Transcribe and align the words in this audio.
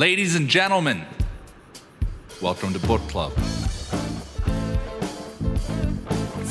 Ladies 0.00 0.34
and 0.34 0.48
gentlemen, 0.48 1.04
welcome 2.40 2.72
to 2.72 2.78
Book 2.78 3.02
Club. 3.02 3.34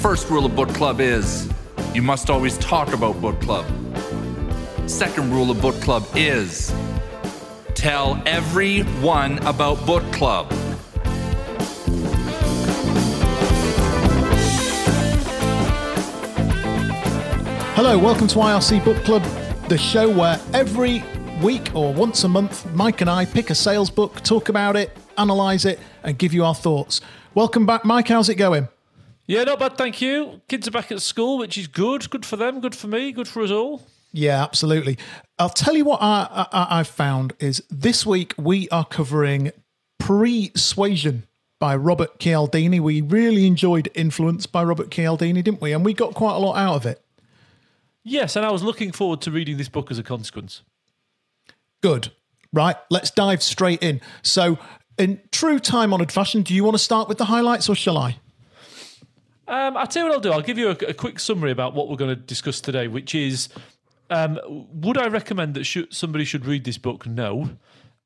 First 0.03 0.29
rule 0.29 0.45
of 0.45 0.55
Book 0.55 0.69
Club 0.69 1.01
is 1.01 1.51
you 1.95 2.03
must 2.03 2.29
always 2.29 2.59
talk 2.59 2.93
about 2.93 3.19
Book 3.19 3.41
Club. 3.41 3.65
Second 4.85 5.31
rule 5.31 5.49
of 5.49 5.59
Book 5.63 5.73
Club 5.81 6.05
is 6.13 6.71
tell 7.73 8.21
everyone 8.27 9.39
about 9.39 9.83
Book 9.83 10.03
Club. 10.13 10.51
Hello, 17.73 17.97
welcome 17.97 18.27
to 18.27 18.35
IRC 18.35 18.85
Book 18.85 19.03
Club, 19.05 19.23
the 19.69 19.77
show 19.79 20.07
where 20.07 20.39
every 20.53 21.03
week 21.41 21.73
or 21.73 21.93
once 21.93 22.23
a 22.23 22.27
month, 22.27 22.71
Mike 22.73 23.01
and 23.01 23.09
I 23.09 23.25
pick 23.25 23.49
a 23.49 23.55
sales 23.55 23.89
book, 23.89 24.21
talk 24.21 24.49
about 24.49 24.75
it, 24.75 24.95
analyse 25.17 25.65
it, 25.65 25.79
and 26.03 26.17
give 26.17 26.33
you 26.33 26.43
our 26.43 26.55
thoughts. 26.55 27.01
Welcome 27.33 27.65
back, 27.65 27.85
Mike. 27.85 28.07
How's 28.07 28.29
it 28.29 28.35
going? 28.35 28.67
Yeah, 29.25 29.43
not 29.43 29.59
bad, 29.59 29.77
thank 29.77 30.01
you. 30.01 30.41
Kids 30.47 30.67
are 30.67 30.71
back 30.71 30.91
at 30.91 31.01
school, 31.01 31.37
which 31.37 31.57
is 31.57 31.67
good. 31.67 32.09
Good 32.09 32.25
for 32.25 32.35
them, 32.35 32.59
good 32.59 32.75
for 32.75 32.87
me, 32.87 33.11
good 33.11 33.27
for 33.27 33.43
us 33.43 33.51
all. 33.51 33.83
Yeah, 34.11 34.43
absolutely. 34.43 34.97
I'll 35.37 35.49
tell 35.49 35.75
you 35.75 35.85
what 35.85 36.01
I, 36.01 36.47
I, 36.51 36.79
I've 36.79 36.87
found 36.87 37.33
is 37.39 37.63
this 37.69 38.05
week 38.05 38.33
we 38.37 38.67
are 38.69 38.85
covering 38.85 39.51
Persuasion 39.99 41.27
by 41.59 41.75
Robert 41.75 42.19
Cialdini. 42.19 42.79
We 42.79 43.01
really 43.01 43.45
enjoyed 43.45 43.91
Influence 43.93 44.45
by 44.45 44.63
Robert 44.63 44.89
Cialdini, 44.89 45.41
didn't 45.41 45.61
we? 45.61 45.73
And 45.73 45.85
we 45.85 45.93
got 45.93 46.15
quite 46.15 46.35
a 46.35 46.39
lot 46.39 46.55
out 46.55 46.75
of 46.75 46.85
it. 46.85 47.01
Yes, 48.03 48.35
and 48.35 48.45
I 48.45 48.51
was 48.51 48.63
looking 48.63 48.91
forward 48.91 49.21
to 49.21 49.31
reading 49.31 49.57
this 49.57 49.69
book 49.69 49.91
as 49.91 49.99
a 49.99 50.03
consequence. 50.03 50.63
Good. 51.81 52.11
Right, 52.51 52.75
let's 52.89 53.11
dive 53.11 53.43
straight 53.43 53.83
in. 53.83 54.01
So, 54.23 54.57
in 54.97 55.21
true 55.31 55.59
time 55.59 55.93
honoured 55.93 56.11
fashion, 56.11 56.41
do 56.41 56.53
you 56.53 56.63
want 56.63 56.75
to 56.75 56.83
start 56.83 57.07
with 57.07 57.17
the 57.17 57.25
highlights 57.25 57.69
or 57.69 57.75
shall 57.75 57.97
I? 57.97 58.17
Um, 59.47 59.77
I'll 59.77 59.87
tell 59.87 60.03
you 60.03 60.09
what 60.09 60.15
I'll 60.15 60.21
do. 60.21 60.31
I'll 60.31 60.41
give 60.41 60.57
you 60.57 60.69
a, 60.69 60.77
a 60.89 60.93
quick 60.93 61.19
summary 61.19 61.51
about 61.51 61.73
what 61.73 61.89
we're 61.89 61.95
going 61.95 62.15
to 62.15 62.21
discuss 62.21 62.59
today, 62.61 62.87
which 62.87 63.15
is 63.15 63.49
um, 64.09 64.39
would 64.73 64.97
I 64.97 65.07
recommend 65.07 65.53
that 65.55 65.63
sh- 65.63 65.89
somebody 65.89 66.25
should 66.25 66.45
read 66.45 66.63
this 66.63 66.77
book? 66.77 67.05
No. 67.05 67.49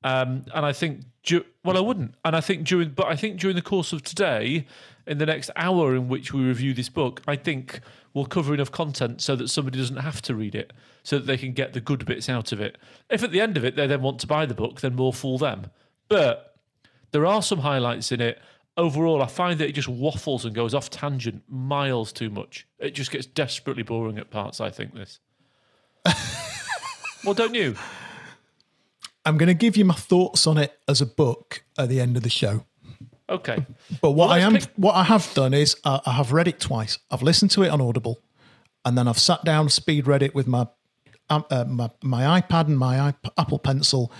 Um, 0.03 0.45
and 0.53 0.65
I 0.65 0.73
think, 0.73 1.01
du- 1.23 1.45
well, 1.63 1.77
I 1.77 1.79
wouldn't. 1.79 2.15
And 2.25 2.35
I 2.35 2.41
think 2.41 2.67
during, 2.67 2.89
but 2.89 3.07
I 3.07 3.15
think 3.15 3.39
during 3.39 3.55
the 3.55 3.61
course 3.61 3.93
of 3.93 4.03
today, 4.03 4.65
in 5.05 5.17
the 5.17 5.25
next 5.25 5.49
hour 5.55 5.95
in 5.95 6.07
which 6.07 6.33
we 6.33 6.43
review 6.43 6.73
this 6.73 6.89
book, 6.89 7.21
I 7.27 7.35
think 7.35 7.81
we'll 8.13 8.25
cover 8.25 8.53
enough 8.53 8.71
content 8.71 9.21
so 9.21 9.35
that 9.35 9.49
somebody 9.49 9.77
doesn't 9.77 9.97
have 9.97 10.21
to 10.23 10.35
read 10.35 10.55
it, 10.55 10.73
so 11.03 11.17
that 11.17 11.25
they 11.25 11.37
can 11.37 11.53
get 11.53 11.73
the 11.73 11.81
good 11.81 12.05
bits 12.05 12.29
out 12.29 12.51
of 12.51 12.61
it. 12.61 12.77
If 13.09 13.23
at 13.23 13.31
the 13.31 13.41
end 13.41 13.57
of 13.57 13.65
it 13.65 13.75
they 13.75 13.87
then 13.87 14.01
want 14.01 14.19
to 14.19 14.27
buy 14.27 14.45
the 14.45 14.53
book, 14.53 14.81
then 14.81 14.95
we'll 14.95 15.11
fool 15.11 15.37
them. 15.37 15.71
But 16.07 16.55
there 17.11 17.25
are 17.25 17.41
some 17.41 17.59
highlights 17.59 18.11
in 18.11 18.21
it. 18.21 18.39
Overall, 18.75 19.21
I 19.21 19.27
find 19.27 19.59
that 19.59 19.67
it 19.67 19.73
just 19.73 19.87
waffles 19.87 20.45
and 20.45 20.55
goes 20.55 20.73
off 20.73 20.89
tangent 20.89 21.43
miles 21.47 22.11
too 22.11 22.29
much. 22.29 22.67
It 22.79 22.91
just 22.91 23.11
gets 23.11 23.25
desperately 23.25 23.83
boring 23.83 24.17
at 24.17 24.31
parts. 24.31 24.59
I 24.59 24.71
think 24.71 24.95
this. 24.95 25.19
well, 27.23 27.35
don't 27.35 27.53
you? 27.53 27.75
I'm 29.25 29.37
going 29.37 29.47
to 29.47 29.53
give 29.53 29.77
you 29.77 29.85
my 29.85 29.93
thoughts 29.93 30.47
on 30.47 30.57
it 30.57 30.79
as 30.87 31.01
a 31.01 31.05
book 31.05 31.63
at 31.77 31.87
the 31.87 32.01
end 32.01 32.17
of 32.17 32.23
the 32.23 32.29
show. 32.29 32.65
Okay. 33.33 33.65
But 34.01 34.11
what 34.11 34.29
Well, 34.29 34.37
I 34.37 34.39
am, 34.39 34.53
pick- 34.53 34.69
what 34.75 34.93
I 34.95 35.03
have 35.03 35.33
done 35.33 35.53
is 35.53 35.75
uh, 35.83 35.99
I 36.05 36.11
have 36.11 36.31
read 36.31 36.47
it 36.47 36.59
twice. 36.59 36.99
I've 37.09 37.23
listened 37.23 37.51
to 37.51 37.63
it 37.63 37.69
on 37.69 37.81
Audible, 37.81 38.21
and 38.85 38.97
then 38.97 39.07
I've 39.07 39.19
sat 39.19 39.43
down, 39.43 39.69
speed 39.69 40.07
read 40.07 40.21
it 40.21 40.35
with 40.35 40.47
my 40.47 40.67
um, 41.29 41.45
uh, 41.49 41.65
my, 41.65 41.89
my 42.03 42.39
iPad 42.41 42.67
and 42.67 42.77
my 42.77 43.09
iP- 43.09 43.33
Apple 43.37 43.57
Pencil. 43.59 44.11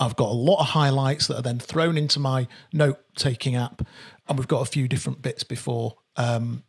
I've 0.00 0.16
got 0.16 0.30
a 0.30 0.34
lot 0.34 0.60
of 0.60 0.66
highlights 0.68 1.26
that 1.26 1.36
are 1.36 1.42
then 1.42 1.58
thrown 1.58 1.98
into 1.98 2.18
my 2.18 2.48
note 2.72 2.98
taking 3.14 3.56
app, 3.56 3.82
and 4.28 4.38
we've 4.38 4.48
got 4.48 4.62
a 4.62 4.70
few 4.70 4.88
different 4.88 5.20
bits 5.22 5.44
before 5.44 5.96
um, 6.16 6.62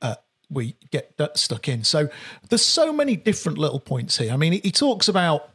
uh, 0.00 0.14
we 0.48 0.76
get 0.90 1.12
stuck 1.34 1.68
in. 1.68 1.84
So 1.84 2.08
there's 2.48 2.64
so 2.64 2.92
many 2.92 3.14
different 3.14 3.58
little 3.58 3.80
points 3.80 4.16
here. 4.16 4.32
I 4.32 4.36
mean, 4.36 4.52
he, 4.52 4.60
he 4.64 4.70
talks 4.72 5.06
about 5.06 5.49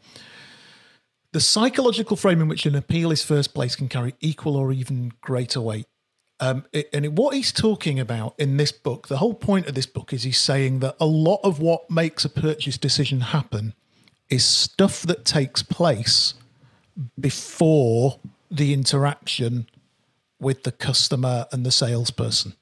the 1.35 1.41
psychological 1.41 2.15
frame 2.15 2.39
in 2.39 2.47
which 2.47 2.65
an 2.65 2.75
appeal 2.75 3.11
is 3.11 3.21
first 3.21 3.53
place 3.53 3.75
can 3.75 3.89
carry 3.89 4.15
equal 4.21 4.55
or 4.55 4.71
even 4.71 5.11
greater 5.19 5.59
weight. 5.59 5.85
Um, 6.39 6.63
it- 6.71 6.89
and 6.93 7.03
it- 7.03 7.11
what 7.11 7.35
he's 7.35 7.51
talking 7.51 7.99
about 7.99 8.35
in 8.39 8.55
this 8.55 8.71
book, 8.71 9.09
the 9.09 9.17
whole 9.17 9.33
point 9.33 9.67
of 9.67 9.75
this 9.75 9.85
book 9.85 10.13
is 10.13 10.23
he's 10.23 10.39
saying 10.39 10.79
that 10.79 10.95
a 10.97 11.05
lot 11.05 11.41
of 11.43 11.59
what 11.59 11.91
makes 11.91 12.23
a 12.23 12.29
purchase 12.29 12.77
decision 12.77 13.19
happen 13.19 13.73
is 14.29 14.45
stuff 14.45 15.01
that 15.01 15.25
takes 15.25 15.61
place 15.61 16.35
before 17.19 18.17
the 18.49 18.71
interaction 18.71 19.67
with 20.39 20.63
the 20.63 20.71
customer 20.71 21.47
and 21.51 21.65
the 21.65 21.71
salesperson. 21.71 22.55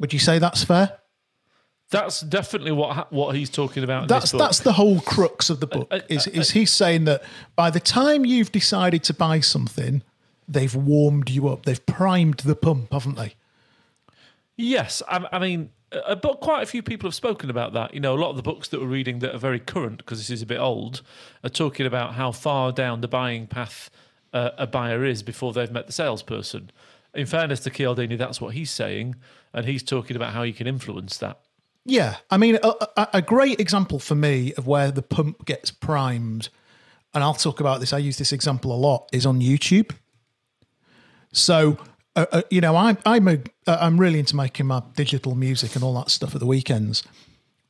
Would 0.00 0.12
you 0.12 0.18
say 0.18 0.40
that's 0.40 0.64
fair? 0.64 0.98
That's 1.94 2.20
definitely 2.20 2.72
what 2.72 3.12
what 3.12 3.34
he's 3.34 3.50
talking 3.50 3.84
about. 3.84 4.02
In 4.02 4.08
That's 4.08 4.24
this 4.24 4.32
book. 4.32 4.40
that's 4.40 4.58
the 4.60 4.72
whole 4.72 5.00
crux 5.00 5.48
of 5.48 5.60
the 5.60 5.66
book. 5.66 5.88
uh, 5.90 6.00
is 6.08 6.26
uh, 6.26 6.30
is 6.32 6.50
he's 6.50 6.72
saying 6.72 7.04
that 7.04 7.22
by 7.56 7.70
the 7.70 7.80
time 7.80 8.24
you've 8.24 8.52
decided 8.52 9.04
to 9.04 9.14
buy 9.14 9.40
something, 9.40 10.02
they've 10.48 10.74
warmed 10.74 11.30
you 11.30 11.48
up, 11.48 11.64
they've 11.64 11.84
primed 11.86 12.38
the 12.38 12.56
pump, 12.56 12.92
haven't 12.92 13.16
they? 13.16 13.34
Yes, 14.56 15.02
I, 15.08 15.26
I 15.32 15.38
mean, 15.38 15.70
uh, 15.92 16.14
but 16.14 16.40
quite 16.40 16.62
a 16.62 16.66
few 16.66 16.82
people 16.82 17.08
have 17.08 17.14
spoken 17.14 17.50
about 17.50 17.72
that. 17.72 17.94
You 17.94 18.00
know, 18.00 18.14
a 18.14 18.20
lot 18.20 18.30
of 18.30 18.36
the 18.36 18.42
books 18.42 18.68
that 18.68 18.80
we're 18.80 18.86
reading 18.86 19.20
that 19.20 19.34
are 19.34 19.38
very 19.38 19.60
current, 19.60 19.98
because 19.98 20.18
this 20.18 20.30
is 20.30 20.42
a 20.42 20.46
bit 20.46 20.58
old, 20.58 21.02
are 21.42 21.50
talking 21.50 21.86
about 21.86 22.14
how 22.14 22.32
far 22.32 22.72
down 22.72 23.00
the 23.00 23.08
buying 23.08 23.46
path 23.46 23.90
uh, 24.32 24.50
a 24.58 24.66
buyer 24.66 25.04
is 25.04 25.22
before 25.22 25.52
they've 25.52 25.70
met 25.70 25.86
the 25.86 25.92
salesperson. 25.92 26.70
In 27.14 27.26
fairness 27.26 27.60
to 27.60 27.70
Cialdini, 27.70 28.16
that's 28.16 28.40
what 28.40 28.54
he's 28.54 28.70
saying, 28.70 29.14
and 29.52 29.66
he's 29.66 29.82
talking 29.82 30.16
about 30.16 30.32
how 30.32 30.42
you 30.42 30.52
can 30.52 30.66
influence 30.66 31.16
that. 31.18 31.40
Yeah, 31.84 32.16
I 32.30 32.38
mean, 32.38 32.58
a, 32.62 33.08
a, 33.12 33.20
great 33.22 33.60
example 33.60 33.98
for 33.98 34.14
me 34.14 34.54
of 34.54 34.66
where 34.66 34.90
the 34.90 35.02
pump 35.02 35.44
gets 35.44 35.70
primed, 35.70 36.48
and 37.12 37.22
I'll 37.22 37.34
talk 37.34 37.60
about 37.60 37.80
this. 37.80 37.92
I 37.92 37.98
use 37.98 38.16
this 38.16 38.32
example 38.32 38.72
a 38.72 38.76
lot. 38.76 39.10
Is 39.12 39.26
on 39.26 39.40
YouTube. 39.40 39.94
So, 41.32 41.76
uh, 42.16 42.24
uh, 42.32 42.42
you 42.50 42.62
know, 42.62 42.74
I'm 42.74 42.96
I'm 43.04 43.28
a 43.28 43.38
uh, 43.66 43.76
I'm 43.80 44.00
really 44.00 44.18
into 44.18 44.34
making 44.34 44.66
my 44.66 44.82
digital 44.96 45.34
music 45.34 45.74
and 45.74 45.84
all 45.84 45.94
that 45.94 46.10
stuff 46.10 46.34
at 46.34 46.40
the 46.40 46.46
weekends. 46.46 47.02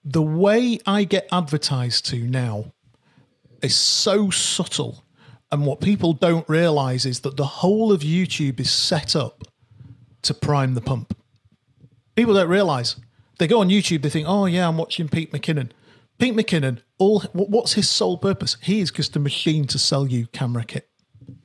The 0.04 0.22
way 0.22 0.78
I 0.86 1.02
get 1.02 1.26
advertised 1.32 2.06
to 2.10 2.18
now 2.18 2.72
is 3.62 3.74
so 3.74 4.30
subtle, 4.30 5.02
and 5.50 5.66
what 5.66 5.80
people 5.80 6.12
don't 6.12 6.48
realize 6.48 7.04
is 7.04 7.20
that 7.20 7.36
the 7.36 7.46
whole 7.46 7.90
of 7.90 8.02
YouTube 8.02 8.60
is 8.60 8.70
set 8.70 9.16
up 9.16 9.42
to 10.22 10.34
prime 10.34 10.74
the 10.74 10.80
pump. 10.80 11.16
People 12.14 12.34
don't 12.34 12.48
realize. 12.48 12.94
They 13.38 13.46
go 13.46 13.60
on 13.60 13.68
YouTube, 13.68 14.02
they 14.02 14.10
think, 14.10 14.26
oh, 14.28 14.46
yeah, 14.46 14.68
I'm 14.68 14.76
watching 14.78 15.08
Pete 15.08 15.32
McKinnon. 15.32 15.70
Pete 16.18 16.34
McKinnon, 16.34 16.78
all 16.98 17.20
what's 17.32 17.72
his 17.72 17.88
sole 17.88 18.16
purpose? 18.16 18.56
He 18.62 18.80
is 18.80 18.90
just 18.92 19.16
a 19.16 19.18
machine 19.18 19.66
to 19.66 19.78
sell 19.78 20.06
you 20.06 20.26
camera 20.28 20.64
kit. 20.64 20.88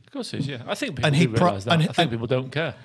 Of 0.05 0.13
course, 0.13 0.33
it 0.33 0.41
is. 0.41 0.47
Yeah, 0.47 0.61
I 0.67 0.75
think 0.75 0.95
people 0.97 1.07
And 1.07 1.15
he 1.15 1.25
do 1.25 1.33
pro- 1.33 1.47
realise 1.47 1.63
that. 1.63 1.73
and- 1.73 1.83
I 1.83 1.85
think 1.87 1.97
and- 1.97 2.11
people 2.11 2.27
don't 2.27 2.51
care. 2.51 2.75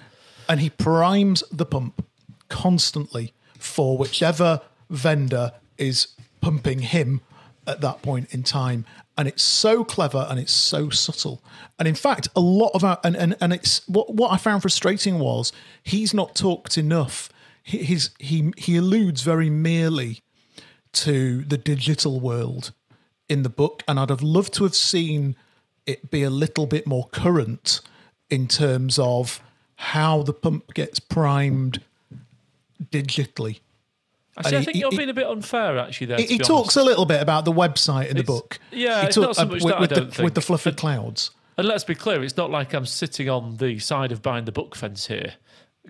And 0.48 0.60
he 0.60 0.70
primes 0.70 1.42
the 1.50 1.64
pump 1.66 2.04
constantly 2.48 3.32
for 3.58 3.96
whichever 3.98 4.60
vendor 4.90 5.52
is 5.78 6.08
pumping 6.40 6.80
him 6.80 7.20
at 7.66 7.80
that 7.80 8.02
point 8.02 8.32
in 8.32 8.42
time. 8.42 8.84
And 9.16 9.28
it's 9.28 9.42
so 9.42 9.84
clever 9.84 10.26
and 10.28 10.38
it's 10.38 10.52
so 10.52 10.90
subtle. 10.90 11.42
And 11.78 11.86
in 11.88 11.94
fact, 11.94 12.28
a 12.36 12.40
lot 12.40 12.70
of 12.74 12.84
our 12.84 12.98
and, 13.04 13.16
and, 13.16 13.36
and 13.40 13.52
it's 13.52 13.86
what 13.88 14.12
what 14.14 14.32
I 14.32 14.36
found 14.36 14.62
frustrating 14.62 15.18
was 15.18 15.52
he's 15.82 16.12
not 16.12 16.34
talked 16.34 16.76
enough. 16.76 17.28
He, 17.66 17.78
he's 17.78 18.10
he 18.20 18.52
he 18.56 18.76
alludes 18.76 19.22
very 19.22 19.50
merely 19.50 20.20
to 20.92 21.42
the 21.44 21.56
digital 21.58 22.20
world 22.20 22.72
in 23.28 23.42
the 23.42 23.48
book, 23.48 23.82
and 23.88 23.98
I'd 23.98 24.10
have 24.10 24.22
loved 24.22 24.52
to 24.54 24.64
have 24.64 24.74
seen 24.76 25.34
it 25.86 26.10
be 26.10 26.22
a 26.22 26.30
little 26.30 26.66
bit 26.66 26.86
more 26.86 27.08
current 27.08 27.80
in 28.30 28.46
terms 28.48 28.98
of 28.98 29.42
how 29.76 30.22
the 30.22 30.32
pump 30.34 30.72
gets 30.74 31.00
primed 31.00 31.80
digitally. 32.90 33.60
Actually, 34.36 34.56
I 34.56 34.58
he- 34.60 34.64
think 34.66 34.76
you're 34.78 34.90
he- 34.90 34.96
being 34.96 35.10
a 35.10 35.14
bit 35.14 35.26
unfair, 35.26 35.78
actually. 35.78 36.08
There, 36.08 36.18
He, 36.18 36.26
he 36.26 36.38
talks 36.38 36.76
honest. 36.76 36.76
a 36.76 36.82
little 36.84 37.06
bit 37.06 37.22
about 37.22 37.44
the 37.44 37.52
website 37.52 38.08
in 38.08 38.16
the 38.16 38.24
book. 38.24 38.58
yeah, 38.72 39.00
he 39.02 39.06
it's 39.06 39.14
talk- 39.16 39.24
not 39.26 39.36
so 39.36 39.42
uh, 39.42 39.46
much 39.46 39.62
with, 39.62 39.72
that, 39.72 39.76
I 39.76 39.80
with 39.80 40.14
the, 40.14 40.22
with 40.22 40.34
the 40.34 40.40
fluffy 40.40 40.70
And- 40.70 40.78
clouds. 40.78 41.30
And 41.56 41.68
let's 41.68 41.84
be 41.84 41.94
clear, 41.94 42.22
it's 42.24 42.36
not 42.36 42.50
like 42.50 42.72
I'm 42.74 42.84
sitting 42.84 43.28
on 43.30 43.58
the 43.58 43.78
side 43.78 44.10
of 44.10 44.22
buying 44.22 44.44
the 44.44 44.50
book 44.52 44.74
fence 44.74 45.06
here. 45.06 45.34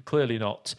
Clearly 0.04 0.38
not. 0.38 0.74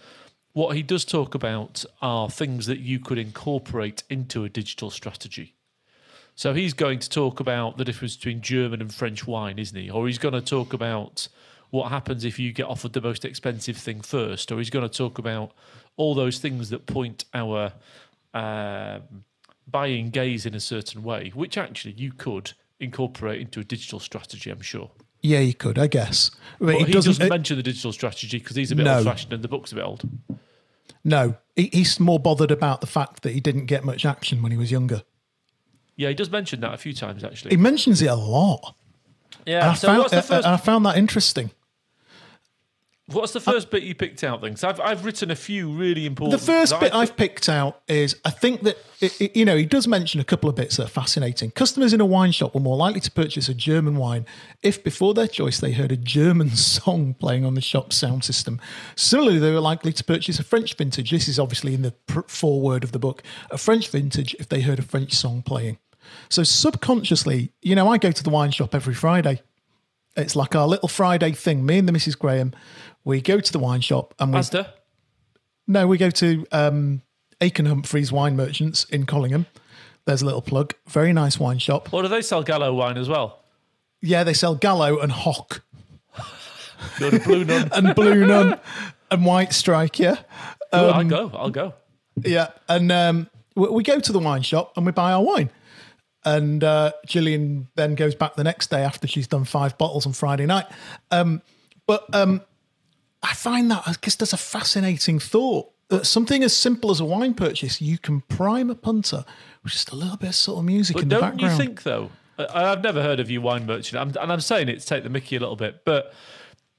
What 0.55 0.77
he 0.77 0.83
does 0.83 1.03
talk 1.03 1.35
about 1.35 1.83
are 2.01 2.29
things 2.29 2.65
that 2.67 2.79
you 2.79 2.97
could 2.97 3.17
incorporate 3.17 4.03
into 4.09 4.45
a 4.45 4.49
digital 4.49 4.89
strategy. 4.89 5.53
So 6.33 6.53
he's 6.53 6.73
going 6.73 6.99
to 6.99 7.09
talk 7.09 7.41
about 7.41 7.77
the 7.77 7.83
difference 7.83 8.15
between 8.15 8.39
German 8.39 8.79
and 8.79 8.93
French 8.93 9.27
wine, 9.27 9.59
isn't 9.59 9.77
he? 9.77 9.89
Or 9.89 10.07
he's 10.07 10.17
going 10.17 10.33
to 10.33 10.39
talk 10.39 10.71
about 10.71 11.27
what 11.71 11.89
happens 11.89 12.23
if 12.23 12.39
you 12.39 12.53
get 12.53 12.67
offered 12.67 12.93
the 12.93 13.01
most 13.01 13.25
expensive 13.25 13.75
thing 13.75 13.99
first, 13.99 14.49
or 14.49 14.57
he's 14.59 14.69
going 14.69 14.87
to 14.87 14.97
talk 14.97 15.17
about 15.17 15.51
all 15.97 16.15
those 16.15 16.39
things 16.39 16.69
that 16.69 16.85
point 16.85 17.25
our 17.33 17.73
um, 18.33 19.25
buying 19.67 20.09
gaze 20.09 20.45
in 20.45 20.55
a 20.55 20.61
certain 20.61 21.03
way, 21.03 21.33
which 21.35 21.57
actually 21.57 21.95
you 21.97 22.13
could 22.13 22.53
incorporate 22.79 23.41
into 23.41 23.59
a 23.59 23.65
digital 23.65 23.99
strategy. 23.99 24.49
I'm 24.49 24.61
sure. 24.61 24.89
Yeah, 25.25 25.39
he 25.39 25.53
could, 25.53 25.79
I 25.79 25.87
guess. 25.87 26.29
But, 26.59 26.65
But 26.67 26.75
he, 26.75 26.83
he 26.85 26.91
doesn't. 26.93 27.09
doesn't 27.13 27.25
it- 27.25 27.29
mention 27.29 27.57
the 27.57 27.63
digital 27.63 27.91
strategy 27.91 28.37
because 28.39 28.55
he's 28.55 28.71
a 28.71 28.75
bit 28.75 28.83
No. 28.83 28.97
old-fashioned 28.97 29.33
and 29.33 29.43
the 29.43 29.47
book's 29.47 29.71
a 29.71 29.75
bit 29.75 29.83
old. 29.83 30.03
no, 31.03 31.35
he, 31.55 31.69
he's 31.73 31.99
more 31.99 32.19
bothered 32.19 32.51
about 32.51 32.81
the 32.81 32.87
fact 32.87 33.23
that 33.23 33.33
he 33.33 33.39
didn't 33.39 33.65
get 33.65 33.83
much 33.83 34.05
action 34.05 34.41
when 34.41 34.51
he 34.51 34.57
was 34.57 34.71
younger. 34.71 35.03
Yeah, 35.95 36.09
he 36.09 36.15
does 36.15 36.29
mention 36.29 36.59
that 36.61 36.73
a 36.73 36.77
few 36.77 36.93
times 36.93 37.23
actually. 37.23 37.51
He 37.51 37.57
mentions 37.57 38.01
it 38.01 38.07
a 38.07 38.15
lot. 38.15 38.75
yeah. 39.45 39.61
And 39.61 39.71
I, 39.71 39.73
So 39.75 39.87
found, 39.87 39.99
what's 39.99 40.11
the 40.13 40.21
first? 40.21 40.45
and 40.45 40.53
I 40.53 40.57
found 40.57 40.85
that 40.85 40.97
interesting. 40.97 41.51
What's 43.07 43.33
the 43.33 43.39
uh, 43.39 43.51
first 43.51 43.69
bit 43.69 43.83
you 43.83 43.93
picked 43.95 44.23
out 44.23 44.41
then? 44.41 44.51
Because 44.53 44.63
I've 44.63 44.79
I've 44.79 45.05
written 45.05 45.31
a 45.31 45.35
few 45.35 45.71
really 45.71 46.05
important. 46.05 46.39
The 46.39 46.45
first 46.45 46.79
bit 46.79 46.93
I've 46.93 47.15
picked 47.15 47.47
out 47.49 47.81
is 47.87 48.15
I 48.25 48.31
think 48.31 48.61
that, 48.63 48.77
it, 49.01 49.21
it- 49.21 49.35
you 49.35 49.45
know, 49.45 49.55
he 49.57 49.65
does 49.65 49.87
mention 49.87 50.19
a 50.19 50.23
couple 50.23 50.49
of 50.49 50.55
bits 50.55 50.77
that 50.77 50.85
are 50.85 50.89
fascinating. 50.89 51.51
Customers 51.51 51.93
in 51.93 52.01
a 52.01 52.05
wine 52.05 52.31
shop 52.31 52.53
were 52.53 52.61
more 52.61 52.77
likely 52.77 53.01
to 53.01 53.11
purchase 53.11 53.47
a 53.49 53.53
German 53.53 53.97
wine 53.97 54.25
if 54.63 54.83
before 54.83 55.13
their 55.13 55.27
choice 55.27 55.59
they 55.59 55.71
heard 55.71 55.91
a 55.91 55.97
German 55.97 56.49
song 56.55 57.13
playing 57.13 57.45
on 57.45 57.53
the 57.53 57.61
shop's 57.61 57.95
sound 57.95 58.23
system. 58.23 58.59
Similarly, 58.95 59.39
they 59.39 59.51
were 59.51 59.59
likely 59.59 59.93
to 59.93 60.03
purchase 60.03 60.39
a 60.39 60.43
French 60.43 60.75
vintage. 60.75 61.11
This 61.11 61.27
is 61.27 61.39
obviously 61.39 61.73
in 61.73 61.81
the 61.83 61.91
pr- 61.91 62.21
foreword 62.27 62.83
of 62.83 62.91
the 62.91 62.99
book. 62.99 63.21
A 63.51 63.57
French 63.57 63.89
vintage 63.89 64.35
if 64.39 64.49
they 64.49 64.61
heard 64.61 64.79
a 64.79 64.83
French 64.83 65.13
song 65.13 65.41
playing. 65.41 65.77
So 66.29 66.43
subconsciously, 66.43 67.51
you 67.61 67.75
know, 67.75 67.87
I 67.87 67.97
go 67.97 68.11
to 68.11 68.23
the 68.23 68.29
wine 68.29 68.51
shop 68.51 68.75
every 68.75 68.93
Friday. 68.93 69.41
It's 70.15 70.35
like 70.35 70.55
our 70.55 70.67
little 70.67 70.87
Friday 70.87 71.31
thing. 71.31 71.65
Me 71.65 71.77
and 71.79 71.87
the 71.87 71.91
Mrs. 71.91 72.17
Graham, 72.17 72.53
we 73.05 73.21
go 73.21 73.39
to 73.39 73.51
the 73.51 73.59
wine 73.59 73.79
shop 73.81 74.13
and 74.19 74.33
we 74.33 74.39
Asda. 74.39 74.67
no, 75.67 75.87
we 75.87 75.97
go 75.97 76.09
to 76.09 76.45
um, 76.51 77.01
Aiken 77.39 77.65
Humphreys 77.67 78.11
Wine 78.11 78.35
Merchants 78.35 78.83
in 78.85 79.05
Collingham. 79.05 79.45
There's 80.05 80.21
a 80.21 80.25
little 80.25 80.41
plug. 80.41 80.73
Very 80.87 81.13
nice 81.13 81.39
wine 81.39 81.59
shop. 81.59 81.93
Or 81.93 82.01
do 82.03 82.07
they 82.09 82.21
sell 82.21 82.43
Gallo 82.43 82.73
wine 82.73 82.97
as 82.97 83.07
well? 83.09 83.39
Yeah, 84.01 84.23
they 84.23 84.33
sell 84.33 84.55
Gallo 84.55 84.99
and 84.99 85.11
Hock 85.11 85.61
Go 86.99 87.09
to 87.09 87.19
Blue 87.19 87.43
Nun. 87.45 87.69
and 87.73 87.95
Blue 87.95 88.25
Nun 88.27 88.59
and 89.09 89.25
White 89.25 89.53
Strike. 89.53 89.97
Yeah, 89.99 90.17
Oh, 90.73 90.89
Um, 90.89 90.95
I'll 90.95 91.03
go. 91.29 91.37
I'll 91.37 91.49
go. 91.49 91.73
yeah. 92.23 92.49
And 92.69 92.91
um, 92.91 93.29
we, 93.55 93.69
we 93.69 93.83
go 93.83 93.99
to 93.99 94.11
the 94.11 94.19
wine 94.19 94.41
shop 94.43 94.73
and 94.77 94.85
we 94.85 94.91
buy 94.91 95.11
our 95.13 95.23
wine. 95.23 95.49
And 96.23 96.63
uh, 96.63 96.91
Gillian 97.07 97.67
then 97.75 97.95
goes 97.95 98.13
back 98.15 98.35
the 98.35 98.43
next 98.43 98.69
day 98.69 98.83
after 98.83 99.07
she's 99.07 99.27
done 99.27 99.45
five 99.45 99.77
bottles 99.77 100.05
on 100.05 100.13
Friday 100.13 100.45
night. 100.45 100.65
Um, 101.11 101.41
but 101.87 102.13
um, 102.15 102.41
I 103.29 103.33
find 103.33 103.69
that 103.71 103.83
I 103.87 103.93
guess, 104.01 104.15
there's 104.15 104.33
a 104.33 104.37
fascinating 104.37 105.19
thought 105.19 105.69
that 105.89 106.05
something 106.05 106.43
as 106.43 106.55
simple 106.55 106.91
as 106.91 106.99
a 106.99 107.05
wine 107.05 107.33
purchase, 107.33 107.81
you 107.81 107.97
can 107.97 108.21
prime 108.21 108.69
a 108.69 108.75
punter 108.75 109.25
with 109.63 109.73
just 109.73 109.91
a 109.91 109.95
little 109.95 110.17
bit 110.17 110.29
of 110.29 110.35
sort 110.35 110.59
of 110.59 110.65
music 110.65 110.95
But 110.95 111.03
in 111.03 111.09
the 111.09 111.15
background. 111.19 111.39
don't 111.39 111.49
you 111.51 111.57
think 111.57 111.83
though? 111.83 112.09
I- 112.37 112.71
I've 112.71 112.83
never 112.83 113.01
heard 113.01 113.19
of 113.19 113.29
you 113.31 113.41
wine 113.41 113.65
merchant, 113.65 113.99
I'm, 114.01 114.21
and 114.21 114.31
I'm 114.31 114.41
saying 114.41 114.69
it 114.69 114.79
to 114.79 114.85
take 114.85 115.03
the 115.03 115.09
Mickey 115.09 115.35
a 115.35 115.39
little 115.39 115.55
bit, 115.55 115.83
but 115.85 116.13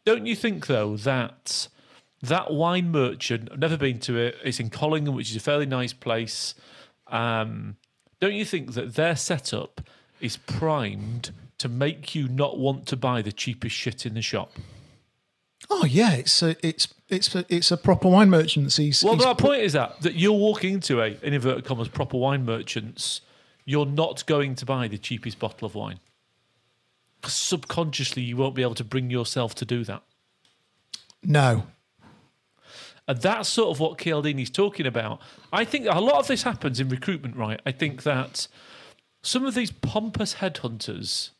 don't 0.04 0.26
you 0.26 0.36
think 0.36 0.66
though 0.66 0.96
that 0.98 1.68
that 2.22 2.52
wine 2.52 2.90
merchant? 2.90 3.48
I've 3.52 3.58
never 3.58 3.76
been 3.76 3.98
to 4.00 4.16
it. 4.18 4.36
It's 4.44 4.58
in 4.60 4.70
Collingham, 4.70 5.14
which 5.14 5.30
is 5.30 5.36
a 5.36 5.40
fairly 5.40 5.66
nice 5.66 5.92
place. 5.92 6.54
Um, 7.08 7.76
don't 8.20 8.34
you 8.34 8.44
think 8.44 8.74
that 8.74 8.94
their 8.94 9.16
setup 9.16 9.80
is 10.20 10.36
primed 10.36 11.30
to 11.58 11.68
make 11.68 12.14
you 12.14 12.28
not 12.28 12.58
want 12.58 12.86
to 12.86 12.96
buy 12.96 13.22
the 13.22 13.32
cheapest 13.32 13.74
shit 13.76 14.06
in 14.06 14.14
the 14.14 14.22
shop? 14.22 14.52
Oh 15.68 15.84
yeah, 15.84 16.12
it's 16.12 16.42
a, 16.42 16.56
it's 16.66 16.88
it's 17.08 17.34
a, 17.34 17.44
it's 17.48 17.70
a 17.70 17.76
proper 17.76 18.08
wine 18.08 18.30
merchant. 18.30 18.72
He's, 18.74 19.02
Well, 19.02 19.14
he's 19.14 19.24
my 19.24 19.34
point 19.34 19.62
is 19.62 19.72
that 19.72 20.00
that 20.02 20.14
you're 20.14 20.32
walking 20.32 20.74
into 20.74 21.00
a 21.00 21.18
in 21.22 21.34
inverted 21.34 21.64
commas 21.64 21.88
proper 21.88 22.16
wine 22.16 22.44
merchants. 22.44 23.20
You're 23.64 23.86
not 23.86 24.24
going 24.26 24.54
to 24.56 24.64
buy 24.66 24.86
the 24.86 24.98
cheapest 24.98 25.38
bottle 25.38 25.66
of 25.66 25.74
wine. 25.74 25.98
Subconsciously, 27.24 28.22
you 28.22 28.36
won't 28.36 28.54
be 28.54 28.62
able 28.62 28.76
to 28.76 28.84
bring 28.84 29.10
yourself 29.10 29.56
to 29.56 29.64
do 29.64 29.82
that. 29.84 30.02
no, 31.24 31.64
And 33.08 33.20
that's 33.20 33.48
sort 33.48 33.70
of 33.70 33.80
what 33.80 33.98
Cialdini's 33.98 34.50
talking 34.50 34.86
about. 34.86 35.20
I 35.52 35.64
think 35.64 35.86
a 35.88 36.00
lot 36.00 36.20
of 36.20 36.28
this 36.28 36.44
happens 36.44 36.78
in 36.78 36.88
recruitment, 36.88 37.34
right? 37.34 37.60
I 37.66 37.72
think 37.72 38.04
that 38.04 38.46
some 39.22 39.44
of 39.44 39.54
these 39.54 39.72
pompous 39.72 40.36
headhunters, 40.36 41.30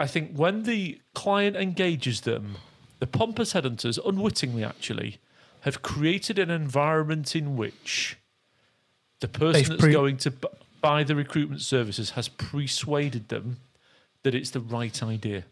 I 0.00 0.08
think 0.08 0.36
when 0.36 0.64
the 0.64 1.00
client 1.14 1.54
engages 1.54 2.22
them, 2.22 2.56
the 3.02 3.06
pompous 3.08 3.52
headhunters, 3.52 3.98
unwittingly 4.06 4.62
actually, 4.62 5.18
have 5.62 5.82
created 5.82 6.38
an 6.38 6.50
environment 6.50 7.34
in 7.34 7.56
which 7.56 8.16
the 9.18 9.26
person 9.26 9.54
They've 9.54 9.68
that's 9.70 9.80
pre- 9.80 9.92
going 9.92 10.16
to 10.18 10.30
bu- 10.30 10.46
buy 10.80 11.02
the 11.02 11.16
recruitment 11.16 11.62
services 11.62 12.10
has 12.10 12.28
persuaded 12.28 13.28
them 13.28 13.56
that 14.22 14.36
it's 14.36 14.50
the 14.50 14.60
right 14.60 15.02
idea. 15.02 15.42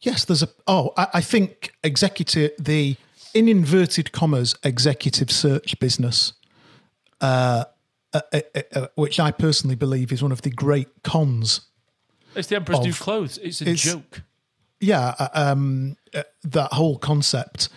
yes, 0.00 0.24
there's 0.24 0.42
a. 0.42 0.48
Oh, 0.66 0.92
I, 0.96 1.06
I 1.14 1.20
think 1.20 1.72
executive 1.84 2.50
the 2.58 2.96
in 3.32 3.48
inverted 3.48 4.10
commas 4.10 4.56
executive 4.64 5.30
search 5.30 5.78
business, 5.78 6.32
uh, 7.20 7.66
uh, 8.12 8.20
uh, 8.32 8.40
uh, 8.74 8.86
which 8.96 9.20
I 9.20 9.30
personally 9.30 9.76
believe 9.76 10.10
is 10.10 10.20
one 10.20 10.32
of 10.32 10.42
the 10.42 10.50
great 10.50 10.88
cons 11.04 11.60
It's 12.34 12.48
the 12.48 12.56
Emperor's 12.56 12.80
New 12.80 12.92
Clothes. 12.92 13.38
It's 13.38 13.60
a 13.60 13.64
it's- 13.70 13.82
joke. 13.84 14.22
Yeah, 14.84 15.14
uh, 15.18 15.28
um, 15.34 15.96
uh, 16.14 16.22
that 16.44 16.72
whole 16.72 16.98
concept. 16.98 17.68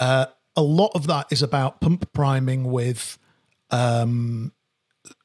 Uh, 0.00 0.26
a 0.56 0.62
lot 0.62 0.90
of 0.94 1.06
that 1.06 1.26
is 1.30 1.42
about 1.42 1.80
pump 1.80 2.12
priming 2.12 2.64
with 2.64 3.18
um, 3.70 4.52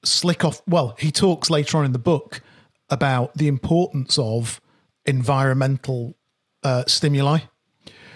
slick 0.04 0.44
off. 0.46 0.62
Well, 0.68 0.96
he 1.00 1.12
talks 1.12 1.50
later 1.50 1.78
on 1.78 1.86
in 1.86 1.92
the 1.92 2.00
book 2.00 2.42
about 2.90 3.36
the 3.36 3.48
importance 3.48 4.18
of 4.18 4.62
environmental 5.06 6.16
uh, 6.64 6.84
stimuli. 6.88 7.40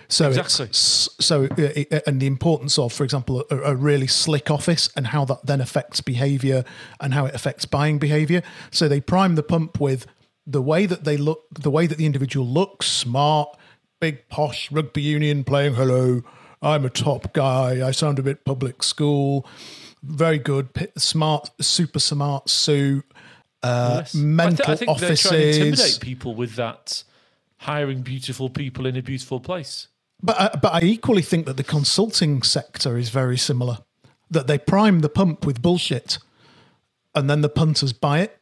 So 0.09 0.27
Exactly. 0.27 0.67
so 0.71 1.45
uh, 1.45 1.99
and 2.05 2.21
the 2.21 2.27
importance 2.27 2.77
of, 2.77 2.93
for 2.93 3.03
example, 3.03 3.45
a, 3.49 3.57
a 3.57 3.75
really 3.75 4.07
slick 4.07 4.51
office 4.51 4.89
and 4.95 5.07
how 5.07 5.25
that 5.25 5.45
then 5.45 5.61
affects 5.61 6.01
behaviour 6.01 6.63
and 6.99 7.13
how 7.13 7.25
it 7.25 7.33
affects 7.33 7.65
buying 7.65 7.97
behaviour. 7.97 8.43
So 8.69 8.87
they 8.87 9.01
prime 9.01 9.35
the 9.35 9.43
pump 9.43 9.79
with 9.79 10.05
the 10.45 10.61
way 10.61 10.85
that 10.85 11.03
they 11.03 11.17
look, 11.17 11.43
the 11.51 11.71
way 11.71 11.87
that 11.87 11.97
the 11.97 12.05
individual 12.05 12.45
looks, 12.47 12.87
smart, 12.87 13.55
big 14.01 14.27
posh 14.29 14.71
rugby 14.71 15.01
union 15.01 15.43
playing 15.43 15.75
hello. 15.75 16.21
I'm 16.61 16.85
a 16.85 16.89
top 16.89 17.33
guy. 17.33 17.85
I 17.85 17.91
sound 17.91 18.19
a 18.19 18.23
bit 18.23 18.45
public 18.45 18.83
school. 18.83 19.45
Very 20.01 20.37
good, 20.39 20.69
smart, 20.97 21.49
super 21.61 21.99
smart 21.99 22.49
suit. 22.49 23.05
Uh, 23.61 23.97
Yes. 23.99 24.15
I, 24.15 24.19
mental 24.19 24.65
th- 24.65 24.69
I 24.69 24.75
think 24.75 24.91
offices. 24.91 25.23
they're 25.23 25.31
trying 25.31 25.41
to 25.53 25.57
intimidate 25.67 25.99
people 26.01 26.35
with 26.35 26.55
that 26.55 27.03
hiring 27.57 28.01
beautiful 28.01 28.49
people 28.49 28.85
in 28.85 28.97
a 28.97 29.01
beautiful 29.01 29.39
place. 29.39 29.87
But 30.21 30.39
I, 30.39 30.57
but 30.61 30.73
I 30.73 30.85
equally 30.85 31.21
think 31.21 31.45
that 31.45 31.55
the 31.57 31.63
consulting 31.63 32.43
sector 32.43 32.97
is 32.97 33.09
very 33.09 33.37
similar. 33.37 33.79
That 34.29 34.47
they 34.47 34.57
prime 34.57 34.99
the 34.99 35.09
pump 35.09 35.45
with 35.45 35.61
bullshit, 35.61 36.17
and 37.15 37.29
then 37.29 37.41
the 37.41 37.49
punters 37.49 37.93
buy 37.93 38.19
it. 38.19 38.37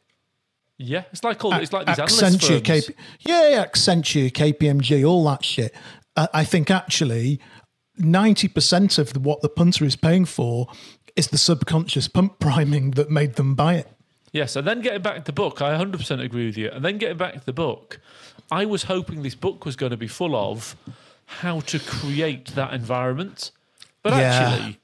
Yeah, 0.82 1.04
it's 1.12 1.24
like 1.24 1.44
all 1.44 1.52
it's 1.54 1.72
like 1.72 1.86
these 1.86 1.96
Accenture. 1.96 2.60
KP, 2.60 2.94
yeah, 3.20 3.48
yeah, 3.48 3.64
Accenture, 3.64 4.30
KPMG, 4.30 5.08
all 5.08 5.24
that 5.24 5.44
shit. 5.44 5.74
I, 6.16 6.28
I 6.34 6.44
think 6.44 6.70
actually 6.70 7.40
ninety 7.96 8.48
percent 8.48 8.98
of 8.98 9.12
the, 9.12 9.20
what 9.20 9.42
the 9.42 9.48
punter 9.48 9.84
is 9.84 9.96
paying 9.96 10.24
for 10.24 10.68
is 11.16 11.28
the 11.28 11.38
subconscious 11.38 12.08
pump 12.08 12.38
priming 12.40 12.92
that 12.92 13.10
made 13.10 13.34
them 13.34 13.54
buy 13.54 13.74
it. 13.74 13.88
Yes, 14.32 14.56
and 14.56 14.66
then 14.66 14.80
getting 14.80 15.02
back 15.02 15.16
to 15.16 15.24
the 15.24 15.32
book, 15.32 15.60
I 15.60 15.76
100% 15.76 16.24
agree 16.24 16.46
with 16.46 16.56
you. 16.56 16.70
And 16.70 16.82
then 16.82 16.96
getting 16.96 17.18
back 17.18 17.34
to 17.34 17.44
the 17.44 17.52
book, 17.52 18.00
I 18.50 18.64
was 18.64 18.84
hoping 18.84 19.22
this 19.22 19.34
book 19.34 19.66
was 19.66 19.76
going 19.76 19.90
to 19.90 19.96
be 19.98 20.08
full 20.08 20.34
of 20.34 20.74
how 21.26 21.60
to 21.60 21.78
create 21.78 22.46
that 22.54 22.72
environment. 22.72 23.50
But 24.02 24.14
Yeah. 24.14 24.20
actually, 24.32 24.78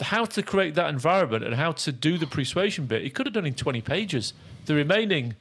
how 0.00 0.24
to 0.24 0.42
create 0.42 0.74
that 0.74 0.88
environment 0.88 1.44
and 1.44 1.54
how 1.54 1.72
to 1.72 1.92
do 1.92 2.16
the 2.16 2.26
persuasion 2.26 2.86
bit, 2.86 3.02
he 3.02 3.10
could 3.10 3.26
have 3.26 3.34
done 3.34 3.44
in 3.46 3.54
20 3.54 3.82
pages. 3.82 4.32
The 4.66 4.74
remaining, 4.74 5.34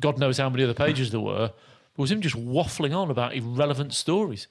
God 0.00 0.18
knows 0.18 0.38
how 0.38 0.48
many 0.50 0.64
other 0.64 0.74
pages 0.74 1.10
there 1.10 1.20
were, 1.20 1.52
was 1.96 2.10
him 2.10 2.20
just 2.20 2.34
waffling 2.36 2.94
on 2.96 3.10
about 3.10 3.34
irrelevant 3.34 3.94
stories. 3.94 4.46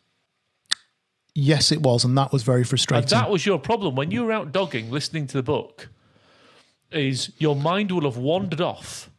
Yes, 1.36 1.72
it 1.72 1.82
was, 1.82 2.04
and 2.04 2.18
that 2.18 2.32
was 2.32 2.44
very 2.44 2.62
And 2.62 2.68
frustrating. 2.70 3.10
that 3.10 3.30
was 3.30 3.46
your 3.46 3.60
problem 3.60 3.96
when 3.96 4.12
you 4.12 4.24
were 4.24 4.32
out 4.32 4.52
dogging, 4.52 4.92
listening 4.92 5.28
to 5.28 5.38
the 5.38 5.44
book. 5.44 5.90
Is 6.92 7.32
your 7.38 7.56
mind 7.56 7.92
will 7.92 8.02
have 8.10 8.18
wandered 8.18 8.62
off, 8.62 9.12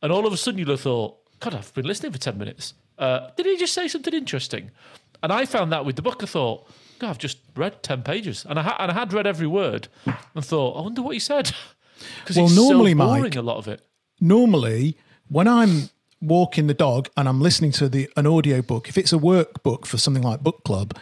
and 0.00 0.10
all 0.10 0.26
of 0.26 0.32
a 0.32 0.36
sudden 0.38 0.58
you'll 0.58 0.70
have 0.70 0.80
thought, 0.80 1.18
"God, 1.40 1.54
I've 1.54 1.72
been 1.74 1.84
listening 1.84 2.10
for 2.10 2.18
ten 2.18 2.38
minutes. 2.38 2.72
Uh, 2.98 3.28
did 3.36 3.44
he 3.44 3.58
just 3.58 3.74
say 3.74 3.86
something 3.86 4.14
interesting?" 4.14 4.70
And 5.22 5.30
I 5.30 5.44
found 5.44 5.70
that 5.72 5.84
with 5.84 5.96
the 5.96 6.02
book, 6.02 6.22
I 6.22 6.26
thought, 6.26 6.66
"God, 6.98 7.10
I've 7.10 7.18
just 7.18 7.36
read 7.54 7.82
ten 7.82 8.02
pages, 8.02 8.46
and 8.48 8.58
I 8.58 8.62
ha- 8.62 8.76
and 8.80 8.90
I 8.90 8.94
had 8.94 9.12
read 9.12 9.26
every 9.26 9.46
word, 9.46 9.88
and 10.34 10.42
thought, 10.42 10.78
I 10.78 10.80
wonder 10.80 11.02
what 11.02 11.12
he 11.14 11.20
said." 11.20 11.52
Because 12.20 12.36
Well, 12.36 12.46
it's 12.46 12.56
normally, 12.56 12.92
so 12.92 12.98
boring, 12.98 13.22
Mike- 13.22 13.36
a 13.36 13.42
lot 13.42 13.58
of 13.58 13.68
it. 13.68 13.80
Normally 14.22 14.96
when 15.28 15.48
I'm 15.48 15.90
walking 16.20 16.68
the 16.68 16.74
dog 16.74 17.08
and 17.16 17.28
I'm 17.28 17.40
listening 17.40 17.72
to 17.72 17.88
the 17.88 18.08
an 18.16 18.26
audio 18.26 18.62
book, 18.62 18.88
if 18.88 18.96
it's 18.96 19.12
a 19.12 19.18
workbook 19.18 19.84
for 19.84 19.98
something 19.98 20.22
like 20.22 20.40
book 20.40 20.64
club, 20.64 20.96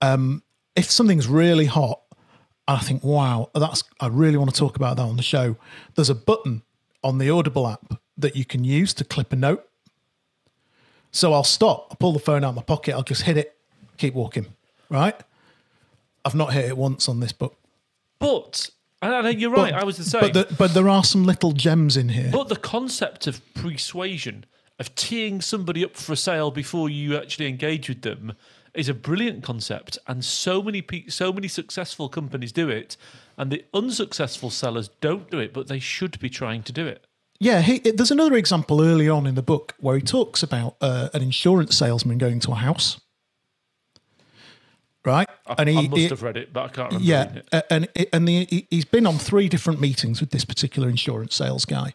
um, 0.00 0.42
if 0.76 0.90
something's 0.90 1.26
really 1.26 1.66
hot, 1.66 2.00
I 2.68 2.78
think, 2.78 3.02
wow, 3.02 3.50
that's 3.54 3.82
I 3.98 4.06
really 4.06 4.36
want 4.36 4.54
to 4.54 4.58
talk 4.58 4.76
about 4.76 4.96
that 4.96 5.02
on 5.02 5.16
the 5.16 5.22
show. 5.22 5.56
There's 5.96 6.08
a 6.08 6.14
button 6.14 6.62
on 7.02 7.18
the 7.18 7.28
Audible 7.28 7.66
app 7.66 8.00
that 8.16 8.36
you 8.36 8.44
can 8.44 8.62
use 8.62 8.94
to 8.94 9.04
clip 9.04 9.32
a 9.32 9.36
note. 9.36 9.66
So 11.10 11.32
I'll 11.32 11.42
stop, 11.42 11.88
I'll 11.90 11.96
pull 11.96 12.12
the 12.12 12.20
phone 12.20 12.44
out 12.44 12.50
of 12.50 12.56
my 12.56 12.62
pocket, 12.62 12.94
I'll 12.94 13.02
just 13.02 13.22
hit 13.22 13.36
it, 13.36 13.56
keep 13.96 14.14
walking, 14.14 14.46
right? 14.88 15.18
I've 16.24 16.36
not 16.36 16.52
hit 16.52 16.66
it 16.66 16.76
once 16.76 17.08
on 17.08 17.18
this 17.18 17.32
book. 17.32 17.56
But 18.20 18.70
and, 19.02 19.26
and 19.26 19.40
you're 19.40 19.50
right. 19.50 19.72
But- 19.72 19.80
I 19.80 19.84
was 19.84 19.96
the 19.96 20.04
same. 20.04 20.20
But, 20.20 20.32
the, 20.32 20.54
but 20.56 20.74
there 20.74 20.88
are 20.88 21.04
some 21.04 21.24
little 21.24 21.52
gems 21.52 21.96
in 21.96 22.10
here. 22.10 22.30
But 22.32 22.48
the 22.48 22.56
concept 22.56 23.26
of 23.26 23.40
persuasion, 23.54 24.44
of 24.78 24.94
teeing 24.94 25.40
somebody 25.40 25.84
up 25.84 25.96
for 25.96 26.12
a 26.12 26.16
sale 26.16 26.50
before 26.50 26.88
you 26.88 27.16
actually 27.16 27.48
engage 27.48 27.88
with 27.88 28.02
them, 28.02 28.32
is 28.74 28.88
a 28.88 28.94
brilliant 28.94 29.42
concept, 29.42 29.98
and 30.06 30.24
so 30.24 30.62
many 30.62 30.80
pe- 30.80 31.08
so 31.08 31.32
many 31.32 31.48
successful 31.48 32.08
companies 32.08 32.52
do 32.52 32.68
it, 32.68 32.96
and 33.36 33.50
the 33.50 33.64
unsuccessful 33.74 34.48
sellers 34.48 34.88
don't 35.00 35.28
do 35.30 35.38
it, 35.40 35.52
but 35.52 35.66
they 35.66 35.80
should 35.80 36.18
be 36.20 36.30
trying 36.30 36.62
to 36.62 36.72
do 36.72 36.86
it. 36.86 37.04
Yeah, 37.40 37.62
he, 37.62 37.78
there's 37.78 38.10
another 38.12 38.36
example 38.36 38.82
early 38.82 39.08
on 39.08 39.26
in 39.26 39.34
the 39.34 39.42
book 39.42 39.74
where 39.80 39.96
he 39.96 40.02
talks 40.02 40.42
about 40.42 40.76
uh, 40.80 41.08
an 41.14 41.22
insurance 41.22 41.76
salesman 41.76 42.18
going 42.18 42.38
to 42.40 42.52
a 42.52 42.56
house, 42.56 43.00
right? 45.04 45.28
I, 45.46 45.54
and 45.58 45.68
he, 45.68 45.76
I 45.78 45.82
must 45.88 45.96
he- 45.96 46.08
have 46.08 46.22
read 46.22 46.36
it, 46.36 46.52
but 46.52 46.64
I 46.64 46.68
can't 46.68 46.92
remember. 46.92 47.04
yeah, 47.08 47.22
reading 47.24 47.36
it. 47.38 47.48
a- 47.52 47.72
and 47.72 47.88
and 48.12 48.28
the, 48.28 48.44
he- 48.46 48.66
he's 48.70 48.84
been 48.84 49.06
on 49.06 49.18
three 49.18 49.48
different 49.48 49.80
meetings 49.80 50.20
with 50.20 50.30
this 50.30 50.44
particular 50.44 50.88
insurance 50.88 51.34
sales 51.34 51.64
guy, 51.64 51.94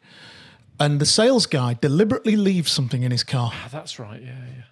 and 0.79 0.99
the 0.99 1.05
sales 1.05 1.45
guy 1.45 1.75
deliberately 1.79 2.35
leaves 2.35 2.71
something 2.71 3.03
in 3.03 3.11
his 3.11 3.23
car, 3.23 3.51
Ah, 3.53 3.67
that's 3.71 3.99
right. 3.99 4.21
Yeah, 4.21 4.35
yeah. 4.57 4.63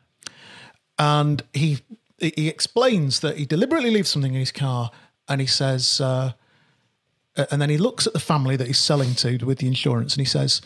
and 1.00 1.44
he 1.54 1.80
he 2.20 2.48
explains 2.48 3.20
that 3.20 3.38
he 3.38 3.46
deliberately 3.46 3.92
leaves 3.92 4.10
something 4.10 4.34
in 4.34 4.40
his 4.40 4.52
car, 4.52 4.92
and 5.28 5.42
he 5.42 5.48
says, 5.48 6.00
uh, 6.00 6.32
and 7.52 7.62
then 7.62 7.70
he 7.70 7.78
looks 7.78 8.08
at 8.08 8.14
the 8.14 8.20
family 8.20 8.56
that 8.56 8.68
he's 8.68 8.78
selling 8.80 9.14
to 9.16 9.38
with 9.46 9.58
the 9.60 9.68
insurance, 9.68 10.14
and 10.14 10.22
he 10.22 10.26
says, 10.30 10.62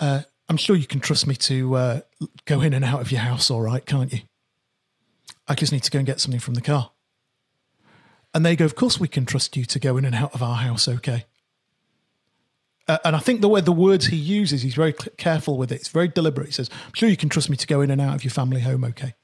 uh, 0.00 0.22
"I'm 0.48 0.56
sure 0.56 0.74
you 0.76 0.86
can 0.86 1.00
trust 1.00 1.26
me 1.26 1.34
to 1.36 1.74
uh, 1.76 2.00
go 2.46 2.60
in 2.62 2.72
and 2.72 2.84
out 2.84 3.00
of 3.00 3.10
your 3.12 3.20
house, 3.20 3.50
all 3.50 3.60
right, 3.62 3.84
can't 3.84 4.12
you? 4.12 4.20
I 5.48 5.54
just 5.54 5.72
need 5.72 5.82
to 5.84 5.90
go 5.90 5.98
and 5.98 6.06
get 6.06 6.20
something 6.20 6.40
from 6.40 6.54
the 6.54 6.60
car." 6.62 6.90
And 8.36 8.44
they 8.44 8.54
go, 8.54 8.66
"Of 8.66 8.74
course 8.74 9.00
we 9.00 9.08
can 9.08 9.24
trust 9.24 9.56
you 9.56 9.64
to 9.64 9.78
go 9.78 9.96
in 9.96 10.04
and 10.04 10.14
out 10.14 10.34
of 10.34 10.42
our 10.42 10.56
house, 10.56 10.86
okay." 10.88 11.24
Uh, 12.86 12.98
and 13.02 13.16
I 13.16 13.18
think 13.18 13.40
the 13.40 13.48
way 13.48 13.62
the 13.62 13.72
words 13.72 14.06
he 14.06 14.16
uses, 14.16 14.60
he's 14.60 14.74
very 14.74 14.92
careful 14.92 15.56
with 15.56 15.72
it. 15.72 15.76
It's 15.76 15.88
very 15.88 16.08
deliberate. 16.08 16.48
He 16.48 16.52
says, 16.52 16.68
"I'm 16.84 16.92
sure 16.92 17.08
you 17.08 17.16
can 17.16 17.30
trust 17.30 17.48
me 17.48 17.56
to 17.56 17.66
go 17.66 17.80
in 17.80 17.90
and 17.90 17.98
out 17.98 18.14
of 18.14 18.24
your 18.24 18.30
family 18.30 18.60
home, 18.60 18.84
okay." 18.84 19.14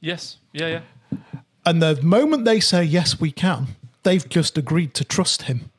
Yes. 0.00 0.38
Yeah, 0.52 0.80
yeah. 1.12 1.18
And 1.64 1.80
the 1.80 2.02
moment 2.02 2.44
they 2.46 2.58
say, 2.58 2.82
yes, 2.82 3.20
we 3.20 3.30
can, 3.30 3.76
they've 4.02 4.26
just 4.28 4.58
agreed 4.58 4.92
to 4.94 5.04
trust 5.04 5.42
him. 5.42 5.70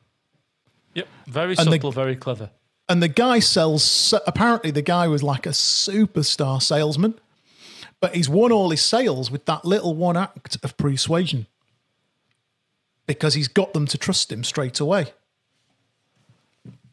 Yep. 0.94 1.08
Very 1.28 1.56
And 1.58 1.74
the- 1.74 1.92
very 1.92 2.16
clever. 2.16 2.52
And 2.88 3.04
the 3.04 3.08
guy 3.10 3.40
sells, 3.40 4.14
apparently, 4.26 4.72
the 4.72 4.82
guy 4.82 5.08
was 5.08 5.24
like 5.24 5.46
a 5.46 5.50
superstar 5.52 6.62
salesman, 6.62 7.16
but 8.00 8.16
he's 8.16 8.30
won 8.30 8.52
all 8.52 8.70
his 8.70 8.82
sales 8.82 9.32
with 9.32 9.46
that 9.46 9.66
little 9.66 9.96
one 9.96 10.18
act 10.18 10.58
of 10.64 10.78
persuasion 10.78 11.48
because 13.14 13.34
he's 13.36 13.48
got 13.48 13.74
them 13.74 13.86
to 13.88 13.98
trust 13.98 14.32
him 14.32 14.44
straight 14.44 14.80
away. 14.80 15.14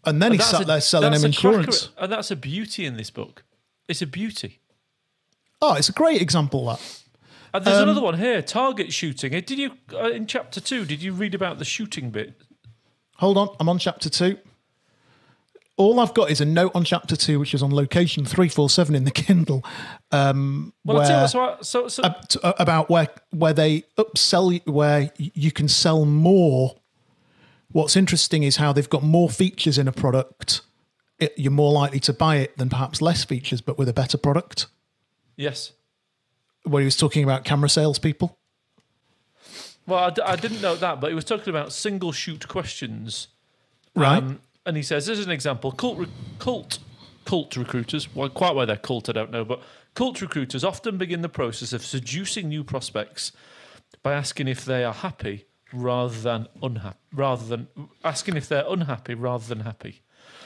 And 0.04 0.22
then 0.22 0.32
he 0.32 0.38
sat 0.38 0.62
a- 0.62 0.64
there 0.64 0.80
selling 0.80 1.12
him 1.12 1.24
a 1.24 1.32
cracker- 1.32 1.88
and 1.98 2.12
that's 2.12 2.30
a 2.30 2.36
beauty 2.36 2.86
in 2.86 2.96
this 2.96 3.10
book. 3.10 3.44
It's 3.88 4.02
a 4.02 4.06
beauty. 4.06 4.60
Oh, 5.60 5.74
it's 5.74 5.88
a 5.88 5.92
great 5.92 6.22
example, 6.22 6.66
that. 6.66 6.80
And 7.52 7.64
there's 7.64 7.76
Um, 7.78 7.84
another 7.84 8.02
one 8.02 8.18
here: 8.18 8.42
target 8.42 8.92
shooting. 8.92 9.34
Uh, 9.34 9.40
Did 9.44 9.58
you 9.58 9.72
uh, 9.94 10.10
in 10.10 10.26
chapter 10.26 10.60
two? 10.60 10.84
Did 10.84 11.02
you 11.02 11.12
read 11.12 11.34
about 11.34 11.58
the 11.58 11.64
shooting 11.64 12.10
bit? 12.10 12.40
Hold 13.16 13.36
on, 13.38 13.56
I'm 13.58 13.68
on 13.68 13.78
chapter 13.78 14.08
two. 14.08 14.38
All 15.78 16.00
I've 16.00 16.12
got 16.12 16.30
is 16.30 16.40
a 16.40 16.44
note 16.44 16.72
on 16.74 16.84
chapter 16.84 17.16
two, 17.16 17.38
which 17.38 17.54
is 17.54 17.62
on 17.62 17.72
location 17.74 18.24
347 18.24 18.94
in 18.94 19.04
the 19.04 19.10
Kindle. 19.10 19.64
Um, 20.10 20.72
Well, 20.84 21.00
I'll 21.00 21.06
tell 21.06 21.28
you 21.32 21.38
where- 21.40 21.46
what, 21.56 21.64
so, 21.64 21.88
so, 21.88 22.02
so 22.28 22.40
uh, 22.42 22.52
about 22.58 22.90
where 22.90 23.08
where 23.30 23.52
they 23.54 23.84
upsell 23.96 24.52
you- 24.54 24.72
where 24.72 25.10
you 25.16 25.52
can 25.52 25.68
sell 25.68 26.04
more. 26.04 26.74
What's 27.70 27.96
interesting 27.96 28.42
is 28.42 28.56
how 28.56 28.72
they've 28.72 28.88
got 28.90 29.02
more 29.02 29.30
features 29.30 29.78
in 29.78 29.86
a 29.88 29.92
product. 29.92 30.62
It, 31.18 31.32
you're 31.36 31.52
more 31.52 31.72
likely 31.72 32.00
to 32.00 32.12
buy 32.12 32.36
it 32.36 32.56
than 32.58 32.68
perhaps 32.68 33.00
less 33.02 33.24
features, 33.24 33.60
but 33.60 33.78
with 33.78 33.88
a 33.88 33.92
better 33.92 34.18
product. 34.18 34.66
yes. 35.36 35.72
Where 36.64 36.80
he 36.80 36.84
was 36.84 36.96
talking 36.96 37.24
about 37.24 37.44
camera 37.44 37.68
salespeople. 37.68 38.36
Well, 39.86 39.98
I, 40.04 40.10
d- 40.10 40.22
I 40.22 40.36
didn't 40.36 40.60
know 40.60 40.74
that, 40.76 41.00
but 41.00 41.08
he 41.08 41.14
was 41.14 41.24
talking 41.24 41.48
about 41.48 41.72
single 41.72 42.12
shoot 42.12 42.46
questions. 42.48 43.28
Right. 43.94 44.18
Um, 44.22 44.40
and 44.68 44.76
he 44.76 44.82
says, 44.84 45.06
"This 45.06 45.18
is 45.18 45.24
an 45.26 45.32
example, 45.32 45.72
cult, 45.72 45.98
re- 45.98 46.06
cult, 46.38 46.78
cult 47.24 47.56
recruiters, 47.56 48.14
well, 48.14 48.28
quite 48.28 48.54
why 48.54 48.64
they're 48.66 48.76
cult, 48.76 49.08
I 49.08 49.12
don't 49.12 49.30
know, 49.32 49.44
but 49.44 49.60
cult 49.94 50.20
recruiters 50.20 50.62
often 50.62 50.96
begin 50.98 51.22
the 51.22 51.28
process 51.28 51.72
of 51.72 51.84
seducing 51.84 52.48
new 52.48 52.62
prospects 52.62 53.32
by 54.02 54.12
asking 54.12 54.46
if 54.46 54.64
they 54.64 54.84
are 54.84 54.92
happy 54.94 55.46
rather 55.72 56.18
than 56.20 56.46
unhappy, 56.62 56.98
rather 57.12 57.44
than 57.46 57.68
asking 58.04 58.36
if 58.36 58.48
they're 58.48 58.64
unhappy 58.68 59.14
rather 59.14 59.46
than 59.46 59.60
happy. 59.60 60.02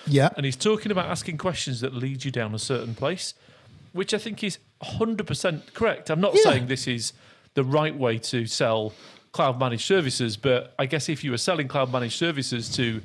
Yeah. 0.07 0.31
And 0.37 0.45
he's 0.47 0.57
talking 0.57 0.91
about 0.91 1.07
asking 1.07 1.38
questions 1.38 1.81
that 1.81 1.95
lead 1.95 2.25
you 2.25 2.31
down 2.31 2.55
a 2.55 2.59
certain 2.59 2.95
place, 2.95 3.35
which 3.93 4.14
I 4.14 4.19
think 4.19 4.43
is 4.43 4.59
100% 4.83 5.75
correct. 5.75 6.11
I'm 6.11 6.21
not 6.21 6.35
Yeah. 6.35 6.43
saying 6.43 6.67
this 6.67 6.87
is 6.88 7.12
the 7.55 7.62
right 7.64 7.95
way 7.97 8.19
to 8.19 8.47
sell 8.47 8.93
cloud 9.33 9.61
managed 9.61 9.85
services, 9.85 10.37
but 10.37 10.75
I 10.79 10.87
guess 10.87 11.09
if 11.09 11.23
you 11.23 11.31
were 11.31 11.38
selling 11.38 11.69
cloud 11.69 11.93
managed 11.93 12.19
services 12.19 12.69
to 12.71 13.02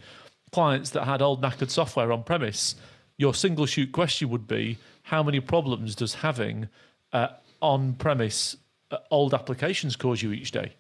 clients 0.51 0.89
that 0.91 1.03
had 1.05 1.21
old 1.21 1.41
knackered 1.41 1.69
software 1.69 2.11
on 2.11 2.23
premise, 2.23 2.75
your 3.17 3.33
single 3.33 3.65
shoot 3.65 3.91
question 3.91 4.29
would 4.29 4.47
be 4.47 4.77
how 5.03 5.23
many 5.23 5.39
problems 5.39 5.95
does 5.95 6.15
having 6.15 6.67
uh, 7.13 7.27
on 7.61 7.93
premise 7.93 8.57
uh, 8.91 8.97
old 9.11 9.33
applications 9.33 9.95
cause 9.95 10.21
you 10.21 10.31
each 10.31 10.51
day? 10.51 10.73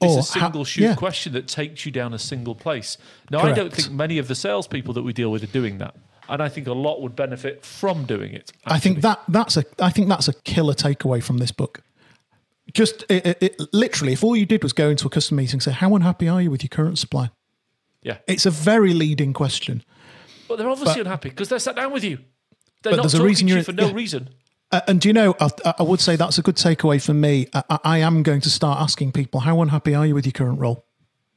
It's 0.00 0.14
Or 0.14 0.18
a 0.18 0.40
how- 0.40 0.46
single 0.46 0.64
shoot 0.64 0.82
yeah. 0.82 0.94
question 0.94 1.32
that 1.32 1.48
takes 1.48 1.84
you 1.86 1.92
down 1.92 2.12
a 2.14 2.18
single 2.18 2.54
place. 2.54 2.98
Now, 3.30 3.40
I 3.40 3.52
don't 3.52 3.72
think 3.72 3.90
many 3.90 4.18
of 4.18 4.28
the 4.28 4.34
salespeople 4.34 4.94
that 4.94 5.02
we 5.02 5.12
deal 5.12 5.30
with 5.30 5.42
are 5.42 5.46
doing 5.48 5.78
that, 5.78 5.94
and 6.28 6.42
I 6.42 6.48
think 6.48 6.66
a 6.66 6.72
lot 6.72 7.00
would 7.02 7.16
benefit 7.16 7.64
from 7.64 8.04
doing 8.04 8.32
it. 8.32 8.52
I 8.64 8.78
think 8.78 9.00
that 9.02 9.20
that's 9.28 9.56
a 9.56 9.64
I 9.78 9.90
think 9.90 10.08
that's 10.08 10.28
a 10.28 10.32
killer 10.42 10.74
takeaway 10.74 11.22
from 11.22 11.38
this 11.38 11.50
book. 11.52 11.82
Just 12.72 13.04
it, 13.08 13.26
it, 13.26 13.38
it, 13.42 13.60
literally, 13.74 14.12
if 14.12 14.22
all 14.22 14.36
you 14.36 14.46
did 14.46 14.62
was 14.62 14.72
go 14.72 14.90
into 14.90 15.06
a 15.06 15.10
customer 15.10 15.38
meeting 15.42 15.54
and 15.56 15.62
say, 15.62 15.72
"How 15.72 15.94
unhappy 15.96 16.28
are 16.28 16.40
you 16.40 16.50
with 16.50 16.62
your 16.62 16.68
current 16.68 16.98
supplier?" 16.98 17.30
Yeah, 18.02 18.18
It's 18.26 18.46
a 18.46 18.50
very 18.50 18.94
leading 18.94 19.32
question. 19.32 19.82
but 20.48 20.56
they're 20.58 20.68
obviously 20.68 20.94
but- 20.94 21.06
unhappy 21.06 21.28
because 21.30 21.48
they're 21.48 21.58
sat 21.58 21.76
down 21.76 21.92
with 21.92 22.04
you. 22.04 22.18
They're 22.82 22.92
But 22.92 22.96
not 22.96 23.02
there's 23.02 23.14
a 23.14 23.18
talking 23.18 23.28
reason 23.28 23.48
to 23.48 23.54
you 23.56 23.62
for 23.62 23.72
no 23.72 23.88
yeah. 23.88 23.94
reason. 23.94 24.30
Uh, 24.72 24.80
and 24.86 25.00
do 25.00 25.08
you 25.08 25.12
know, 25.12 25.34
I, 25.40 25.50
I 25.78 25.82
would 25.82 26.00
say 26.00 26.16
that's 26.16 26.38
a 26.38 26.42
good 26.42 26.54
takeaway 26.56 27.04
for 27.04 27.12
me. 27.12 27.46
I, 27.52 27.78
I- 27.84 27.98
am 27.98 28.22
going 28.22 28.40
to 28.42 28.50
start 28.50 28.80
asking 28.80 29.12
people, 29.12 29.40
how 29.40 29.60
unhappy 29.62 29.94
are 29.94 30.06
you 30.06 30.14
with 30.14 30.24
your 30.24 30.32
current 30.32 30.58
role? 30.60 30.86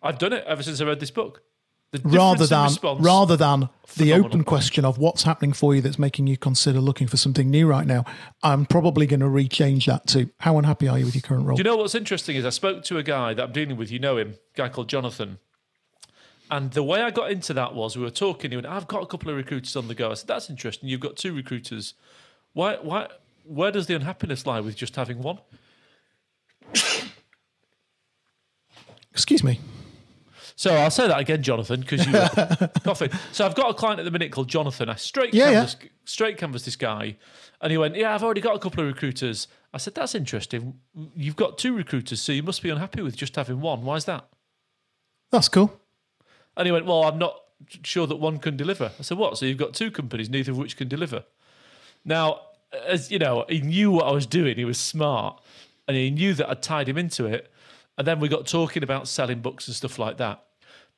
I've 0.01 0.20
done 0.20 0.34
it 0.34 0.43
ever 0.46 0.62
since 0.63 0.79
I 0.82 0.86
read 0.86 1.00
this 1.00 1.12
book. 1.12 1.41
The 1.91 2.00
Rather 2.05 2.48
than, 2.48 2.63
response- 2.63 3.01
rather 3.01 3.36
than 3.38 3.70
the 3.98 4.13
open 4.13 4.43
question 4.43 4.84
of 4.86 4.98
what's 4.98 5.24
happening 5.24 5.53
for 5.53 5.75
you 5.75 5.82
that's 5.82 6.00
making 6.00 6.25
you 6.27 6.38
consider 6.38 6.79
looking 6.79 7.08
for 7.08 7.17
something 7.17 7.50
new 7.51 7.67
right 7.67 7.86
now, 7.86 8.03
I'm 8.41 8.65
probably 8.65 9.05
going 9.05 9.20
to 9.20 9.27
rechange 9.27 9.86
that 9.86 10.08
to 10.08 10.29
how 10.39 10.58
unhappy 10.58 10.88
are 10.88 10.98
you 10.98 11.05
with 11.05 11.13
your 11.15 11.22
current 11.22 11.46
role? 11.46 11.55
Do 11.55 11.60
you 11.60 11.63
know 11.65 11.77
what's 11.77 11.93
interesting 11.96 12.36
is 12.36 12.46
I 12.46 12.50
spoke 12.50 12.84
to 12.86 12.98
a 12.98 13.03
guy 13.03 13.34
that 13.36 13.43
I'm 13.43 13.51
dealing 13.51 13.77
with. 13.77 13.91
You 13.91 14.00
know 14.00 14.17
him, 14.17 14.29
a 14.55 14.58
guy 14.58 14.70
called 14.70 14.89
Jonathan. 14.89 15.38
And 16.53 16.69
the 16.69 16.83
way 16.83 17.01
I 17.01 17.10
got 17.10 17.31
into 17.31 17.51
that 17.55 17.74
was 17.74 17.98
we 17.98 18.03
were 18.03 18.12
talking. 18.12 18.51
He 18.51 18.57
went, 18.57 18.67
"I've 18.67 18.88
got 18.88 19.01
a 19.01 19.07
couple 19.07 19.31
of 19.31 19.36
recruiters 19.36 19.75
on 19.75 19.88
the 19.88 19.95
go." 19.95 20.12
I 20.12 20.13
said, 20.13 20.27
"That's 20.27 20.51
interesting. 20.51 20.88
You've 20.88 21.00
got 21.01 21.17
two 21.17 21.33
recruiters. 21.33 21.95
Why? 22.53 22.75
Why? 22.75 23.07
Where 23.43 23.72
does 23.72 23.88
the 23.88 23.95
unhappiness 23.95 24.45
lie 24.45 24.60
with 24.60 24.75
just 24.75 24.95
having 24.95 25.24
one?" 25.24 25.39
Excuse 29.12 29.43
me. 29.43 29.60
So 30.55 30.75
I'll 30.75 30.91
say 30.91 31.07
that 31.07 31.19
again, 31.19 31.41
Jonathan, 31.41 31.79
because 31.81 32.05
you 32.05 32.13
were 32.13 32.29
coughing. 32.83 33.10
So 33.31 33.48
I've 33.48 33.55
got 33.55 33.72
a 33.72 33.74
client 33.74 34.00
at 34.00 34.05
the 34.05 34.12
minute 34.12 34.31
called 34.31 34.48
Jonathan. 34.48 34.89
I 34.89 34.95
straight 34.95 35.33
Yeah, 35.33 35.51
canvas, 35.51 35.75
straight 36.05 36.38
canvas 36.38 36.65
this 36.65 36.75
guy, 36.75 37.17
and 37.62 37.72
he 37.72 37.79
went, 37.79 37.95
"Yeah, 37.95 38.13
I've 38.13 38.22
already 38.24 38.41
got 38.41 38.55
a 38.55 38.60
couple 38.60 38.81
of 38.81 38.88
recruiters." 38.88 39.48
I 39.74 39.79
said, 39.79 39.95
"That's 39.95 40.13
interesting. 40.13 40.79
You've 41.15 41.36
got 41.36 41.57
two 41.57 41.75
recruiters, 41.75 42.22
so 42.22 42.31
you 42.31 42.43
must 42.43 42.62
be 42.62 42.69
unhappy 42.69 43.01
with 43.01 43.15
just 43.15 43.36
having 43.38 43.60
one. 43.60 43.81
Why 43.81 43.95
is 43.95 44.05
that?" 44.05 44.27
That's 45.31 45.50
cool. 45.50 45.79
And 46.55 46.65
he 46.65 46.72
went, 46.72 46.86
Well, 46.86 47.03
I'm 47.03 47.17
not 47.17 47.39
sure 47.83 48.07
that 48.07 48.17
one 48.17 48.39
can 48.39 48.57
deliver. 48.57 48.91
I 48.98 49.01
said, 49.01 49.17
What? 49.17 49.38
So 49.38 49.45
you've 49.45 49.57
got 49.57 49.74
two 49.74 49.91
companies, 49.91 50.29
neither 50.29 50.51
of 50.51 50.57
which 50.57 50.77
can 50.77 50.88
deliver. 50.88 51.24
Now, 52.05 52.41
as 52.88 53.12
you 53.12 53.19
know, 53.19 53.45
he 53.48 53.62
knew 53.62 53.91
what 53.91 54.07
I 54.07 54.12
was 54.12 54.25
doing. 54.25 54.57
He 54.57 54.65
was 54.65 54.79
smart 54.79 55.41
and 55.88 55.95
he 55.95 56.10
knew 56.10 56.33
that 56.33 56.50
I'd 56.50 56.62
tied 56.62 56.89
him 56.89 56.98
into 56.98 57.25
it. 57.25 57.51
And 57.98 58.07
then 58.07 58.19
we 58.19 58.27
got 58.27 58.48
talking 58.48 58.83
about 58.83 59.07
selling 59.07 59.41
books 59.41 59.67
and 59.67 59.75
stuff 59.75 60.00
like 60.00 60.17
that. 60.17 60.43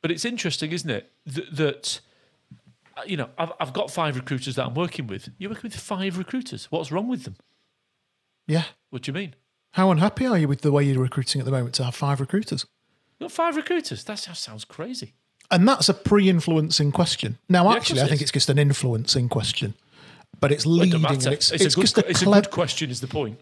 But 0.01 0.11
it's 0.11 0.23
interesting, 0.23 0.71
isn't 0.71 0.89
it? 0.89 1.11
That, 1.25 1.55
that 1.55 1.99
uh, 2.97 3.01
you 3.05 3.17
know, 3.17 3.29
I've, 3.37 3.51
I've 3.59 3.73
got 3.73 3.91
five 3.91 4.15
recruiters 4.15 4.55
that 4.55 4.65
I'm 4.65 4.73
working 4.73 5.07
with. 5.07 5.29
You're 5.37 5.49
working 5.49 5.69
with 5.69 5.75
five 5.75 6.17
recruiters. 6.17 6.71
What's 6.71 6.91
wrong 6.91 7.07
with 7.07 7.23
them? 7.23 7.35
Yeah. 8.47 8.65
What 8.89 9.03
do 9.03 9.09
you 9.09 9.13
mean? 9.13 9.35
How 9.71 9.91
unhappy 9.91 10.25
are 10.25 10.37
you 10.37 10.47
with 10.47 10.61
the 10.61 10.71
way 10.71 10.83
you're 10.83 11.01
recruiting 11.01 11.41
at 11.41 11.45
the 11.45 11.51
moment 11.51 11.75
to 11.75 11.83
have 11.83 11.95
five 11.95 12.21
recruiters? 12.21 12.65
You've 13.19 13.29
got 13.29 13.35
five 13.35 13.55
recruiters. 13.57 14.03
That 14.05 14.19
sounds 14.19 14.63
crazy. 14.63 15.15
And 15.51 15.67
that's 15.67 15.89
a 15.89 15.93
pre-influencing 15.93 16.91
question. 16.91 17.37
Now, 17.49 17.69
of 17.69 17.77
actually, 17.77 18.01
I 18.01 18.07
think 18.07 18.21
it's 18.21 18.31
just 18.31 18.49
an 18.49 18.57
influencing 18.57 19.29
question. 19.29 19.75
But 20.39 20.51
it's 20.51 20.65
leading. 20.65 21.03
It's, 21.05 21.25
It's, 21.25 21.51
it's 21.51 21.73
a 21.73 21.75
good. 21.75 21.81
just 21.81 21.97
a, 21.97 22.09
it's 22.09 22.21
a 22.21 22.25
clever. 22.25 22.41
good 22.41 22.51
question. 22.51 22.89
Is 22.89 22.99
the 23.01 23.07
point? 23.07 23.39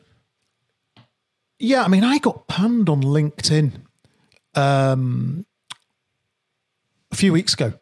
Yeah, 1.59 1.83
I 1.83 1.87
mean, 1.87 2.03
I 2.03 2.17
got 2.17 2.47
panned 2.47 2.89
on 2.89 3.01
LinkedIn 3.01 3.71
um, 4.53 5.45
a 7.11 7.15
few 7.15 7.31
weeks 7.31 7.53
ago 7.53 7.73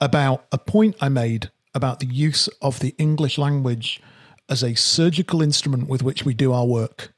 about 0.00 0.44
a 0.52 0.58
point 0.58 0.96
I 1.00 1.08
made 1.08 1.50
about 1.74 2.00
the 2.00 2.06
use 2.06 2.48
of 2.60 2.80
the 2.80 2.94
English 2.98 3.38
language 3.38 4.00
as 4.48 4.62
a 4.62 4.74
surgical 4.74 5.42
instrument 5.42 5.88
with 5.88 6.02
which 6.02 6.24
we 6.24 6.34
do 6.34 6.52
our 6.52 6.66
work, 6.66 7.14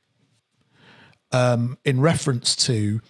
um, 1.32 1.78
in 1.84 2.00
reference 2.00 2.54
to 2.54 3.00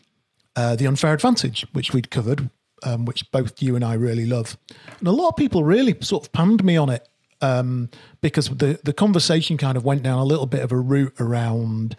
uh, 0.54 0.76
the 0.76 0.86
unfair 0.86 1.12
advantage, 1.12 1.66
which 1.72 1.92
we'd 1.92 2.10
covered, 2.10 2.48
um, 2.82 3.04
which 3.04 3.30
both 3.30 3.62
you 3.62 3.76
and 3.76 3.84
I 3.84 3.94
really 3.94 4.26
love. 4.26 4.56
And 4.98 5.08
a 5.08 5.12
lot 5.12 5.28
of 5.28 5.36
people 5.36 5.64
really 5.64 5.96
sort 6.00 6.26
of 6.26 6.32
panned 6.32 6.64
me 6.64 6.76
on 6.76 6.90
it 6.90 7.08
um, 7.40 7.90
because 8.20 8.48
the, 8.48 8.80
the 8.84 8.92
conversation 8.92 9.56
kind 9.56 9.76
of 9.76 9.84
went 9.84 10.02
down 10.02 10.18
a 10.18 10.24
little 10.24 10.46
bit 10.46 10.62
of 10.62 10.72
a 10.72 10.76
route 10.76 11.14
around 11.20 11.96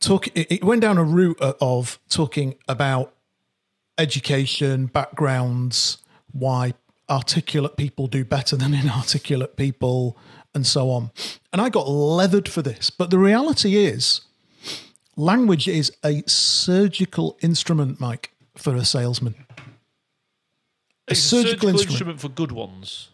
talk 0.00 0.26
it 0.28 0.50
it 0.50 0.64
went 0.64 0.80
down 0.80 0.98
a 0.98 1.04
route 1.04 1.38
of 1.40 2.00
talking 2.08 2.56
about 2.68 3.14
education 3.98 4.86
backgrounds 4.86 5.98
why 6.32 6.72
articulate 7.08 7.76
people 7.76 8.06
do 8.06 8.24
better 8.24 8.56
than 8.56 8.72
inarticulate 8.82 9.56
people 9.56 10.16
and 10.54 10.66
so 10.66 10.90
on 10.90 11.10
and 11.52 11.60
i 11.60 11.68
got 11.68 11.88
leathered 11.88 12.48
for 12.48 12.62
this 12.62 12.90
but 12.90 13.10
the 13.10 13.18
reality 13.18 13.76
is 13.76 14.22
language 15.16 15.68
is 15.68 15.92
a 16.04 16.22
surgical 16.26 17.36
instrument 17.42 18.00
mike 18.00 18.32
for 18.56 18.74
a 18.74 18.84
salesman 18.84 19.34
a 21.08 21.12
It's 21.12 21.20
surgical, 21.20 21.68
instrument. 21.68 21.90
instrument 21.90 22.20
for 22.20 22.28
good 22.28 22.52
ones. 22.52 23.08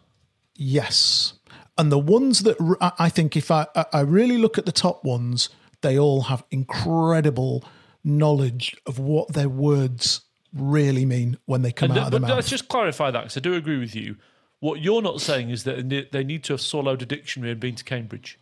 Yes. 0.55 1.33
And 1.79 1.91
the 1.91 1.97
ones 1.97 2.43
that 2.43 2.55
I 2.99 3.09
think, 3.09 3.35
if 3.35 3.49
I, 3.49 3.65
I 3.91 4.01
really 4.01 4.37
look 4.37 4.57
at 4.59 4.65
the 4.67 4.71
top 4.71 5.03
ones, 5.03 5.49
they 5.81 5.97
all 5.97 6.21
have 6.23 6.43
incredible 6.51 7.63
knowledge 8.03 8.75
of 8.85 8.99
what 8.99 9.33
their 9.33 9.49
words 9.49 10.21
really 10.53 11.05
mean 11.05 11.37
when 11.45 11.61
they 11.63 11.71
come 11.71 11.89
And 11.91 11.99
out 11.99 12.05
of 12.07 12.11
th- 12.11 12.11
their 12.11 12.19
but 12.21 12.27
mouth. 12.27 12.35
let's 12.37 12.49
just 12.49 12.67
clarify 12.67 13.09
that 13.11 13.21
because 13.21 13.37
I 13.37 13.39
do 13.41 13.53
agree 13.55 13.79
with 13.79 13.95
you. 13.95 14.17
What 14.59 14.79
you're 14.81 15.01
not 15.01 15.19
saying 15.21 15.49
is 15.49 15.63
that 15.63 15.89
they 16.11 16.23
need 16.23 16.43
to 16.45 16.53
have 16.53 16.61
swallowed 16.61 17.01
a 17.01 17.05
dictionary 17.05 17.51
and 17.51 17.59
been 17.59 17.75
to 17.75 17.83
Cambridge. 17.83 18.37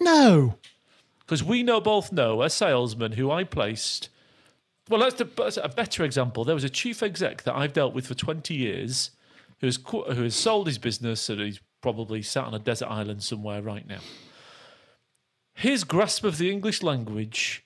no. 0.00 0.56
Because 1.24 1.42
we 1.42 1.62
know 1.62 1.80
both 1.80 2.12
know 2.12 2.42
a 2.42 2.50
salesman 2.50 3.12
who 3.12 3.30
I 3.30 3.44
placed. 3.44 4.08
Well, 4.88 5.00
that's, 5.00 5.14
the, 5.14 5.24
that's 5.24 5.56
a 5.56 5.68
better 5.68 6.04
example. 6.04 6.44
There 6.44 6.54
was 6.54 6.64
a 6.64 6.70
chief 6.70 7.02
exec 7.02 7.44
that 7.44 7.56
I've 7.56 7.72
dealt 7.72 7.94
with 7.94 8.06
for 8.06 8.14
20 8.14 8.54
years 8.54 9.10
who 9.60 9.66
has, 9.66 9.78
who 9.86 10.22
has 10.22 10.34
sold 10.34 10.66
his 10.66 10.78
business 10.78 11.28
and 11.30 11.40
he's 11.40 11.60
probably 11.80 12.22
sat 12.22 12.44
on 12.44 12.54
a 12.54 12.58
desert 12.58 12.88
island 12.88 13.22
somewhere 13.22 13.62
right 13.62 13.86
now. 13.86 14.00
His 15.54 15.84
grasp 15.84 16.24
of 16.24 16.36
the 16.36 16.50
English 16.50 16.82
language 16.82 17.64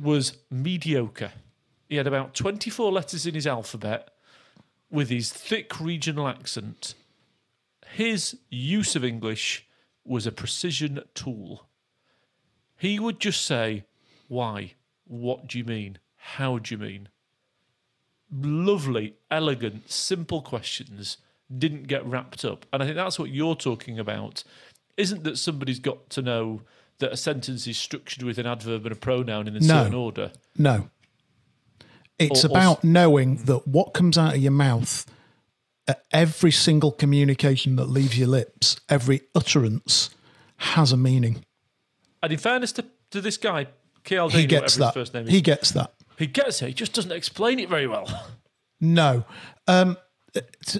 was 0.00 0.38
mediocre. 0.50 1.32
He 1.88 1.96
had 1.96 2.06
about 2.06 2.34
24 2.34 2.92
letters 2.92 3.26
in 3.26 3.34
his 3.34 3.46
alphabet 3.46 4.10
with 4.90 5.10
his 5.10 5.32
thick 5.32 5.80
regional 5.80 6.26
accent. 6.26 6.94
His 7.90 8.36
use 8.50 8.96
of 8.96 9.04
English 9.04 9.66
was 10.04 10.26
a 10.26 10.32
precision 10.32 11.00
tool. 11.14 11.67
He 12.78 12.98
would 12.98 13.20
just 13.20 13.44
say, 13.44 13.84
Why? 14.28 14.72
What 15.04 15.46
do 15.48 15.58
you 15.58 15.64
mean? 15.64 15.98
How 16.16 16.58
do 16.58 16.74
you 16.74 16.78
mean? 16.78 17.08
Lovely, 18.30 19.14
elegant, 19.30 19.90
simple 19.90 20.42
questions 20.42 21.16
didn't 21.56 21.84
get 21.88 22.04
wrapped 22.04 22.44
up. 22.44 22.66
And 22.72 22.82
I 22.82 22.86
think 22.86 22.96
that's 22.96 23.18
what 23.18 23.30
you're 23.30 23.54
talking 23.56 23.98
about. 23.98 24.44
Isn't 24.98 25.24
that 25.24 25.38
somebody's 25.38 25.78
got 25.80 26.10
to 26.10 26.22
know 26.22 26.60
that 26.98 27.12
a 27.12 27.16
sentence 27.16 27.66
is 27.66 27.78
structured 27.78 28.22
with 28.22 28.38
an 28.38 28.46
adverb 28.46 28.84
and 28.84 28.92
a 28.92 28.96
pronoun 28.96 29.48
in 29.48 29.56
a 29.56 29.60
No. 29.60 29.66
certain 29.66 29.94
order? 29.94 30.32
No. 30.58 30.90
It's 32.18 32.44
Or- 32.44 32.48
or- 32.48 32.50
about 32.50 32.84
knowing 32.84 33.38
mm. 33.38 33.46
that 33.46 33.66
what 33.66 33.94
comes 33.94 34.18
out 34.18 34.34
of 34.34 34.42
your 34.42 34.52
mouth 34.52 35.06
at 35.86 36.04
every 36.12 36.52
single 36.52 36.92
communication 36.92 37.76
that 37.76 37.86
leaves 37.86 38.18
your 38.18 38.28
lips, 38.28 38.78
every 38.90 39.22
utterance 39.34 40.10
has 40.58 40.92
a 40.92 40.96
meaning. 40.98 41.44
And 42.22 42.32
in 42.32 42.38
fairness 42.38 42.72
to, 42.72 42.84
to 43.10 43.20
this 43.20 43.36
guy, 43.36 43.66
Cialdini, 44.04 44.42
He 44.42 44.46
gets 44.46 44.76
whatever 44.76 44.78
that. 44.78 44.86
his 44.86 44.94
first 44.94 45.14
name 45.14 45.24
is, 45.26 45.30
He 45.32 45.40
gets 45.40 45.70
that. 45.72 45.92
he 46.18 46.26
gets 46.26 46.62
it. 46.62 46.68
He 46.68 46.74
just 46.74 46.92
doesn't 46.94 47.12
explain 47.12 47.58
it 47.58 47.68
very 47.68 47.86
well. 47.86 48.06
No. 48.80 49.24
Um, 49.66 49.96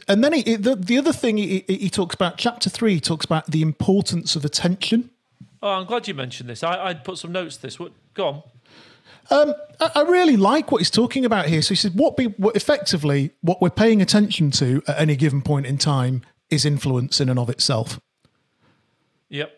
and 0.06 0.22
then 0.22 0.32
he, 0.32 0.56
the, 0.56 0.76
the 0.76 0.98
other 0.98 1.12
thing 1.12 1.36
he, 1.36 1.64
he 1.66 1.90
talks 1.90 2.14
about, 2.14 2.36
chapter 2.38 2.70
three, 2.70 2.94
he 2.94 3.00
talks 3.00 3.24
about 3.24 3.46
the 3.46 3.62
importance 3.62 4.36
of 4.36 4.44
attention. 4.44 5.10
Oh, 5.62 5.70
I'm 5.70 5.86
glad 5.86 6.06
you 6.06 6.14
mentioned 6.14 6.48
this. 6.48 6.62
I, 6.62 6.86
I'd 6.86 7.02
put 7.04 7.18
some 7.18 7.32
notes 7.32 7.56
to 7.56 7.62
this. 7.62 7.78
What, 7.80 7.92
go 8.14 8.26
on. 8.28 8.42
I, 9.30 9.90
I 9.96 10.02
really 10.02 10.36
like 10.36 10.70
what 10.72 10.78
he's 10.78 10.90
talking 10.90 11.24
about 11.24 11.46
here. 11.46 11.60
So 11.60 11.70
he 11.70 11.76
said, 11.76 11.92
what, 11.96 12.16
be, 12.16 12.26
what 12.26 12.54
effectively, 12.56 13.32
what 13.40 13.60
we're 13.60 13.68
paying 13.70 14.00
attention 14.00 14.50
to 14.52 14.82
at 14.86 14.98
any 15.00 15.16
given 15.16 15.42
point 15.42 15.66
in 15.66 15.76
time 15.76 16.22
is 16.50 16.64
influence 16.64 17.20
in 17.20 17.28
and 17.28 17.38
of 17.38 17.50
itself. 17.50 18.00
Yep. 19.28 19.52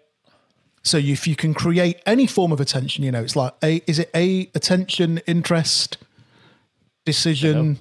So 0.82 0.96
if 0.96 1.26
you 1.26 1.36
can 1.36 1.52
create 1.52 2.00
any 2.06 2.26
form 2.26 2.52
of 2.52 2.60
attention, 2.60 3.04
you 3.04 3.12
know, 3.12 3.22
it's 3.22 3.36
like 3.36 3.54
a 3.62 3.82
is 3.86 3.98
it 3.98 4.10
a 4.14 4.50
attention, 4.54 5.18
interest, 5.26 5.98
decision. 7.04 7.80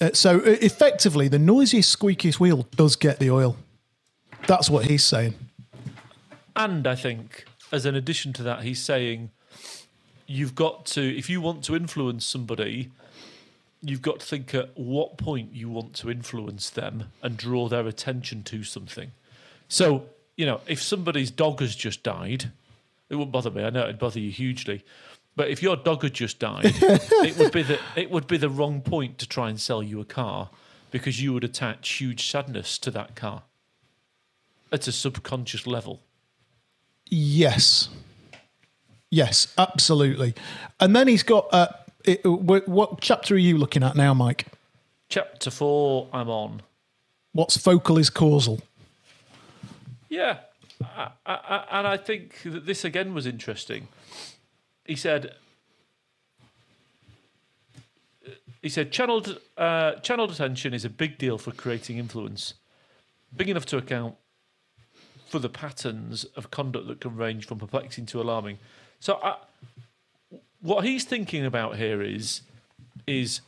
Uh, 0.00 0.10
so 0.12 0.40
effectively, 0.44 1.26
the 1.26 1.40
noisiest, 1.40 1.98
squeakiest 1.98 2.38
wheel 2.38 2.68
does 2.76 2.94
get 2.94 3.18
the 3.18 3.30
oil. 3.30 3.56
That's 4.46 4.70
what 4.70 4.84
he's 4.86 5.04
saying. 5.04 5.34
And 6.54 6.86
I 6.86 6.94
think, 6.94 7.44
as 7.72 7.84
an 7.84 7.96
addition 7.96 8.32
to 8.34 8.42
that, 8.44 8.62
he's 8.62 8.80
saying 8.80 9.30
you've 10.26 10.54
got 10.54 10.86
to, 10.86 11.16
if 11.16 11.28
you 11.28 11.40
want 11.40 11.64
to 11.64 11.74
influence 11.74 12.24
somebody, 12.24 12.90
you've 13.82 14.02
got 14.02 14.20
to 14.20 14.26
think 14.26 14.54
at 14.54 14.70
what 14.76 15.18
point 15.18 15.52
you 15.52 15.68
want 15.68 15.94
to 15.94 16.10
influence 16.10 16.70
them 16.70 17.04
and 17.22 17.36
draw 17.36 17.68
their 17.68 17.86
attention 17.86 18.42
to 18.44 18.62
something. 18.62 19.12
So, 19.68 20.06
you 20.38 20.46
know, 20.46 20.60
if 20.68 20.80
somebody's 20.80 21.32
dog 21.32 21.60
has 21.60 21.74
just 21.74 22.04
died, 22.04 22.52
it 23.10 23.16
wouldn't 23.16 23.32
bother 23.32 23.50
me. 23.50 23.64
I 23.64 23.70
know 23.70 23.82
it'd 23.82 23.98
bother 23.98 24.20
you 24.20 24.30
hugely. 24.30 24.84
But 25.34 25.48
if 25.48 25.62
your 25.62 25.76
dog 25.76 26.04
had 26.04 26.14
just 26.14 26.38
died, 26.38 26.62
it 26.80 27.36
would 27.36 27.52
be 27.52 27.62
the 27.62 27.78
it 27.96 28.10
would 28.10 28.26
be 28.26 28.38
the 28.38 28.48
wrong 28.48 28.80
point 28.80 29.18
to 29.18 29.28
try 29.28 29.50
and 29.50 29.60
sell 29.60 29.82
you 29.82 30.00
a 30.00 30.04
car 30.04 30.50
because 30.92 31.20
you 31.20 31.32
would 31.34 31.44
attach 31.44 31.88
huge 31.94 32.30
sadness 32.30 32.78
to 32.78 32.90
that 32.92 33.16
car 33.16 33.42
at 34.72 34.86
a 34.86 34.92
subconscious 34.92 35.66
level. 35.66 36.00
Yes. 37.06 37.88
Yes, 39.10 39.52
absolutely. 39.58 40.34
And 40.78 40.94
then 40.94 41.08
he's 41.08 41.22
got 41.22 41.48
uh, 41.52 41.68
it, 42.04 42.24
what, 42.24 42.68
what 42.68 43.00
chapter 43.00 43.34
are 43.34 43.38
you 43.38 43.58
looking 43.58 43.82
at 43.82 43.96
now, 43.96 44.14
Mike? 44.14 44.46
Chapter 45.08 45.50
four, 45.50 46.08
I'm 46.12 46.28
on. 46.28 46.62
What's 47.32 47.56
focal 47.56 47.98
is 47.98 48.10
causal. 48.10 48.60
Yeah, 50.08 50.38
I, 50.82 51.10
I, 51.26 51.64
and 51.70 51.86
I 51.86 51.96
think 51.96 52.42
that 52.44 52.66
this 52.66 52.84
again 52.84 53.14
was 53.14 53.26
interesting. 53.26 53.88
He 54.84 54.96
said, 54.96 55.34
he 58.62 58.68
said, 58.68 58.90
channeled 58.90 59.38
uh, 59.56 59.94
channeled 59.96 60.30
attention 60.30 60.72
is 60.72 60.84
a 60.84 60.90
big 60.90 61.18
deal 61.18 61.38
for 61.38 61.52
creating 61.52 61.98
influence, 61.98 62.54
big 63.36 63.48
enough 63.48 63.66
to 63.66 63.76
account 63.76 64.14
for 65.28 65.38
the 65.38 65.48
patterns 65.48 66.24
of 66.36 66.50
conduct 66.50 66.88
that 66.88 67.00
can 67.00 67.14
range 67.16 67.46
from 67.46 67.58
perplexing 67.58 68.06
to 68.06 68.20
alarming. 68.20 68.58
So, 68.98 69.20
I, 69.22 69.36
what 70.60 70.84
he's 70.84 71.04
thinking 71.04 71.44
about 71.44 71.76
here 71.76 72.02
is 72.02 72.42
is 73.06 73.42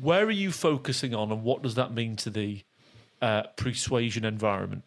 where 0.00 0.26
are 0.26 0.30
you 0.30 0.52
focusing 0.52 1.14
on, 1.14 1.32
and 1.32 1.42
what 1.42 1.62
does 1.62 1.74
that 1.76 1.92
mean 1.92 2.16
to 2.16 2.30
the 2.30 2.62
uh, 3.22 3.44
persuasion 3.56 4.24
environment? 4.24 4.84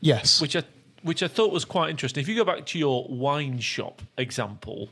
Yes. 0.00 0.40
which 0.40 0.56
I 0.56 0.62
which 1.02 1.22
I 1.22 1.28
thought 1.28 1.52
was 1.52 1.64
quite 1.64 1.90
interesting. 1.90 2.20
If 2.20 2.28
you 2.28 2.34
go 2.34 2.44
back 2.44 2.66
to 2.66 2.78
your 2.78 3.06
wine 3.08 3.60
shop 3.60 4.02
example, 4.18 4.88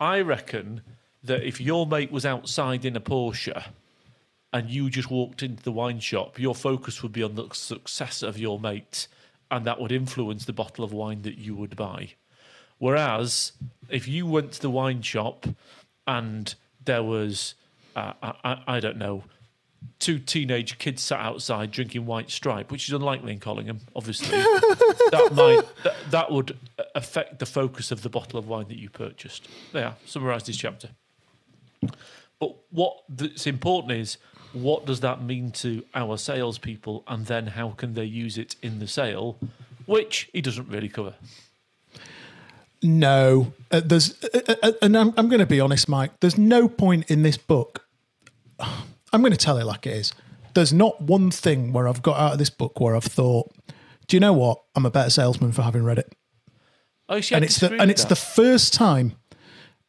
I 0.00 0.20
reckon 0.20 0.80
that 1.22 1.46
if 1.46 1.60
your 1.60 1.86
mate 1.86 2.10
was 2.10 2.26
outside 2.26 2.84
in 2.84 2.96
a 2.96 3.00
Porsche 3.00 3.66
and 4.52 4.70
you 4.70 4.90
just 4.90 5.10
walked 5.10 5.42
into 5.42 5.62
the 5.62 5.70
wine 5.70 6.00
shop, 6.00 6.38
your 6.38 6.54
focus 6.54 7.02
would 7.02 7.12
be 7.12 7.22
on 7.22 7.34
the 7.36 7.48
success 7.52 8.22
of 8.22 8.38
your 8.38 8.58
mate, 8.58 9.06
and 9.50 9.64
that 9.66 9.80
would 9.80 9.92
influence 9.92 10.44
the 10.44 10.52
bottle 10.52 10.84
of 10.84 10.92
wine 10.92 11.22
that 11.22 11.38
you 11.38 11.54
would 11.54 11.76
buy. 11.76 12.14
Whereas 12.78 13.52
if 13.88 14.08
you 14.08 14.26
went 14.26 14.52
to 14.52 14.62
the 14.62 14.70
wine 14.70 15.02
shop 15.02 15.46
and 16.06 16.54
there 16.84 17.02
was, 17.02 17.54
uh, 17.94 18.12
I, 18.22 18.34
I, 18.44 18.62
I 18.66 18.80
don't 18.80 18.98
know, 18.98 19.24
two 19.98 20.18
teenage 20.18 20.78
kids 20.78 21.02
sat 21.02 21.20
outside 21.20 21.70
drinking 21.70 22.06
White 22.06 22.30
Stripe, 22.30 22.70
which 22.70 22.88
is 22.88 22.94
unlikely 22.94 23.32
in 23.32 23.40
Collingham, 23.40 23.80
obviously, 23.94 24.28
that 24.30 25.30
might 25.32 25.62
that, 25.82 25.96
that 26.10 26.30
would 26.30 26.56
affect 26.94 27.38
the 27.38 27.46
focus 27.46 27.90
of 27.90 28.02
the 28.02 28.08
bottle 28.08 28.38
of 28.38 28.48
wine 28.48 28.68
that 28.68 28.78
you 28.78 28.90
purchased. 28.90 29.48
There, 29.72 29.94
summarised 30.04 30.46
this 30.46 30.56
chapter. 30.56 30.90
But 32.38 32.54
what 32.70 33.02
that's 33.08 33.46
important 33.46 33.92
is 33.92 34.18
what 34.52 34.86
does 34.86 35.00
that 35.00 35.22
mean 35.22 35.50
to 35.52 35.84
our 35.94 36.16
salespeople, 36.16 37.04
and 37.06 37.26
then 37.26 37.48
how 37.48 37.70
can 37.70 37.94
they 37.94 38.04
use 38.04 38.38
it 38.38 38.56
in 38.62 38.78
the 38.78 38.86
sale, 38.86 39.38
which 39.86 40.28
he 40.32 40.40
doesn't 40.40 40.68
really 40.68 40.88
cover. 40.88 41.14
No, 42.82 43.52
uh, 43.70 43.80
there's, 43.84 44.22
uh, 44.22 44.54
uh, 44.62 44.72
and 44.82 44.96
I'm, 44.96 45.14
I'm 45.16 45.28
going 45.28 45.40
to 45.40 45.46
be 45.46 45.60
honest, 45.60 45.88
Mike. 45.88 46.12
There's 46.20 46.38
no 46.38 46.68
point 46.68 47.10
in 47.10 47.22
this 47.22 47.36
book. 47.36 47.86
I'm 49.16 49.22
going 49.22 49.32
to 49.32 49.38
tell 49.38 49.56
it 49.56 49.64
like 49.64 49.86
it 49.86 49.94
is. 49.94 50.12
There's 50.52 50.74
not 50.74 51.00
one 51.00 51.30
thing 51.30 51.72
where 51.72 51.88
I've 51.88 52.02
got 52.02 52.20
out 52.20 52.32
of 52.32 52.38
this 52.38 52.50
book 52.50 52.78
where 52.80 52.94
I've 52.94 53.02
thought, 53.02 53.50
do 54.08 54.14
you 54.14 54.20
know 54.20 54.34
what? 54.34 54.62
I'm 54.74 54.84
a 54.84 54.90
better 54.90 55.08
salesman 55.08 55.52
for 55.52 55.62
having 55.62 55.84
read 55.84 55.98
it. 55.98 56.12
Oh, 57.08 57.22
and 57.32 57.42
it's 57.42 57.58
the 57.60 57.72
and 57.80 57.90
it's 57.90 58.02
that. 58.02 58.10
the 58.10 58.16
first 58.16 58.74
time. 58.74 59.16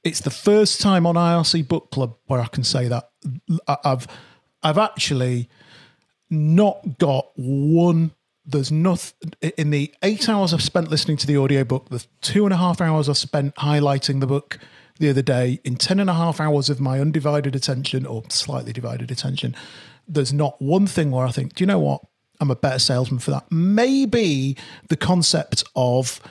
It's 0.06 0.22
the 0.22 0.30
first 0.30 0.80
time 0.80 1.06
on 1.06 1.16
IRC 1.16 1.68
Book 1.68 1.92
Club 1.92 2.16
where 2.28 2.40
I 2.40 2.48
can 2.48 2.64
say 2.64 2.88
that 2.88 3.10
I've 3.84 4.08
I've 4.64 4.78
actually 4.78 5.50
not 6.30 6.98
got 6.98 7.32
one 7.36 8.12
there's 8.46 8.72
nothing 8.72 9.34
in 9.58 9.72
the 9.72 9.94
eight 10.04 10.30
hours 10.30 10.54
I've 10.54 10.64
spent 10.64 10.90
listening 10.90 11.18
to 11.18 11.28
the 11.28 11.38
audiobook, 11.38 11.90
the 11.90 12.06
two 12.22 12.46
and 12.46 12.54
a 12.54 12.58
half 12.58 12.80
hours 12.80 13.10
I've 13.10 13.18
spent 13.18 13.54
highlighting 13.56 14.22
the 14.22 14.28
book 14.28 14.58
the 15.00 15.10
other 15.10 15.22
day, 15.22 15.60
in 15.64 15.76
ten 15.76 16.00
and 16.00 16.10
a 16.10 16.14
half 16.14 16.40
hours 16.40 16.70
of 16.70 16.80
my 16.80 17.00
undivided 17.00 17.56
attention 17.56 18.06
or 18.06 18.24
slightly 18.30 18.74
divided 18.74 19.12
attention, 19.12 19.56
there's 20.08 20.34
not 20.34 20.62
one 20.62 20.88
thing 20.88 21.12
where 21.12 21.26
I 21.26 21.32
think, 21.32 21.56
do 21.56 21.64
you 21.64 21.68
know 21.68 21.80
what? 21.80 22.02
I'm 22.40 22.52
a 22.52 22.56
better 22.56 22.80
salesman 22.80 23.20
for 23.20 23.32
that. 23.32 23.52
Maybe 23.52 24.56
the 24.90 24.96
concept 24.96 25.64
of, 25.76 26.22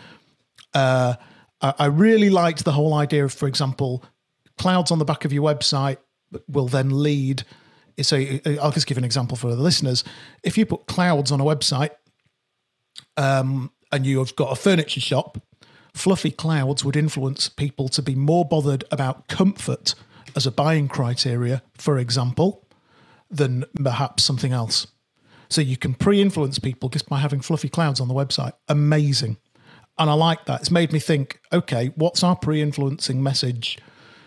uh, 0.72 1.14
I 1.60 1.86
really 1.86 2.30
liked 2.30 2.64
the 2.64 2.72
whole 2.72 2.94
idea 2.94 3.24
of, 3.24 3.32
for 3.32 3.48
example, 3.48 4.04
clouds 4.56 4.90
on 4.90 4.98
the 4.98 5.04
back 5.04 5.24
of 5.24 5.32
your 5.32 5.42
website 5.42 5.98
will 6.48 6.68
then 6.68 7.02
lead. 7.02 7.42
So 8.00 8.16
I'll 8.60 8.72
just 8.72 8.86
give 8.86 8.98
an 8.98 9.04
example 9.04 9.36
for 9.36 9.48
the 9.48 9.62
listeners. 9.62 10.04
If 10.42 10.56
you 10.56 10.66
put 10.66 10.86
clouds 10.86 11.32
on 11.32 11.40
a 11.40 11.44
website, 11.44 11.90
um, 13.16 13.70
and 13.90 14.04
you've 14.04 14.36
got 14.36 14.52
a 14.52 14.56
furniture 14.56 15.00
shop, 15.00 15.42
fluffy 15.96 16.30
clouds 16.30 16.84
would 16.84 16.96
influence 16.96 17.48
people 17.48 17.88
to 17.88 18.02
be 18.02 18.14
more 18.14 18.44
bothered 18.44 18.84
about 18.90 19.28
comfort 19.28 19.94
as 20.34 20.46
a 20.46 20.50
buying 20.50 20.88
criteria, 20.88 21.62
for 21.78 21.98
example, 21.98 22.64
than 23.30 23.64
perhaps 23.82 24.22
something 24.22 24.52
else. 24.52 24.86
So 25.48 25.60
you 25.60 25.76
can 25.76 25.94
pre 25.94 26.20
influence 26.20 26.58
people 26.58 26.88
just 26.88 27.08
by 27.08 27.18
having 27.18 27.40
fluffy 27.40 27.68
clouds 27.68 28.00
on 28.00 28.08
the 28.08 28.14
website. 28.14 28.52
Amazing. 28.68 29.38
And 29.98 30.10
I 30.10 30.12
like 30.12 30.44
that. 30.44 30.60
It's 30.60 30.70
made 30.70 30.92
me 30.92 30.98
think 30.98 31.40
okay, 31.52 31.92
what's 31.94 32.22
our 32.22 32.36
pre 32.36 32.60
influencing 32.60 33.22
message? 33.22 33.78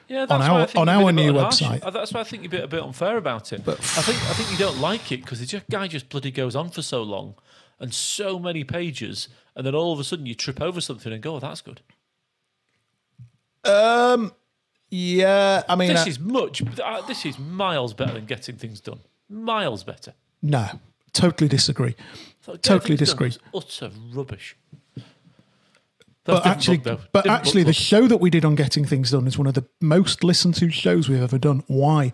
Yeah, 0.07 0.25
on 0.27 0.41
our 0.41 0.67
on 0.75 0.89
our 0.89 1.11
new 1.11 1.33
website. 1.33 1.83
Harsh. 1.83 1.93
That's 1.93 2.13
why 2.13 2.21
I 2.21 2.23
think 2.23 2.43
you're 2.43 2.47
a 2.47 2.57
bit, 2.57 2.63
a 2.63 2.67
bit 2.67 2.81
unfair 2.81 3.17
about 3.17 3.53
it. 3.53 3.63
But 3.63 3.79
I 3.79 4.01
think 4.01 4.17
I 4.23 4.33
think 4.33 4.51
you 4.51 4.57
don't 4.57 4.79
like 4.79 5.11
it 5.11 5.21
because 5.21 5.39
the 5.39 5.61
guy 5.69 5.87
just 5.87 6.09
bloody 6.09 6.31
goes 6.31 6.55
on 6.55 6.69
for 6.69 6.81
so 6.81 7.03
long 7.03 7.35
and 7.79 7.93
so 7.93 8.39
many 8.39 8.63
pages, 8.63 9.29
and 9.55 9.65
then 9.65 9.75
all 9.75 9.93
of 9.93 9.99
a 9.99 10.03
sudden 10.03 10.25
you 10.25 10.35
trip 10.35 10.61
over 10.61 10.81
something 10.81 11.11
and 11.11 11.21
go, 11.21 11.35
oh, 11.35 11.39
that's 11.39 11.61
good. 11.61 11.81
Um, 13.63 14.33
yeah, 14.89 15.63
I 15.67 15.75
mean, 15.75 15.89
this 15.89 16.05
uh, 16.05 16.09
is 16.09 16.19
much. 16.19 16.63
Uh, 16.79 17.01
this 17.01 17.25
is 17.25 17.37
miles 17.37 17.93
better 17.93 18.13
than 18.13 18.25
getting 18.25 18.55
things 18.55 18.79
done. 18.79 18.99
Miles 19.29 19.83
better. 19.83 20.13
No, 20.41 20.67
totally 21.13 21.47
disagree. 21.47 21.95
totally 22.61 22.95
disagree. 22.95 23.33
Utter 23.53 23.91
rubbish. 24.13 24.55
That's 26.25 26.41
but 26.41 26.45
actually, 26.45 26.77
book, 26.77 27.01
but 27.11 27.27
actually, 27.27 27.63
the 27.63 27.73
show 27.73 28.07
that 28.07 28.17
we 28.17 28.29
did 28.29 28.45
on 28.45 28.55
getting 28.55 28.85
things 28.85 29.11
done 29.11 29.27
is 29.27 29.37
one 29.37 29.47
of 29.47 29.53
the 29.53 29.65
most 29.81 30.23
listened 30.23 30.55
to 30.55 30.69
shows 30.69 31.09
we've 31.09 31.21
ever 31.21 31.37
done. 31.37 31.63
Why? 31.67 32.11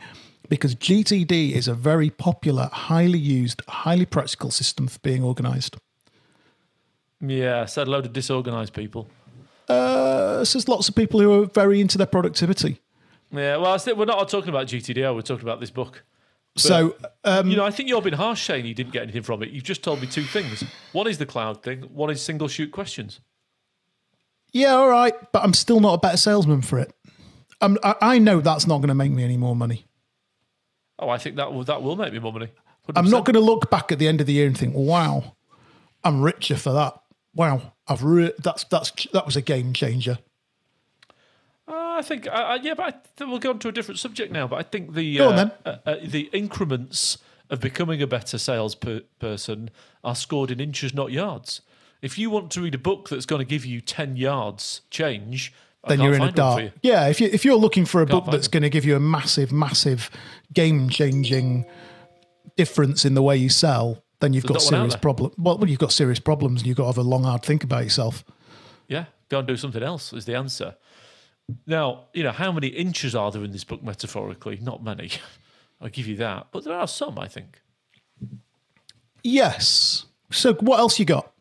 Because 0.49 0.75
GTD 0.75 1.51
is 1.51 1.67
a 1.67 1.73
very 1.73 2.09
popular, 2.09 2.69
highly 2.71 3.19
used, 3.19 3.61
highly 3.67 4.05
practical 4.05 4.51
system 4.51 4.87
for 4.87 4.99
being 4.99 5.23
organised. 5.23 5.77
Yeah, 7.21 7.65
said 7.65 7.87
a 7.87 7.91
load 7.91 8.05
of 8.05 8.13
disorganised 8.13 8.73
people. 8.73 9.07
Uh, 9.67 10.43
so 10.45 10.57
there's 10.57 10.67
lots 10.67 10.89
of 10.89 10.95
people 10.95 11.19
who 11.19 11.43
are 11.43 11.45
very 11.47 11.81
into 11.81 11.97
their 11.97 12.07
productivity. 12.07 12.81
Yeah, 13.31 13.57
well, 13.57 13.77
we're 13.95 14.05
not 14.05 14.29
talking 14.29 14.49
about 14.49 14.67
GTD. 14.67 15.13
We're 15.15 15.21
talking 15.21 15.43
about 15.43 15.59
this 15.59 15.71
book. 15.71 16.03
But, 16.53 16.61
so 16.61 16.95
um, 17.23 17.49
you 17.49 17.57
know, 17.57 17.65
I 17.65 17.71
think 17.71 17.89
you're 17.89 18.01
being 18.01 18.15
harsh 18.15 18.41
Shane. 18.41 18.65
you 18.65 18.73
didn't 18.73 18.93
get 18.93 19.03
anything 19.03 19.23
from 19.23 19.43
it. 19.43 19.49
You've 19.49 19.63
just 19.63 19.83
told 19.83 19.99
me 19.99 20.07
two 20.07 20.23
things. 20.23 20.63
One 20.93 21.07
is 21.07 21.17
the 21.17 21.25
cloud 21.25 21.63
thing. 21.63 21.81
One 21.81 22.09
is 22.09 22.21
single 22.21 22.47
shoot 22.47 22.71
questions. 22.71 23.19
Yeah, 24.53 24.75
all 24.75 24.87
right, 24.87 25.13
but 25.33 25.43
I'm 25.43 25.53
still 25.53 25.81
not 25.81 25.95
a 25.95 25.97
better 25.97 26.15
salesman 26.15 26.61
for 26.61 26.79
it. 26.79 26.93
I'm, 27.59 27.77
I, 27.83 27.95
I 28.01 28.19
know 28.19 28.39
that's 28.39 28.67
not 28.67 28.77
going 28.77 28.87
to 28.87 28.95
make 28.95 29.11
me 29.11 29.23
any 29.23 29.35
more 29.35 29.55
money. 29.55 29.85
Oh, 30.99 31.09
I 31.09 31.17
think 31.17 31.35
that 31.35 31.53
will 31.53 31.63
that 31.65 31.81
will 31.81 31.95
make 31.95 32.13
me 32.13 32.19
more 32.19 32.33
money. 32.33 32.49
i 32.95 32.99
am 32.99 33.09
not 33.09 33.25
going 33.25 33.35
to 33.35 33.39
look 33.41 33.69
back 33.69 33.91
at 33.91 33.99
the 33.99 34.07
end 34.07 34.21
of 34.21 34.27
the 34.27 34.33
year 34.33 34.47
and 34.47 34.57
think, 34.57 34.73
"Wow, 34.75 35.35
I'm 36.03 36.21
richer 36.21 36.55
for 36.55 36.71
that." 36.73 36.99
Wow, 37.33 37.73
I've 37.87 38.03
re- 38.03 38.33
that's 38.39 38.63
that's 38.65 38.91
that 39.11 39.25
was 39.25 39.35
a 39.35 39.41
game 39.41 39.73
changer. 39.73 40.19
Uh, 41.67 41.95
I 41.97 42.01
think, 42.03 42.27
uh, 42.27 42.59
yeah, 42.61 42.75
but 42.75 42.85
I 42.85 42.91
think 43.15 43.29
we'll 43.29 43.39
go 43.39 43.49
on 43.49 43.59
to 43.59 43.67
a 43.67 43.71
different 43.71 43.99
subject 43.99 44.31
now. 44.31 44.47
But 44.47 44.57
I 44.57 44.63
think 44.63 44.93
the 44.93 45.19
uh, 45.19 45.49
uh, 45.65 45.77
uh, 45.85 45.95
the 46.03 46.29
increments 46.31 47.17
of 47.49 47.59
becoming 47.59 48.01
a 48.01 48.07
better 48.07 48.37
salesperson 48.37 49.69
are 50.03 50.15
scored 50.15 50.51
in 50.51 50.59
inches, 50.59 50.93
not 50.93 51.11
yards. 51.11 51.61
If 52.01 52.17
you 52.19 52.29
want 52.29 52.51
to 52.51 52.61
read 52.61 52.75
a 52.75 52.79
book 52.79 53.09
that's 53.09 53.25
going 53.25 53.39
to 53.39 53.45
give 53.45 53.65
you 53.65 53.81
ten 53.81 54.15
yards 54.15 54.81
change, 54.91 55.53
then 55.87 56.01
you're 56.01 56.13
in 56.13 56.21
a 56.21 56.31
dark. 56.31 56.71
Yeah, 56.81 57.07
if 57.07 57.21
you 57.21 57.29
if 57.31 57.45
you're 57.45 57.55
looking 57.55 57.85
for 57.85 58.01
a 58.01 58.05
book 58.05 58.25
that's 58.31 58.47
going 58.47 58.63
to 58.63 58.69
give 58.69 58.85
you 58.85 58.95
a 58.95 58.99
massive, 58.99 59.51
massive, 59.51 60.09
game 60.53 60.89
changing 60.89 61.65
difference 62.57 63.05
in 63.05 63.13
the 63.13 63.21
way 63.21 63.37
you 63.37 63.49
sell, 63.49 64.03
then 64.19 64.33
you've 64.33 64.45
got 64.45 64.61
serious 64.61 64.95
problem. 64.95 65.31
Well, 65.37 65.57
well, 65.57 65.69
you've 65.69 65.79
got 65.79 65.91
serious 65.91 66.19
problems, 66.19 66.61
and 66.61 66.67
you've 66.67 66.77
got 66.77 66.83
to 66.83 66.89
have 66.89 66.97
a 66.97 67.03
long, 67.03 67.23
hard 67.23 67.43
think 67.43 67.63
about 67.63 67.83
yourself. 67.83 68.23
Yeah, 68.87 69.05
go 69.29 69.39
and 69.39 69.47
do 69.47 69.57
something 69.57 69.83
else 69.83 70.13
is 70.13 70.25
the 70.25 70.35
answer. 70.35 70.75
Now, 71.67 72.05
you 72.13 72.23
know 72.23 72.31
how 72.31 72.51
many 72.51 72.67
inches 72.67 73.13
are 73.15 73.31
there 73.31 73.43
in 73.43 73.51
this 73.51 73.63
book 73.63 73.83
metaphorically? 73.83 74.57
Not 74.61 74.83
many. 74.83 75.11
I'll 75.81 75.89
give 75.89 76.07
you 76.07 76.15
that, 76.17 76.47
but 76.51 76.63
there 76.63 76.73
are 76.73 76.87
some, 76.87 77.19
I 77.19 77.27
think. 77.27 77.61
Yes. 79.23 80.05
So, 80.31 80.53
what 80.55 80.79
else 80.79 80.97
you 80.99 81.05
got? 81.05 81.31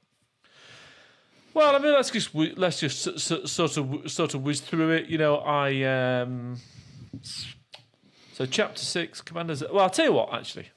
Well, 1.54 1.76
I 1.76 1.78
mean, 1.78 1.92
let's 1.92 2.10
just 2.10 2.34
let's 2.34 2.80
just 2.80 3.20
sort 3.20 3.76
of 3.76 4.10
sort 4.10 4.34
of 4.34 4.42
whiz 4.42 4.60
through 4.60 4.90
it. 4.90 5.06
You 5.06 5.18
know, 5.18 5.36
I 5.36 6.20
um. 6.20 6.56
So 8.32 8.44
chapter 8.44 8.82
six, 8.82 9.20
commanders. 9.20 9.62
Well, 9.62 9.84
I'll 9.84 9.90
tell 9.90 10.06
you 10.06 10.12
what. 10.12 10.34
Actually, 10.34 10.70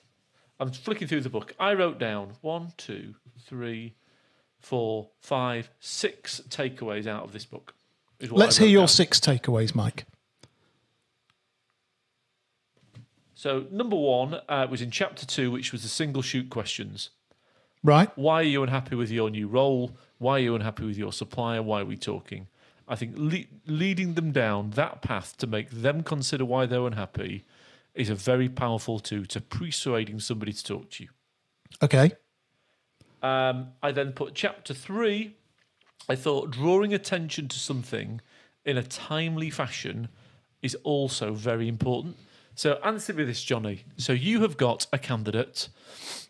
I'm 0.60 0.72
flicking 0.72 1.08
through 1.08 1.22
the 1.22 1.30
book. 1.30 1.56
I 1.60 1.74
wrote 1.74 1.98
down 1.98 2.34
one, 2.42 2.74
two, 2.78 3.16
three, 3.44 3.96
four, 4.60 5.10
five, 5.20 5.72
six 5.80 6.42
takeaways 6.50 7.08
out 7.08 7.24
of 7.24 7.34
this 7.34 7.46
book. 7.46 7.74
Let's 8.22 8.58
hear 8.58 8.68
your 8.68 8.82
down. 8.82 8.88
six 8.88 9.20
takeaways, 9.20 9.74
Mike. 9.74 10.06
So 13.34 13.66
number 13.72 13.96
one 13.96 14.42
uh, 14.48 14.68
was 14.70 14.82
in 14.84 14.92
chapter 14.92 15.26
two, 15.26 15.50
which 15.50 15.72
was 15.72 15.82
the 15.82 15.90
single 15.90 16.22
shoot 16.22 16.52
questions. 16.52 17.10
Right. 17.84 18.16
Why 18.16 18.42
are 18.42 18.44
you 18.44 18.62
unhappy 18.62 18.96
with 18.96 19.10
your 19.10 19.32
new 19.32 19.48
role? 19.48 19.98
Why 20.18 20.34
are 20.34 20.40
you 20.40 20.56
unhappy 20.56 20.86
with 20.86 20.98
your 20.98 21.14
supplier? 21.14 21.62
Why 21.62 21.82
are 21.82 21.86
we 21.86 21.98
talking? 21.98 22.48
I 22.88 22.96
think 22.96 23.14
le- 23.18 23.46
leading 23.66 24.14
them 24.14 24.32
down 24.32 24.72
that 24.72 25.02
path 25.02 25.38
to 25.38 25.48
make 25.48 25.70
them 25.70 26.04
consider 26.04 26.46
why 26.46 26.66
they're 26.66 26.86
unhappy 26.88 27.44
is 27.94 28.10
a 28.10 28.16
very 28.16 28.48
powerful 28.48 29.00
tool 29.00 29.26
to 29.26 29.42
persuading 29.42 30.20
somebody 30.20 30.54
to 30.54 30.64
talk 30.64 30.90
to 30.92 31.04
you. 31.04 31.10
Okay. 31.82 32.12
Um, 33.22 33.70
I 33.84 33.92
then 33.92 34.14
put 34.14 34.36
chapter 34.36 34.74
three. 34.74 35.36
I 36.08 36.16
thought 36.16 36.52
drawing 36.52 36.94
attention 36.94 37.48
to 37.50 37.60
something 37.60 38.22
in 38.64 38.78
a 38.78 38.84
timely 38.84 39.50
fashion 39.50 40.08
is 40.62 40.76
also 40.84 41.34
very 41.34 41.68
important. 41.68 42.16
So 42.56 42.80
answer 42.84 43.14
me 43.14 43.24
this, 43.24 43.44
Johnny. 43.44 43.84
So 43.98 44.14
you 44.14 44.42
have 44.42 44.58
got 44.58 44.88
a 44.94 44.98
candidate 44.98 45.70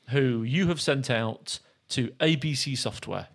who 0.10 0.44
you 0.44 0.68
have 0.68 0.82
sent 0.82 1.10
out 1.10 1.60
to 1.90 2.10
ABC 2.20 2.78
software. 2.78 3.28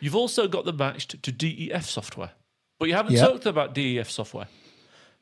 You've 0.00 0.16
also 0.16 0.48
got 0.48 0.64
them 0.64 0.76
matched 0.76 1.22
to 1.22 1.32
DEF 1.32 1.84
software, 1.84 2.32
but 2.78 2.88
you 2.88 2.94
haven't 2.94 3.14
yep. 3.14 3.28
talked 3.28 3.46
about 3.46 3.74
DEF 3.74 4.10
software. 4.10 4.48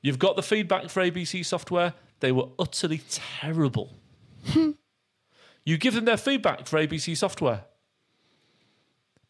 You've 0.02 0.18
got 0.18 0.36
the 0.36 0.42
feedback 0.42 0.88
for 0.88 1.02
ABC 1.02 1.44
software. 1.44 1.94
They 2.20 2.32
were 2.32 2.48
utterly 2.58 3.02
terrible. 3.10 3.92
Hmm. 4.46 4.72
you 5.64 5.76
give 5.76 5.94
them 5.94 6.04
their 6.04 6.16
feedback 6.16 6.66
for 6.66 6.78
ABC 6.78 7.16
software. 7.16 7.64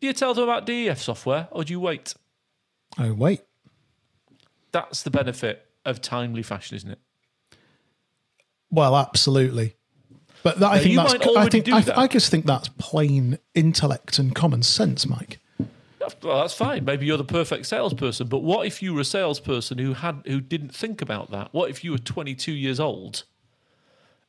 Do 0.00 0.06
you 0.06 0.12
tell 0.12 0.34
them 0.34 0.44
about 0.44 0.66
DEF 0.66 1.00
software 1.00 1.48
or 1.50 1.64
do 1.64 1.72
you 1.72 1.80
wait? 1.80 2.14
I 2.98 3.10
wait. 3.10 3.40
That's 4.72 5.02
the 5.02 5.10
benefit 5.10 5.66
of 5.86 6.02
timely 6.02 6.42
fashion, 6.42 6.76
isn't 6.76 6.90
it? 6.90 6.98
Well, 8.70 8.94
absolutely. 8.96 9.75
But 10.46 10.60
that, 10.60 10.70
I 10.70 10.78
think 10.78 10.94
that's. 10.94 11.14
I 11.36 11.48
think 11.48 11.68
I, 11.72 11.80
that. 11.80 11.98
I 11.98 12.06
just 12.06 12.30
think 12.30 12.46
that's 12.46 12.68
plain 12.78 13.40
intellect 13.56 14.20
and 14.20 14.32
common 14.32 14.62
sense, 14.62 15.04
Mike. 15.04 15.40
Well, 16.22 16.42
that's 16.42 16.54
fine. 16.54 16.84
Maybe 16.84 17.04
you're 17.04 17.18
the 17.18 17.24
perfect 17.24 17.66
salesperson, 17.66 18.28
but 18.28 18.44
what 18.44 18.64
if 18.64 18.80
you 18.80 18.94
were 18.94 19.00
a 19.00 19.04
salesperson 19.04 19.78
who 19.78 19.94
had 19.94 20.22
who 20.24 20.40
didn't 20.40 20.72
think 20.72 21.02
about 21.02 21.32
that? 21.32 21.48
What 21.50 21.68
if 21.68 21.82
you 21.82 21.90
were 21.90 21.98
22 21.98 22.52
years 22.52 22.78
old? 22.78 23.24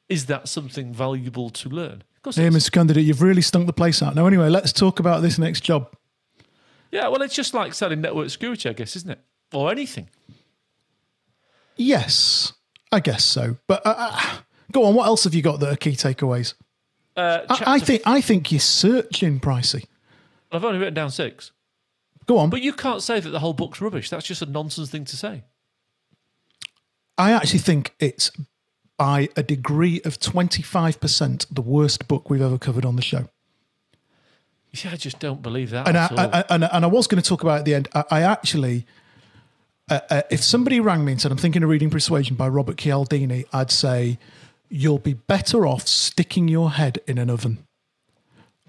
Is 0.10 0.26
that 0.26 0.48
something 0.48 0.92
valuable 0.92 1.52
to 1.52 1.70
learn? 1.70 2.04
Hey. 2.24 2.50
Mr. 2.50 2.72
Candidate, 2.72 3.06
you've 3.06 3.22
really 3.22 3.44
stunk 3.44 3.68
the 3.68 3.74
place 3.74 4.02
out. 4.02 4.16
Now, 4.16 4.26
anyway, 4.26 4.50
let's 4.50 4.74
talk 4.74 5.00
about 5.00 5.22
this 5.22 5.38
next 5.38 5.62
job. 5.62 5.94
yeah. 6.92 7.10
Well, 7.10 7.22
it's 7.22 7.36
just 7.36 7.54
like 7.54 7.76
selling 7.76 8.02
network 8.02 8.32
security, 8.32 8.70
I 8.70 8.74
guess, 8.74 8.96
isn't 8.96 9.12
it? 9.12 9.20
Or 9.54 9.70
anything. 9.70 10.10
Yes, 11.76 12.54
I 12.92 13.02
guess 13.02 13.24
so. 13.24 13.58
But 13.68 13.86
uh, 13.86 13.94
uh, 13.96 14.38
go 14.72 14.86
on. 14.86 14.94
What 14.96 15.08
else 15.08 15.24
have 15.26 15.34
you 15.34 15.42
got 15.42 15.60
that 15.60 15.72
are 15.74 15.76
key 15.76 15.92
takeaways? 15.92 16.54
Uh, 17.16 17.46
I, 17.50 17.64
I 17.76 17.80
think 17.80 18.02
I 18.06 18.22
think 18.22 18.52
you're 18.52 18.60
searching, 18.60 19.40
pricey. 19.40 19.86
I've 20.52 20.64
only 20.64 20.80
written 20.80 20.94
down 20.94 21.12
six, 21.12 21.52
Go 22.26 22.38
on. 22.38 22.50
but 22.50 22.62
you 22.62 22.74
can't 22.74 23.02
say 23.02 23.20
that 23.20 23.30
the 23.30 23.40
whole 23.40 23.54
book's 23.54 23.82
rubbish. 23.82 24.10
That's 24.10 24.26
just 24.26 24.42
a 24.42 24.46
nonsense 24.46 24.90
thing 24.90 25.04
to 25.06 25.18
say. 25.18 25.44
I 27.18 27.32
actually 27.32 27.60
think 27.60 27.96
it's 28.00 28.32
by 28.98 29.30
a 29.36 29.44
degree 29.44 30.02
of 30.06 30.20
25% 30.20 31.48
the 31.52 31.62
worst 31.62 32.08
book 32.08 32.30
we've 32.30 32.42
ever 32.42 32.58
covered 32.58 32.86
on 32.86 32.96
the 32.96 33.02
show. 33.02 33.30
Yeah, 34.72 34.92
I 34.92 34.96
just 34.96 35.20
don't 35.20 35.42
believe 35.42 35.72
that. 35.72 35.88
And 35.88 35.98
I. 35.98 36.08
I, 36.16 36.46
and, 36.50 36.64
and 36.64 36.86
I 36.86 36.88
was 36.88 37.08
going 37.08 37.22
to 37.22 37.28
talk 37.28 37.42
about 37.42 37.56
it 37.56 37.60
at 37.60 37.66
the 37.66 37.76
end. 37.76 37.88
I, 37.94 38.04
I 38.12 38.22
actually, 38.22 38.86
uh, 39.90 40.00
uh, 40.10 40.22
if 40.30 40.44
somebody 40.44 40.80
rang 40.80 41.04
me 41.04 41.14
and 41.14 41.22
said, 41.22 41.32
I'm 41.32 41.38
thinking 41.38 41.64
of 41.64 41.70
reading 41.70 41.90
Persuasion 41.90 42.36
by 42.36 42.48
Robert 42.48 42.78
Cialdini, 42.78 43.46
I'd 43.52 43.72
say, 43.72 44.20
you'll 44.70 45.00
be 45.00 45.14
better 45.14 45.66
off 45.66 45.88
sticking 45.88 46.48
your 46.48 46.72
head 46.72 47.00
in 47.08 47.18
an 47.18 47.30
oven. 47.30 47.60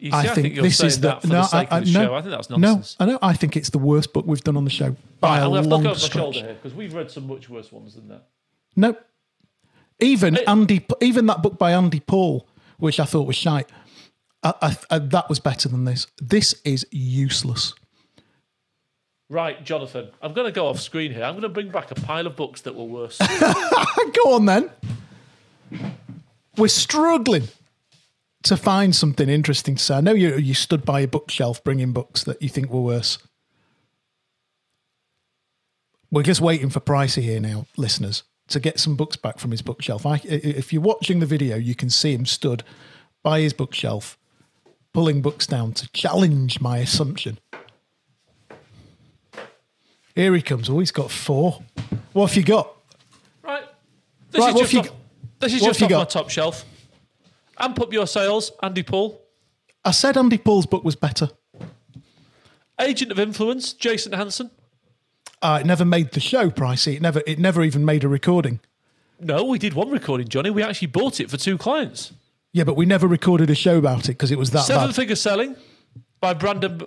See, 0.00 0.12
I, 0.12 0.20
I, 0.20 0.26
think, 0.28 0.54
think, 0.54 0.61
this 0.62 0.80
is 0.82 1.00
the, 1.00 1.16
for 1.16 1.26
no, 1.26 1.34
the 1.34 1.42
sake 1.44 1.68
I, 1.72 1.78
of 1.78 1.84
the 1.84 1.90
I, 1.90 1.92
no, 1.92 2.06
show. 2.06 2.14
I 2.14 2.20
think 2.20 2.30
that's 2.30 2.50
no, 2.50 2.56
nonsense. 2.56 2.96
I 3.00 3.06
know. 3.06 3.18
I 3.20 3.32
think 3.32 3.56
it's 3.56 3.70
the 3.70 3.78
worst 3.78 4.12
book 4.12 4.26
we've 4.26 4.44
done 4.44 4.56
on 4.56 4.64
the 4.64 4.70
show 4.70 4.94
by 5.20 5.38
Right, 5.38 5.44
a 5.44 5.48
long 5.48 5.64
look 5.64 5.80
over 5.80 5.88
my 5.88 5.94
stretch. 5.94 6.12
shoulder 6.12 6.38
here 6.38 6.54
because 6.54 6.72
we've 6.74 6.94
read 6.94 7.11
some 7.11 7.26
much 7.26 7.48
worse 7.50 7.72
ones 7.72 7.94
than 7.94 8.08
that. 8.08 8.28
No. 8.76 8.96
Even 9.98 10.37
It- 10.37 10.48
Andy, 10.48 10.87
even 11.00 11.26
that 11.26 11.42
book 11.42 11.58
by 11.58 11.72
Andy 11.72 11.98
Paul, 11.98 12.46
which 12.78 13.00
I 13.00 13.04
thought 13.04 13.26
was 13.26 13.34
shite, 13.34 13.68
I, 14.44 14.54
I, 14.62 14.76
I, 14.90 14.98
that 15.00 15.28
was 15.28 15.40
better 15.40 15.68
than 15.68 15.84
this. 15.84 16.06
This 16.22 16.54
is 16.64 16.87
useless. 16.92 17.74
Right, 19.30 19.62
Jonathan, 19.64 20.11
I'm 20.22 20.32
going 20.32 20.46
to 20.46 20.52
go 20.52 20.68
off 20.68 20.80
screen 20.80 21.12
here. 21.12 21.24
I'm 21.24 21.32
going 21.32 21.42
to 21.42 21.48
bring 21.50 21.70
back 21.70 21.90
a 21.90 21.94
pile 21.94 22.26
of 22.26 22.34
books 22.37 22.62
that 22.62 22.74
were 22.74 22.84
worse. 22.84 23.18
Go 24.24 24.34
on 24.34 24.46
then. 24.46 24.70
We're 26.58 26.68
struggling 26.68 27.48
to 28.42 28.56
find 28.56 28.94
something 28.94 29.28
interesting 29.28 29.76
to 29.76 29.82
say. 29.82 29.94
I 29.96 30.00
know 30.00 30.12
you 30.12 30.36
you 30.36 30.54
stood 30.54 30.84
by 30.84 31.00
a 31.00 31.08
bookshelf 31.08 31.62
bringing 31.64 31.92
books 31.92 32.24
that 32.24 32.42
you 32.42 32.48
think 32.48 32.68
were 32.70 32.80
worse. 32.80 33.18
We're 36.10 36.22
just 36.22 36.40
waiting 36.40 36.70
for 36.70 36.80
Pricey 36.80 37.22
here 37.22 37.38
now, 37.40 37.66
listeners, 37.76 38.22
to 38.48 38.58
get 38.60 38.80
some 38.80 38.96
books 38.96 39.16
back 39.16 39.38
from 39.38 39.50
his 39.50 39.60
bookshelf. 39.62 40.06
I, 40.06 40.20
if 40.24 40.72
you're 40.72 40.80
watching 40.82 41.20
the 41.20 41.26
video, 41.26 41.56
you 41.56 41.74
can 41.74 41.90
see 41.90 42.14
him 42.14 42.24
stood 42.24 42.64
by 43.22 43.40
his 43.40 43.52
bookshelf, 43.52 44.16
pulling 44.94 45.20
books 45.20 45.46
down 45.46 45.72
to 45.74 45.88
challenge 45.92 46.60
my 46.60 46.78
assumption. 46.78 47.38
Here 50.14 50.34
he 50.34 50.40
comes. 50.42 50.70
Oh, 50.70 50.78
he's 50.78 50.90
got 50.90 51.10
four. 51.10 51.62
What 52.14 52.28
have 52.30 52.36
you 52.36 52.42
got? 52.42 52.74
right. 53.44 53.64
This 54.30 54.40
Right, 54.40 54.48
is 54.48 54.54
what 54.54 54.60
just 54.62 54.72
have 54.72 54.86
you- 54.86 54.92
this 55.40 55.55
is 55.55 55.62
what 55.62 55.77
just 55.77 55.83
off 55.83 55.90
my 55.90 56.05
top 56.05 56.31
shelf. 56.31 56.64
Amp 57.59 57.81
up 57.81 57.92
your 57.92 58.07
sales, 58.07 58.53
Andy 58.62 58.83
Paul. 58.83 59.20
I 59.85 59.90
said 59.90 60.16
Andy 60.16 60.38
Paul's 60.38 60.66
book 60.66 60.85
was 60.85 60.96
better. 60.96 61.31
Agent 62.81 63.11
of 63.11 63.18
Influence, 63.18 63.72
Jason 63.72 64.12
Hansen. 64.12 64.51
Uh, 65.42 65.59
it 65.61 65.66
never 65.66 65.85
made 65.85 66.12
the 66.12 66.20
show, 66.20 66.51
Pricey. 66.51 66.94
It 66.96 67.03
never, 67.03 67.22
it 67.27 67.38
never 67.38 67.62
even 67.62 67.85
made 67.85 68.05
a 68.05 68.09
recording. 68.09 68.61
No, 69.20 69.44
we 69.44 69.59
did 69.59 69.74
one 69.74 69.90
recording, 69.90 70.29
Johnny. 70.29 70.51
We 70.51 70.62
actually 70.62 70.88
bought 70.88 71.20
it 71.20 71.31
for 71.31 71.37
two 71.37 71.59
clients. 71.59 72.12
Yeah, 72.53 72.64
but 72.64 72.77
we 72.77 72.87
never 72.87 73.07
recorded 73.07 73.51
a 73.51 73.55
show 73.55 73.77
about 73.79 74.05
it 74.05 74.12
because 74.12 74.31
it 74.31 74.38
was 74.38 74.51
that 74.53 74.61
Seven 74.61 74.88
bad. 74.88 74.96
Figure 74.96 75.16
Selling 75.16 75.57
by 76.20 76.35
Brandon 76.35 76.79
B- 76.79 76.87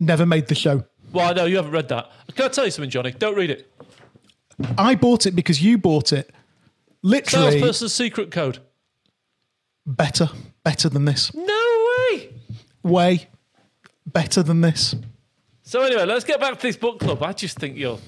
never 0.00 0.26
made 0.26 0.46
the 0.48 0.54
show. 0.54 0.84
Well, 1.12 1.30
I 1.30 1.32
know 1.32 1.44
you 1.44 1.56
haven't 1.56 1.72
read 1.72 1.88
that. 1.88 2.10
Can 2.34 2.46
I 2.46 2.48
tell 2.48 2.64
you 2.64 2.70
something, 2.70 2.90
Johnny? 2.90 3.12
Don't 3.12 3.34
read 3.34 3.50
it. 3.50 3.70
I 4.78 4.94
bought 4.94 5.26
it 5.26 5.34
because 5.34 5.62
you 5.62 5.76
bought 5.76 6.12
it. 6.12 6.30
Literally 7.02 7.52
Salesperson's 7.52 7.92
secret 7.94 8.30
code. 8.30 8.58
better, 9.86 10.28
better 10.64 10.88
than 10.88 11.04
this. 11.04 11.34
No 11.34 11.86
way. 12.12 12.28
Way 12.82 13.28
better 14.06 14.42
than 14.42 14.60
this. 14.60 14.94
So 15.62 15.82
anyway, 15.82 16.04
let's 16.04 16.24
get 16.24 16.40
back 16.40 16.56
to 16.58 16.62
this 16.66 16.76
book 16.76 17.00
club. 17.00 17.22
I 17.22 17.32
just 17.32 17.58
think 17.58 17.76
you're. 17.76 17.98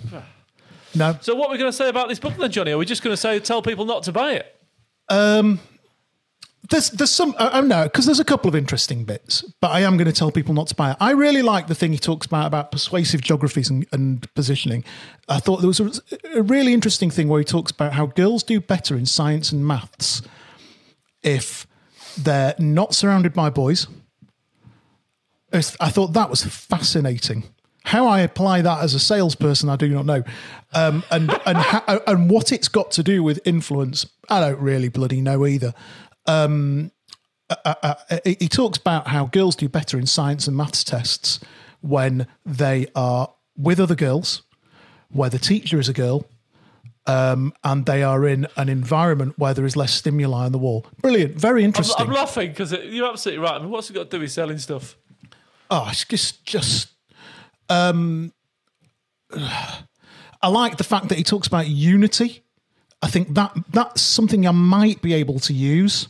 No, 0.95 1.17
So 1.21 1.35
what 1.35 1.49
are 1.49 1.53
we 1.53 1.59
going 1.59 1.71
to 1.71 1.77
say 1.77 1.89
about 1.89 2.09
this 2.09 2.21
book 2.21 2.35
then, 2.37 2.51
Johnny? 2.53 2.71
Are 2.73 2.79
we 2.79 2.85
just 2.85 3.03
going 3.03 3.13
to 3.13 3.17
say 3.21 3.39
tell 3.41 3.63
people 3.63 3.85
not 3.85 4.05
to 4.05 4.13
buy 4.13 4.35
it? 4.35 4.61
Um, 5.09 5.59
there's 6.75 6.91
there's 6.91 7.11
some. 7.11 7.35
I, 7.39 7.59
I 7.59 7.61
know 7.61 7.85
because 7.85 8.05
there's 8.05 8.21
a 8.21 8.25
couple 8.25 8.49
of 8.49 8.57
interesting 8.57 9.05
bits, 9.05 9.43
but 9.61 9.71
I 9.71 9.81
am 9.81 9.97
going 9.97 10.07
to 10.07 10.13
tell 10.13 10.33
people 10.33 10.55
not 10.55 10.67
to 10.69 10.75
buy 10.75 10.91
it. 10.91 10.97
I 11.01 11.13
really 11.13 11.41
like 11.41 11.69
the 11.69 11.75
thing 11.75 11.93
he 11.93 11.99
talks 11.99 12.27
about 12.27 12.47
about 12.47 12.73
persuasive 12.73 13.21
geographies 13.21 13.71
and, 13.71 13.87
and 13.93 14.33
positioning. 14.35 14.85
I 15.29 15.39
thought 15.39 15.59
there 15.59 15.69
was 15.69 15.81
a, 15.81 15.93
a 16.35 16.43
really 16.43 16.75
interesting 16.75 17.11
thing 17.11 17.29
where 17.29 17.39
he 17.39 17.45
talks 17.45 17.71
about 17.71 17.93
how 17.93 18.07
girls 18.07 18.43
do 18.43 18.61
better 18.61 18.97
in 18.97 19.07
science 19.07 19.53
and 19.53 19.65
maths 19.65 20.21
if 21.23 21.67
they're 22.19 22.55
not 22.59 22.93
surrounded 22.93 23.33
by 23.33 23.51
boys. 23.51 23.87
I 25.53 25.61
thought 25.61 26.15
that 26.15 26.29
was 26.29 26.45
fascinating. 26.45 27.45
How 27.85 28.09
I 28.09 28.21
apply 28.21 28.63
that 28.63 28.83
as 28.83 28.95
a 28.95 28.99
salesperson, 28.99 29.69
I 29.69 29.77
do 29.77 29.89
not 29.89 30.07
know, 30.07 30.25
um, 30.73 31.05
and 31.11 31.31
and 31.47 31.59
how, 31.59 32.03
and 32.07 32.31
what 32.31 32.51
it's 32.51 32.67
got 32.67 32.91
to 32.93 33.03
do 33.05 33.23
with 33.23 33.39
influence, 33.45 34.07
I 34.29 34.41
don't 34.41 34.59
really 34.59 34.89
bloody 34.89 35.21
know 35.21 35.47
either. 35.47 35.75
Um, 36.27 36.91
uh, 37.51 37.57
uh, 37.65 37.95
uh, 38.11 38.19
he 38.25 38.49
talks 38.49 38.79
about 38.79 39.09
how 39.09 39.27
girls 39.27 39.57
do 39.57 39.69
better 39.69 39.99
in 39.99 40.07
science 40.07 40.47
and 40.47 40.57
maths 40.57 40.83
tests 40.83 41.41
when 41.81 42.27
they 42.47 42.87
are 42.95 43.33
with 43.57 43.79
other 43.79 43.95
girls, 43.95 44.43
where 45.11 45.31
the 45.31 45.39
teacher 45.39 45.79
is 45.79 45.89
a 45.89 45.93
girl, 45.93 46.27
um, 47.07 47.53
and 47.63 47.85
they 47.85 48.03
are 48.03 48.27
in 48.27 48.47
an 48.57 48.69
environment 48.69 49.39
where 49.39 49.53
there 49.53 49.67
is 49.67 49.77
less 49.77 49.93
stimuli 49.93 50.47
on 50.47 50.53
the 50.53 50.59
wall. 50.59 50.87
Brilliant, 51.03 51.35
very 51.35 51.63
I'm, 51.63 51.67
interesting. 51.67 52.07
I'm 52.07 52.13
laughing 52.13 52.49
because 52.51 52.73
you're 52.73 53.11
absolutely 53.11 53.45
right. 53.45 53.57
I 53.57 53.59
mean, 53.59 53.71
what's 53.71 53.91
it 53.91 53.93
got 53.93 54.11
to 54.11 54.17
do 54.17 54.21
with 54.21 54.33
selling 54.33 54.59
stuff? 54.59 54.97
Oh, 55.71 55.89
it's 55.91 56.05
just 56.05 56.45
just 56.45 56.89
um 57.69 58.33
I 60.43 60.49
like 60.49 60.77
the 60.77 60.85
fact 60.85 61.09
that 61.09 61.19
he 61.19 61.25
talks 61.25 61.47
about 61.47 61.69
unity. 61.69 62.43
I 63.03 63.09
think 63.09 63.35
that 63.35 63.53
that's 63.71 64.01
something 64.01 64.47
I 64.47 64.53
might 64.53 65.03
be 65.03 65.15
able 65.15 65.39
to 65.41 65.53
use. 65.53 66.09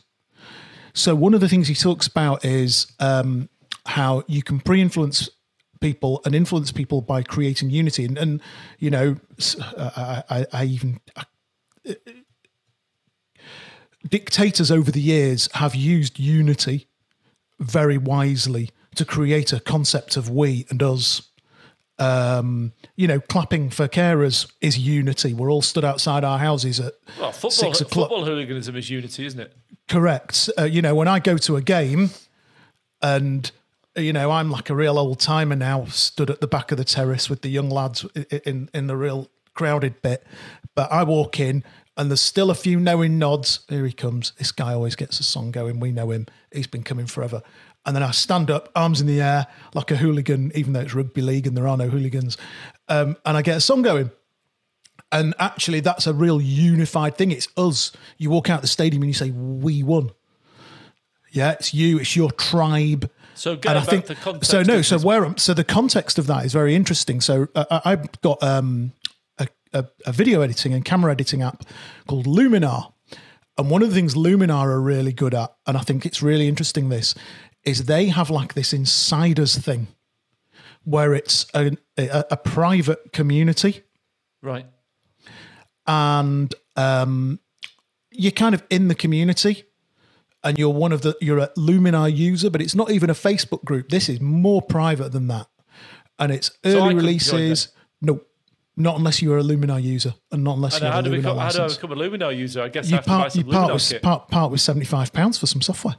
So 0.95 1.15
one 1.15 1.35
of 1.35 1.41
the 1.41 1.49
things 1.49 1.69
he 1.69 1.75
talks 1.75 2.07
about 2.07 2.45
is 2.45 2.87
um, 3.01 3.49
how 3.87 4.23
you 4.29 4.43
can 4.43 4.61
pre-influence 4.61 5.29
people 5.81 6.23
and 6.25 6.35
influence 6.35 6.73
people 6.73 7.03
by 7.03 7.23
creating 7.23 7.71
unity, 7.71 8.05
and, 8.05 8.17
and 8.17 8.41
you 8.79 8.91
know, 8.91 9.17
I 9.77 10.65
even 10.65 11.01
dictators 14.09 14.71
over 14.71 14.91
the 14.91 15.01
years 15.01 15.49
have 15.55 15.75
used 15.75 16.19
unity 16.19 16.87
very 17.59 17.99
wisely 17.99 18.71
to 18.95 19.05
create 19.05 19.53
a 19.53 19.61
concept 19.61 20.17
of 20.17 20.31
we 20.31 20.67
and 20.71 20.83
us. 20.83 21.31
Um, 21.99 22.73
you 22.97 23.07
know, 23.07 23.21
clapping 23.21 23.71
for 23.71 23.87
carers 23.87 24.51
is 24.61 24.77
unity. 24.79 25.33
We're 25.33 25.51
all 25.51 25.63
stood 25.63 25.85
outside 25.85 26.25
our 26.25 26.39
houses 26.39 26.81
at 26.81 26.95
Well, 27.21 27.31
football, 27.33 27.51
six 27.51 27.81
o'clock. 27.81 28.09
football 28.11 28.25
hooliganism 28.25 28.75
is 28.77 28.91
unity, 28.91 29.27
isn't 29.27 29.39
it? 29.41 29.53
Correct. 29.89 30.51
Uh, 30.59 30.65
you 30.65 30.83
know, 30.83 30.95
when 30.95 31.07
I 31.09 31.21
go 31.21 31.37
to 31.39 31.57
a 31.57 31.63
game 31.63 32.11
and, 33.03 33.51
you 33.97 34.13
know, 34.13 34.31
I'm 34.31 34.51
like 34.51 34.71
a 34.71 34.75
real 34.75 34.99
old 34.99 35.21
timer 35.21 35.57
now, 35.57 35.85
stood 35.87 36.31
at 36.31 36.41
the 36.41 36.47
back 36.49 36.73
of 36.73 36.79
the 36.79 36.85
terrace 36.85 37.31
with 37.31 37.43
the 37.43 37.49
young 37.49 37.71
lads 37.71 38.05
i- 38.17 38.41
in, 38.45 38.71
in 38.75 38.87
the 38.87 38.97
real 38.97 39.31
crowded 39.55 40.03
bit. 40.03 40.27
But 40.75 40.91
I 40.91 41.05
walk 41.05 41.39
in 41.39 41.63
and 41.97 42.11
there's 42.11 42.21
still 42.21 42.51
a 42.51 42.55
few 42.57 42.81
knowing 42.81 43.19
nods. 43.19 43.61
Here 43.69 43.87
he 43.87 43.93
comes. 43.93 44.33
This 44.39 44.51
guy 44.51 44.73
always 44.75 44.97
gets 44.97 45.21
a 45.21 45.23
song 45.23 45.53
going. 45.53 45.79
We 45.79 45.93
know 45.93 46.11
him. 46.11 46.27
He's 46.53 46.67
been 46.67 46.83
coming 46.83 47.07
forever. 47.07 47.43
And 47.87 47.94
then 47.94 48.03
I 48.03 48.11
stand 48.12 48.51
up, 48.51 48.70
arms 48.75 49.01
in 49.01 49.07
the 49.07 49.20
air, 49.20 49.47
like 49.75 49.90
a 49.90 49.97
hooligan, 49.97 50.53
even 50.55 50.73
though 50.73 50.81
it's 50.81 50.94
rugby 50.94 51.20
league 51.20 51.47
and 51.47 51.57
there 51.57 51.68
are 51.68 51.77
no 51.77 51.88
hooligans. 51.88 52.38
Um, 52.88 53.16
and 53.27 53.37
I 53.37 53.42
get 53.42 53.57
a 53.57 53.61
song 53.61 53.83
going. 53.83 54.11
And 55.12 55.35
actually, 55.38 55.81
that's 55.81 56.07
a 56.07 56.14
real 56.14 56.40
unified 56.40 57.16
thing. 57.16 57.31
It's 57.31 57.47
us. 57.57 57.92
You 58.18 58.31
walk 58.31 58.49
out 58.51 58.62
the 58.62 58.66
stadium 58.66 59.03
and 59.03 59.11
you 59.11 59.14
say, 59.14 59.31
"We 59.31 59.83
won." 59.83 60.11
Yeah, 61.31 61.53
it's 61.53 61.75
you. 61.75 61.99
It's 61.99 62.16
your 62.16 62.31
tribe. 62.33 63.11
So 63.35 63.55
getting 63.57 63.70
and 63.77 63.79
I 63.79 63.83
think 63.83 64.07
to 64.07 64.14
context 64.14 64.51
so. 64.51 64.62
No, 64.62 64.83
so 64.83 64.99
where 64.99 65.33
so 65.37 65.55
the 65.55 65.64
context 65.64 66.18
of 66.18 66.27
that 66.29 66.44
is 66.47 66.53
very 66.53 66.75
interesting. 66.75 67.20
So 67.20 67.49
uh, 67.55 67.64
I- 67.70 67.92
I've 67.92 68.20
got 68.23 68.42
um, 68.42 68.92
a, 69.38 69.47
a, 69.73 69.85
a 70.07 70.12
video 70.12 70.40
editing 70.40 70.73
and 70.73 70.85
camera 70.85 71.12
editing 71.12 71.42
app 71.42 71.64
called 72.09 72.27
Luminar, 72.27 72.92
And 73.57 73.70
one 73.70 73.83
of 73.83 73.88
the 73.90 73.94
things 73.94 74.14
Luminar 74.14 74.66
are 74.66 74.81
really 74.81 75.12
good 75.12 75.35
at, 75.35 75.53
and 75.66 75.77
I 75.77 75.81
think 75.81 76.05
it's 76.07 76.23
really 76.23 76.49
interesting, 76.49 76.88
this 76.88 77.14
is 77.64 77.85
they 77.85 78.07
have 78.07 78.31
like 78.31 78.55
this 78.55 78.72
insiders 78.72 79.57
thing 79.57 79.88
where 80.85 81.14
it's 81.14 81.46
a, 81.55 81.77
a, 81.96 82.24
a 82.33 82.37
private 82.37 83.12
community 83.12 83.83
Right. 84.42 84.66
and 85.87 86.55
um, 86.77 87.40
you're 88.11 88.33
kind 88.33 88.55
of 88.55 88.62
in 88.70 88.88
the 88.88 88.94
community 88.94 89.64
and 90.42 90.59
you're 90.59 90.68
one 90.74 90.92
of 90.92 91.00
the 91.03 91.16
you're 91.20 91.38
a 91.38 91.48
Luminar 91.57 92.14
user, 92.14 92.50
but 92.50 92.61
it's 92.61 92.74
not 92.74 92.90
even 92.90 93.09
a 93.09 93.14
Facebook 93.14 93.64
group. 93.64 93.88
This 93.88 94.09
is 94.11 94.20
more 94.20 94.61
private 94.61 95.11
than 95.12 95.29
that, 95.29 95.46
and 96.18 96.31
it's 96.31 96.50
early 96.66 96.88
could 96.94 96.96
releases. 96.96 97.68
No, 98.03 98.20
not 98.77 98.98
unless 98.98 99.22
you're 99.22 99.38
a 99.38 99.42
Luminar 99.42 99.83
user, 99.83 100.14
and 100.31 100.44
not 100.44 100.57
unless 100.57 100.74
And 100.74 100.83
you 100.83 100.88
how 100.90 100.96
have 100.96 101.07
a 101.07 101.09
Luminar 101.09 101.16
become, 101.16 101.38
how 101.38 101.48
do 101.50 101.59
I 101.59 101.62
license. 101.62 101.77
become 101.77 101.92
a 101.92 101.96
Luminar 101.96 102.37
user? 102.37 102.61
I 102.62 102.68
guess 102.68 102.92
I 102.92 102.96
You 102.96 102.96
buy 102.98 103.03
part, 103.05 103.37
you 103.37 103.44
part 103.44 103.72
with 103.72 104.03
part, 104.03 104.29
part 104.29 104.50
with 104.50 104.61
seventy 104.61 104.85
five 104.85 105.14
pounds 105.14 105.38
for 105.38 105.46
some 105.46 105.62
software. 105.62 105.96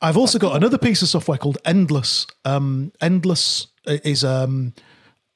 I've 0.00 0.16
also 0.16 0.38
got 0.38 0.56
another 0.56 0.78
piece 0.78 1.02
of 1.02 1.08
software 1.08 1.38
called 1.38 1.58
Endless. 1.64 2.26
Um, 2.44 2.92
Endless 3.00 3.68
is 3.86 4.24
um, 4.24 4.74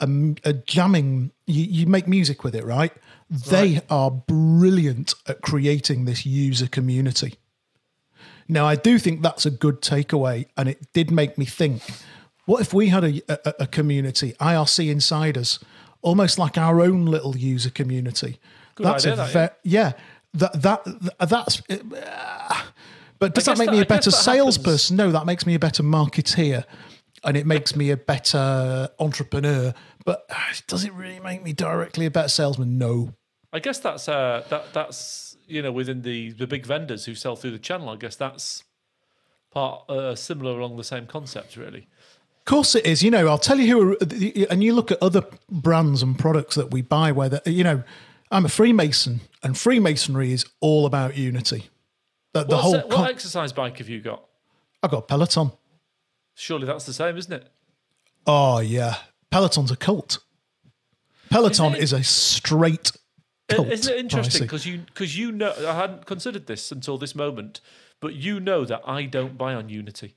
a, 0.00 0.08
a 0.44 0.52
jamming. 0.52 1.32
You, 1.46 1.64
you 1.64 1.86
make 1.86 2.08
music 2.08 2.44
with 2.44 2.54
it, 2.54 2.64
right? 2.64 2.92
They 3.28 3.80
are 3.90 4.10
brilliant 4.10 5.14
at 5.26 5.40
creating 5.42 6.04
this 6.04 6.24
user 6.24 6.68
community. 6.68 7.34
Now, 8.48 8.66
I 8.66 8.76
do 8.76 8.98
think 8.98 9.22
that's 9.22 9.44
a 9.44 9.50
good 9.50 9.80
takeaway, 9.80 10.46
and 10.56 10.68
it 10.68 10.92
did 10.92 11.10
make 11.10 11.36
me 11.36 11.44
think: 11.44 11.82
what 12.44 12.60
if 12.60 12.72
we 12.72 12.88
had 12.88 13.04
a, 13.04 13.20
a, 13.28 13.54
a 13.64 13.66
community, 13.66 14.34
IRC 14.40 14.88
insiders, 14.90 15.58
almost 16.02 16.38
like 16.38 16.56
our 16.56 16.80
own 16.80 17.06
little 17.06 17.36
user 17.36 17.70
community? 17.70 18.38
that's 18.78 19.06
idea, 19.06 19.14
a 19.14 19.16
that, 19.16 19.32
ve- 19.32 19.70
yeah. 19.70 19.80
yeah. 19.80 19.92
That 20.34 20.84
that 20.84 21.28
that's. 21.28 21.62
uh, 21.70 22.62
but 23.18 23.34
does 23.34 23.44
that 23.44 23.58
make 23.58 23.66
that- 23.66 23.76
me 23.76 23.80
a 23.80 23.86
better 23.86 24.10
salesperson? 24.10 24.96
No, 24.96 25.10
that 25.12 25.26
makes 25.26 25.46
me 25.46 25.54
a 25.54 25.58
better 25.58 25.82
marketeer, 25.82 26.64
and 27.24 27.36
it 27.36 27.46
makes 27.46 27.74
me 27.74 27.90
a 27.90 27.96
better 27.96 28.88
entrepreneur. 28.98 29.74
But 30.04 30.26
uh, 30.30 30.34
does 30.66 30.84
it 30.84 30.92
really 30.92 31.20
make 31.20 31.42
me 31.42 31.52
directly 31.52 32.06
a 32.06 32.10
better 32.10 32.28
salesman? 32.28 32.78
No. 32.78 33.14
I 33.52 33.58
guess 33.58 33.78
that's 33.78 34.08
uh, 34.08 34.44
that 34.50 34.72
that's 34.72 35.36
you 35.46 35.62
know 35.62 35.72
within 35.72 36.02
the 36.02 36.30
the 36.32 36.46
big 36.46 36.66
vendors 36.66 37.06
who 37.06 37.14
sell 37.14 37.36
through 37.36 37.52
the 37.52 37.58
channel. 37.58 37.88
I 37.88 37.96
guess 37.96 38.16
that's 38.16 38.64
part 39.50 39.88
uh, 39.88 40.14
similar 40.14 40.58
along 40.58 40.76
the 40.76 40.84
same 40.84 41.06
concept, 41.06 41.56
really. 41.56 41.88
Of 42.40 42.44
course 42.44 42.74
it 42.74 42.86
is. 42.86 43.02
You 43.02 43.10
know, 43.10 43.26
I'll 43.26 43.38
tell 43.38 43.58
you 43.58 43.66
who, 43.72 43.92
are, 43.94 44.46
and 44.50 44.62
you 44.62 44.74
look 44.74 44.92
at 44.92 45.02
other 45.02 45.22
brands 45.50 46.02
and 46.02 46.16
products 46.18 46.54
that 46.54 46.70
we 46.70 46.82
buy 46.82 47.10
where, 47.10 47.28
the, 47.28 47.42
you 47.46 47.64
know, 47.64 47.82
I'm 48.30 48.44
a 48.44 48.48
Freemason 48.48 49.22
and 49.42 49.56
Freemasonry 49.58 50.32
is 50.32 50.44
all 50.60 50.86
about 50.86 51.16
unity. 51.16 51.70
The, 52.42 52.44
the 52.44 52.56
whole, 52.58 52.74
it- 52.74 52.86
what 52.86 52.96
con- 52.96 53.08
exercise 53.10 53.52
bike 53.52 53.78
have 53.78 53.88
you 53.88 54.00
got? 54.00 54.24
I've 54.82 54.90
got 54.90 55.08
Peloton. 55.08 55.52
Surely 56.34 56.66
that's 56.66 56.84
the 56.84 56.92
same, 56.92 57.16
isn't 57.16 57.32
it? 57.32 57.48
Oh, 58.26 58.58
yeah. 58.60 58.96
Peloton's 59.30 59.70
a 59.70 59.76
cult. 59.76 60.18
Peloton 61.30 61.66
Isn't 61.74 61.74
it- 61.76 61.82
is 61.82 61.92
a 61.92 62.02
straight 62.04 62.92
cult. 63.48 63.68
Isn't 63.68 63.92
it 63.94 63.98
interesting? 63.98 64.42
Because 64.42 64.66
you 64.66 64.78
because 64.86 65.16
you 65.18 65.32
know 65.32 65.52
I 65.66 65.74
hadn't 65.74 66.06
considered 66.06 66.46
this 66.46 66.70
until 66.70 66.98
this 66.98 67.14
moment, 67.14 67.60
but 68.00 68.14
you 68.14 68.38
know 68.40 68.64
that 68.64 68.82
I 68.86 69.04
don't 69.06 69.36
buy 69.38 69.54
on 69.54 69.68
Unity. 69.68 70.14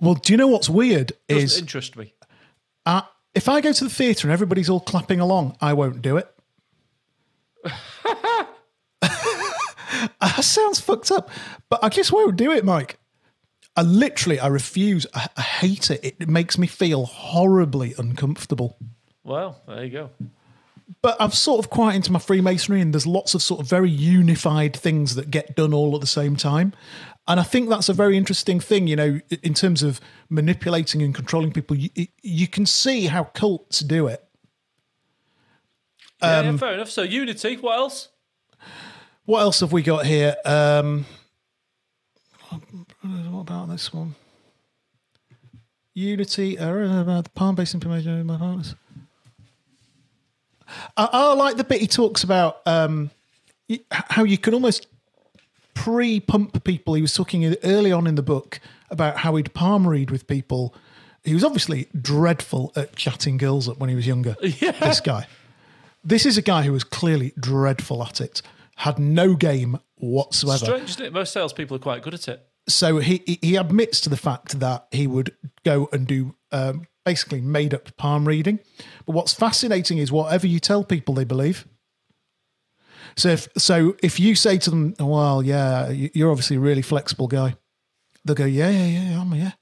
Well, 0.00 0.14
do 0.14 0.32
you 0.32 0.36
know 0.38 0.46
what's 0.46 0.68
weird 0.70 1.10
It 1.28 1.34
doesn't 1.34 1.44
is 1.44 1.58
interest 1.58 1.96
me. 1.96 2.14
uh, 2.86 3.02
if 3.34 3.48
I 3.48 3.60
go 3.60 3.72
to 3.72 3.84
the 3.84 3.90
theatre 3.90 4.26
and 4.28 4.32
everybody's 4.32 4.70
all 4.70 4.80
clapping 4.80 5.20
along, 5.20 5.56
I 5.60 5.72
won't 5.74 6.00
do 6.02 6.16
it. 6.16 6.28
that 10.20 10.44
sounds 10.44 10.80
fucked 10.80 11.10
up, 11.10 11.30
but 11.68 11.82
I 11.82 11.88
just 11.88 12.12
won't 12.12 12.36
do 12.36 12.52
it, 12.52 12.64
Mike. 12.64 12.98
I 13.76 13.82
literally, 13.82 14.38
I 14.38 14.48
refuse. 14.48 15.06
I, 15.14 15.28
I 15.36 15.42
hate 15.42 15.90
it. 15.90 16.04
It 16.04 16.28
makes 16.28 16.58
me 16.58 16.66
feel 16.66 17.06
horribly 17.06 17.94
uncomfortable. 17.96 18.76
Well, 19.24 19.60
there 19.66 19.84
you 19.84 19.90
go. 19.90 20.10
But 21.02 21.16
I'm 21.20 21.30
sort 21.30 21.64
of 21.64 21.70
quite 21.70 21.94
into 21.94 22.10
my 22.12 22.18
Freemasonry, 22.18 22.80
and 22.80 22.92
there's 22.92 23.06
lots 23.06 23.34
of 23.34 23.42
sort 23.42 23.60
of 23.60 23.68
very 23.68 23.90
unified 23.90 24.76
things 24.76 25.14
that 25.14 25.30
get 25.30 25.54
done 25.54 25.72
all 25.72 25.94
at 25.94 26.00
the 26.00 26.06
same 26.06 26.36
time. 26.36 26.72
And 27.28 27.38
I 27.38 27.44
think 27.44 27.68
that's 27.68 27.88
a 27.88 27.92
very 27.92 28.16
interesting 28.16 28.58
thing, 28.58 28.88
you 28.88 28.96
know, 28.96 29.20
in 29.42 29.54
terms 29.54 29.84
of 29.84 30.00
manipulating 30.28 31.00
and 31.00 31.14
controlling 31.14 31.52
people. 31.52 31.76
You, 31.76 31.90
you 32.22 32.48
can 32.48 32.66
see 32.66 33.06
how 33.06 33.24
cults 33.24 33.80
do 33.80 34.08
it. 34.08 34.24
Yeah, 36.20 36.38
Um, 36.38 36.46
yeah, 36.46 36.56
fair 36.56 36.74
enough. 36.74 36.90
So 36.90 37.02
Unity. 37.02 37.56
What 37.56 37.78
else? 37.78 38.08
What 39.24 39.40
else 39.40 39.60
have 39.60 39.72
we 39.72 39.82
got 39.82 40.06
here? 40.06 40.36
Um, 40.44 41.06
what 42.50 43.40
about 43.42 43.68
this 43.68 43.92
one? 43.92 44.14
Unity, 45.94 46.58
uh, 46.58 47.00
about 47.02 47.24
the 47.24 47.30
palm 47.30 47.54
based 47.54 47.74
information 47.74 48.18
in 48.18 48.26
my 48.26 48.36
partners. 48.36 48.74
I, 50.96 51.08
I 51.12 51.32
like 51.34 51.56
the 51.56 51.64
bit 51.64 51.80
he 51.80 51.86
talks 51.86 52.22
about 52.22 52.60
um, 52.66 53.10
how 53.90 54.24
you 54.24 54.38
can 54.38 54.54
almost 54.54 54.86
pre 55.74 56.20
pump 56.20 56.62
people. 56.64 56.94
He 56.94 57.02
was 57.02 57.14
talking 57.14 57.54
early 57.64 57.92
on 57.92 58.06
in 58.06 58.14
the 58.14 58.22
book 58.22 58.60
about 58.90 59.18
how 59.18 59.36
he'd 59.36 59.52
palm 59.54 59.86
read 59.86 60.10
with 60.10 60.26
people. 60.26 60.74
He 61.24 61.34
was 61.34 61.44
obviously 61.44 61.88
dreadful 62.00 62.72
at 62.76 62.96
chatting 62.96 63.36
girls 63.36 63.68
up 63.68 63.78
when 63.78 63.90
he 63.90 63.96
was 63.96 64.06
younger. 64.06 64.36
This 64.42 65.00
guy. 65.00 65.26
This 66.02 66.24
is 66.24 66.38
a 66.38 66.42
guy 66.42 66.62
who 66.62 66.72
was 66.72 66.82
clearly 66.82 67.34
dreadful 67.38 68.02
at 68.02 68.20
it, 68.20 68.40
had 68.80 68.98
no 68.98 69.34
game 69.34 69.78
whatsoever. 69.96 70.64
Strange, 70.64 70.90
isn't 70.90 71.04
it? 71.06 71.12
Most 71.12 71.32
salespeople 71.34 71.76
are 71.76 71.80
quite 71.80 72.02
good 72.02 72.14
at 72.14 72.28
it. 72.28 72.46
So 72.66 72.98
he 72.98 73.38
he- 73.42 73.56
admits 73.56 74.00
to 74.02 74.08
the 74.08 74.16
fact 74.16 74.58
that 74.60 74.86
he 74.90 75.06
would 75.06 75.34
go 75.64 75.88
and 75.92 76.06
do 76.06 76.34
um, 76.50 76.86
basically 77.04 77.40
made 77.42 77.74
up 77.74 77.94
palm 77.98 78.26
reading. 78.26 78.58
But 79.04 79.12
what's 79.12 79.34
fascinating 79.34 79.98
is 79.98 80.10
whatever 80.10 80.46
you 80.46 80.60
tell 80.60 80.82
people, 80.82 81.14
they 81.14 81.24
believe. 81.24 81.66
So 83.16 83.28
if 83.28 83.48
so, 83.58 83.96
if 84.02 84.18
you 84.18 84.34
say 84.34 84.56
to 84.58 84.70
them, 84.70 84.94
"Well, 84.98 85.42
yeah, 85.42 85.90
you- 85.90 86.10
you're 86.14 86.30
obviously 86.30 86.56
a 86.56 86.60
really 86.60 86.82
flexible 86.82 87.26
guy," 87.28 87.56
they'll 88.24 88.34
go, 88.36 88.44
"Yeah, 88.46 88.70
yeah, 88.70 88.86
yeah, 88.86 89.20
I'm 89.20 89.34
yeah." 89.34 89.52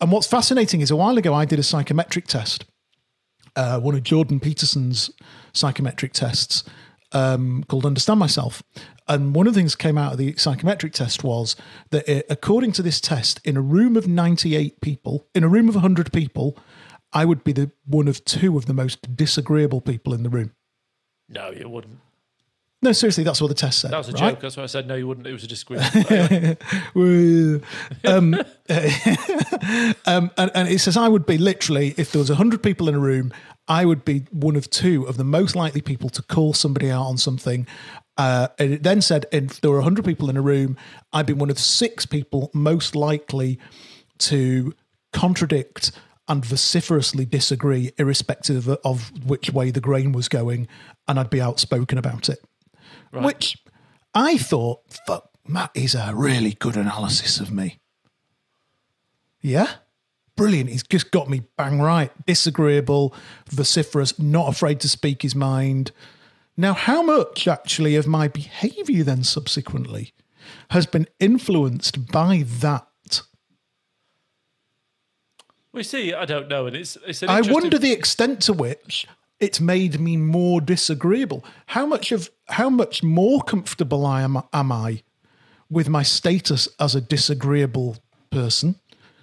And 0.00 0.10
what's 0.10 0.26
fascinating 0.26 0.80
is 0.80 0.90
a 0.90 0.96
while 0.96 1.18
ago 1.18 1.34
I 1.34 1.44
did 1.44 1.58
a 1.58 1.62
psychometric 1.62 2.26
test, 2.26 2.64
uh, 3.56 3.80
one 3.80 3.94
of 3.94 4.02
Jordan 4.02 4.40
Peterson's 4.40 5.10
psychometric 5.52 6.12
tests 6.12 6.64
um, 7.14 7.64
called 7.68 7.86
Understand 7.86 8.20
Myself. 8.20 8.62
And 9.08 9.34
one 9.34 9.46
of 9.46 9.54
the 9.54 9.60
things 9.60 9.76
came 9.76 9.96
out 9.96 10.12
of 10.12 10.18
the 10.18 10.34
psychometric 10.36 10.92
test 10.92 11.24
was 11.24 11.56
that, 11.90 12.08
it, 12.08 12.26
according 12.28 12.72
to 12.72 12.82
this 12.82 13.00
test, 13.00 13.40
in 13.44 13.56
a 13.56 13.60
room 13.62 13.96
of 13.96 14.08
98 14.08 14.80
people, 14.80 15.26
in 15.34 15.44
a 15.44 15.48
room 15.48 15.68
of 15.68 15.74
100 15.74 16.12
people, 16.12 16.58
I 17.12 17.24
would 17.24 17.44
be 17.44 17.52
the 17.52 17.70
one 17.86 18.08
of 18.08 18.24
two 18.24 18.56
of 18.56 18.66
the 18.66 18.74
most 18.74 19.16
disagreeable 19.16 19.80
people 19.80 20.12
in 20.12 20.22
the 20.24 20.28
room. 20.28 20.52
No, 21.28 21.50
you 21.50 21.68
wouldn't. 21.68 22.00
No, 22.84 22.92
seriously, 22.92 23.24
that's 23.24 23.40
what 23.40 23.48
the 23.48 23.54
test 23.54 23.78
said. 23.78 23.92
That 23.92 23.96
was 23.96 24.10
a 24.10 24.12
right? 24.12 24.34
joke. 24.34 24.40
That's 24.40 24.58
why 24.58 24.62
I 24.62 24.66
said 24.66 24.86
no, 24.86 24.94
you 24.94 25.08
wouldn't. 25.08 25.26
It 25.26 25.32
was 25.32 25.42
a 25.42 25.46
disagreement. 25.46 26.10
Anyway, 26.10 27.60
um, 28.04 28.34
um, 30.06 30.30
and, 30.36 30.50
and 30.54 30.68
it 30.68 30.80
says 30.80 30.98
I 30.98 31.08
would 31.08 31.24
be 31.24 31.38
literally, 31.38 31.94
if 31.96 32.12
there 32.12 32.18
was 32.18 32.28
100 32.28 32.62
people 32.62 32.90
in 32.90 32.94
a 32.94 32.98
room, 32.98 33.32
I 33.68 33.86
would 33.86 34.04
be 34.04 34.26
one 34.32 34.54
of 34.54 34.68
two 34.68 35.04
of 35.04 35.16
the 35.16 35.24
most 35.24 35.56
likely 35.56 35.80
people 35.80 36.10
to 36.10 36.20
call 36.20 36.52
somebody 36.52 36.90
out 36.90 37.04
on 37.04 37.16
something. 37.16 37.66
Uh, 38.18 38.48
and 38.58 38.74
it 38.74 38.82
then 38.82 39.00
said 39.00 39.24
if 39.32 39.62
there 39.62 39.70
were 39.70 39.78
100 39.78 40.04
people 40.04 40.28
in 40.28 40.36
a 40.36 40.42
room, 40.42 40.76
I'd 41.14 41.24
be 41.24 41.32
one 41.32 41.48
of 41.48 41.58
six 41.58 42.04
people 42.04 42.50
most 42.52 42.94
likely 42.94 43.58
to 44.18 44.74
contradict 45.14 45.90
and 46.28 46.44
vociferously 46.44 47.24
disagree, 47.24 47.92
irrespective 47.96 48.68
of, 48.68 48.78
of 48.84 49.26
which 49.26 49.50
way 49.50 49.70
the 49.70 49.80
grain 49.80 50.12
was 50.12 50.28
going, 50.28 50.68
and 51.08 51.18
I'd 51.18 51.30
be 51.30 51.40
outspoken 51.40 51.96
about 51.96 52.28
it. 52.28 52.40
Which 53.22 53.58
I 54.14 54.38
thought, 54.38 54.80
fuck, 55.06 55.30
Matt 55.46 55.70
is 55.74 55.94
a 55.94 56.12
really 56.14 56.52
good 56.52 56.76
analysis 56.76 57.40
of 57.40 57.52
me. 57.52 57.78
Yeah? 59.40 59.68
Brilliant. 60.36 60.70
He's 60.70 60.82
just 60.82 61.10
got 61.10 61.28
me 61.28 61.42
bang 61.56 61.80
right. 61.80 62.10
Disagreeable, 62.26 63.14
vociferous, 63.50 64.18
not 64.18 64.48
afraid 64.48 64.80
to 64.80 64.88
speak 64.88 65.22
his 65.22 65.34
mind. 65.34 65.92
Now, 66.56 66.72
how 66.72 67.02
much 67.02 67.46
actually 67.46 67.96
of 67.96 68.06
my 68.06 68.28
behavior 68.28 69.04
then 69.04 69.22
subsequently 69.22 70.12
has 70.70 70.86
been 70.86 71.06
influenced 71.20 72.10
by 72.10 72.44
that? 72.46 72.86
we 75.74 75.82
see. 75.82 76.14
I 76.14 76.24
don't 76.24 76.48
know, 76.48 76.66
and 76.66 76.76
it's 76.76 76.96
it's. 77.06 77.22
I 77.22 77.40
wonder 77.42 77.78
the 77.78 77.92
extent 77.92 78.40
to 78.42 78.52
which 78.52 79.06
it's 79.44 79.60
made 79.60 80.00
me 80.00 80.16
more 80.16 80.60
disagreeable. 80.60 81.44
How 81.66 81.86
much 81.86 82.10
of 82.12 82.30
how 82.48 82.70
much 82.70 83.02
more 83.02 83.42
comfortable 83.42 84.06
I 84.06 84.22
am 84.22 84.42
am 84.52 84.72
I 84.72 85.02
with 85.70 85.88
my 85.88 86.02
status 86.02 86.68
as 86.80 86.94
a 86.94 87.00
disagreeable 87.00 87.98
person, 88.30 88.76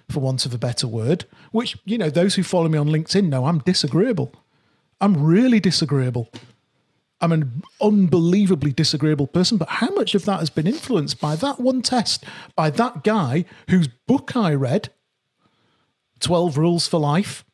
for 0.08 0.20
want 0.20 0.46
of 0.46 0.54
a 0.54 0.58
better 0.58 0.86
word? 0.86 1.26
Which 1.50 1.76
you 1.84 1.98
know, 1.98 2.08
those 2.08 2.36
who 2.36 2.42
follow 2.42 2.68
me 2.68 2.78
on 2.78 2.88
LinkedIn 2.88 3.28
know 3.28 3.46
I'm 3.46 3.58
disagreeable. 3.58 4.32
I'm 5.00 5.22
really 5.22 5.58
disagreeable. 5.58 6.30
I'm 7.20 7.32
an 7.32 7.62
unbelievably 7.80 8.72
disagreeable 8.72 9.26
person, 9.26 9.58
but 9.58 9.68
how 9.68 9.90
much 9.90 10.14
of 10.14 10.24
that 10.24 10.40
has 10.40 10.50
been 10.50 10.66
influenced 10.66 11.20
by 11.20 11.36
that 11.36 11.60
one 11.60 11.82
test, 11.82 12.24
by 12.56 12.70
that 12.70 13.04
guy 13.04 13.44
whose 13.68 13.88
book 14.08 14.36
I 14.36 14.54
read, 14.54 14.90
12 16.20 16.58
Rules 16.58 16.88
for 16.88 16.98
Life, 16.98 17.44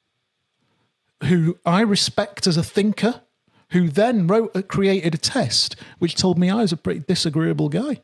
who 1.24 1.58
I 1.66 1.80
respect 1.80 2.46
as 2.46 2.56
a 2.56 2.62
thinker, 2.62 3.22
who 3.70 3.88
then 3.88 4.26
wrote, 4.26 4.54
uh, 4.56 4.62
created 4.62 5.14
a 5.14 5.18
test 5.18 5.76
which 5.98 6.14
told 6.14 6.38
me 6.38 6.50
I 6.50 6.56
was 6.62 6.72
a 6.72 6.76
pretty 6.76 7.00
disagreeable 7.00 7.68
guy. 7.68 8.00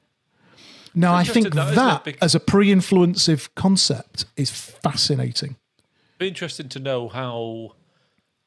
Now, 0.94 1.14
I 1.14 1.24
think 1.24 1.54
that, 1.54 1.74
that? 1.74 2.16
As 2.22 2.34
a 2.36 2.40
pre 2.40 2.68
influencive 2.68 3.48
concept, 3.56 4.26
is 4.36 4.50
fascinating. 4.50 5.56
Be 6.18 6.28
interesting 6.28 6.68
to 6.68 6.78
know 6.78 7.08
how 7.08 7.72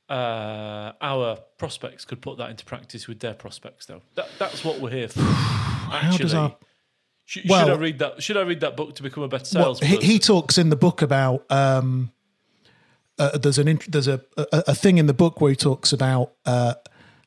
uh, 0.10 0.94
our 1.02 1.38
prospects 1.58 2.06
could 2.06 2.22
put 2.22 2.38
that 2.38 2.50
into 2.50 2.64
practice 2.64 3.08
with 3.08 3.20
their 3.20 3.34
prospects, 3.34 3.86
though. 3.88 4.02
That, 4.16 4.30
that's 4.40 4.64
what 4.64 4.80
we're 4.80 4.92
here 4.92 5.10
for. 5.10 5.20
Actually, 5.92 6.18
does 6.20 6.34
our- 6.34 6.56
Sh- 7.26 7.40
Well- 7.50 7.66
should 7.66 7.74
I 7.74 7.78
read 7.78 8.00
that? 8.00 8.24
Should 8.24 8.38
I 8.38 8.42
read 8.44 8.62
that 8.62 8.78
book 8.78 8.96
to 8.96 9.04
become 9.04 9.24
a 9.24 9.28
better 9.28 9.60
Well, 9.60 9.76
salesman? 9.76 10.02
he, 10.02 10.14
he 10.14 10.20
talks 10.20 10.58
in 10.58 10.70
the 10.70 10.78
book 10.78 11.02
about 11.02 11.46
um, 11.52 12.14
uh, 13.20 13.38
there's 13.38 13.58
an 13.58 13.80
there's 13.88 14.08
a, 14.08 14.22
a 14.38 14.48
a 14.68 14.76
thing 14.76 14.98
in 14.98 15.08
the 15.08 15.14
book 15.14 15.42
where 15.42 15.52
he 15.52 15.56
talks 15.56 15.94
about 15.94 16.34
uh, 16.46 16.76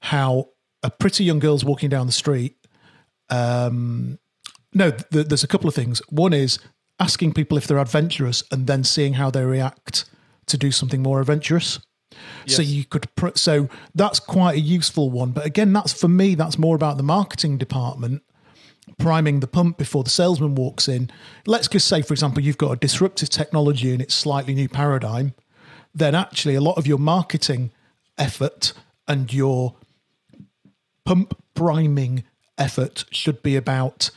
how 0.01 0.49
a 0.83 0.91
pretty 0.91 1.25
young 1.25 1.39
girl's 1.39 1.65
walking 1.65 1.89
down 1.89 2.07
the 2.07 2.13
street. 2.13 2.57
Um, 3.29 4.19
no, 4.73 4.91
th- 4.91 5.27
there's 5.27 5.45
a 5.45 5.49
couple 5.49 5.69
of 5.69 5.75
things. 5.75 6.01
One 6.09 6.33
is 6.33 6.59
asking 6.99 7.33
people 7.33 7.59
if 7.59 7.67
they're 7.67 7.79
adventurous 7.79 8.43
and 8.51 8.67
then 8.67 8.85
seeing 8.85 9.15
how 9.15 9.31
they 9.31 9.45
react 9.45 10.05
to 10.47 10.57
do 10.57 10.71
something 10.71 11.03
more 11.03 11.21
adventurous. 11.21 11.79
So 12.47 12.63
you 12.63 12.85
could 12.85 13.15
pr- 13.15 13.37
so 13.37 13.69
that's 13.95 14.21
quite 14.21 14.57
a 14.57 14.61
useful 14.61 15.11
one. 15.11 15.31
But 15.31 15.47
again, 15.47 15.73
that's 15.73 15.93
for 15.93 16.09
me. 16.09 16.35
That's 16.35 16.59
more 16.59 16.75
about 16.77 16.97
the 16.97 17.03
marketing 17.03 17.59
department 17.59 18.23
priming 18.99 19.41
the 19.41 19.47
pump 19.47 19.79
before 19.79 20.03
the 20.03 20.11
salesman 20.11 20.55
walks 20.55 20.89
in. 20.89 21.11
Let's 21.47 21.69
just 21.69 21.87
say, 21.87 22.03
for 22.03 22.13
example, 22.13 22.43
you've 22.43 22.59
got 22.59 22.73
a 22.73 22.77
disruptive 22.77 23.31
technology 23.31 23.93
and 23.93 24.03
it's 24.03 24.15
slightly 24.15 24.55
new 24.55 24.69
paradigm. 24.69 25.35
Then 25.95 26.15
actually, 26.15 26.55
a 26.55 26.61
lot 26.61 26.79
of 26.79 26.87
your 26.87 26.99
marketing 26.99 27.73
effort 28.17 28.73
and 29.09 29.33
your 29.33 29.75
pump 31.05 31.37
priming 31.55 32.25
effort 32.57 33.05
should 33.11 33.43
be 33.43 33.57
about 33.57 34.11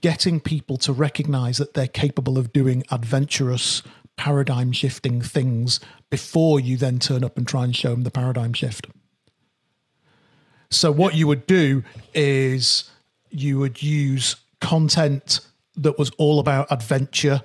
getting 0.00 0.38
people 0.38 0.76
to 0.76 0.92
recognize 0.92 1.58
that 1.58 1.74
they're 1.74 1.88
capable 1.88 2.38
of 2.38 2.52
doing 2.52 2.84
adventurous 2.90 3.82
paradigm 4.16 4.70
shifting 4.70 5.20
things 5.20 5.80
before 6.10 6.60
you 6.60 6.76
then 6.76 6.98
turn 6.98 7.24
up 7.24 7.36
and 7.36 7.48
try 7.48 7.64
and 7.64 7.74
show 7.74 7.90
them 7.90 8.02
the 8.02 8.10
paradigm 8.10 8.52
shift. 8.52 8.86
So 10.70 10.92
what 10.92 11.14
you 11.14 11.26
would 11.26 11.46
do 11.46 11.82
is 12.14 12.90
you 13.30 13.58
would 13.58 13.82
use 13.82 14.36
content 14.60 15.40
that 15.76 15.98
was 15.98 16.10
all 16.18 16.38
about 16.38 16.70
adventure. 16.70 17.42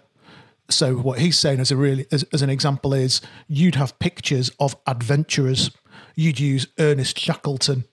So 0.70 0.96
what 0.96 1.20
he's 1.20 1.38
saying 1.38 1.60
as 1.60 1.72
a 1.72 1.78
really 1.78 2.08
as, 2.12 2.24
as 2.34 2.42
an 2.42 2.50
example 2.50 2.94
is 2.94 3.22
you'd 3.48 3.76
have 3.76 3.98
pictures 4.00 4.52
of 4.60 4.76
adventurers. 4.88 5.72
You'd 6.16 6.40
use 6.40 6.68
Ernest 6.80 7.20
Shackleton. 7.20 7.86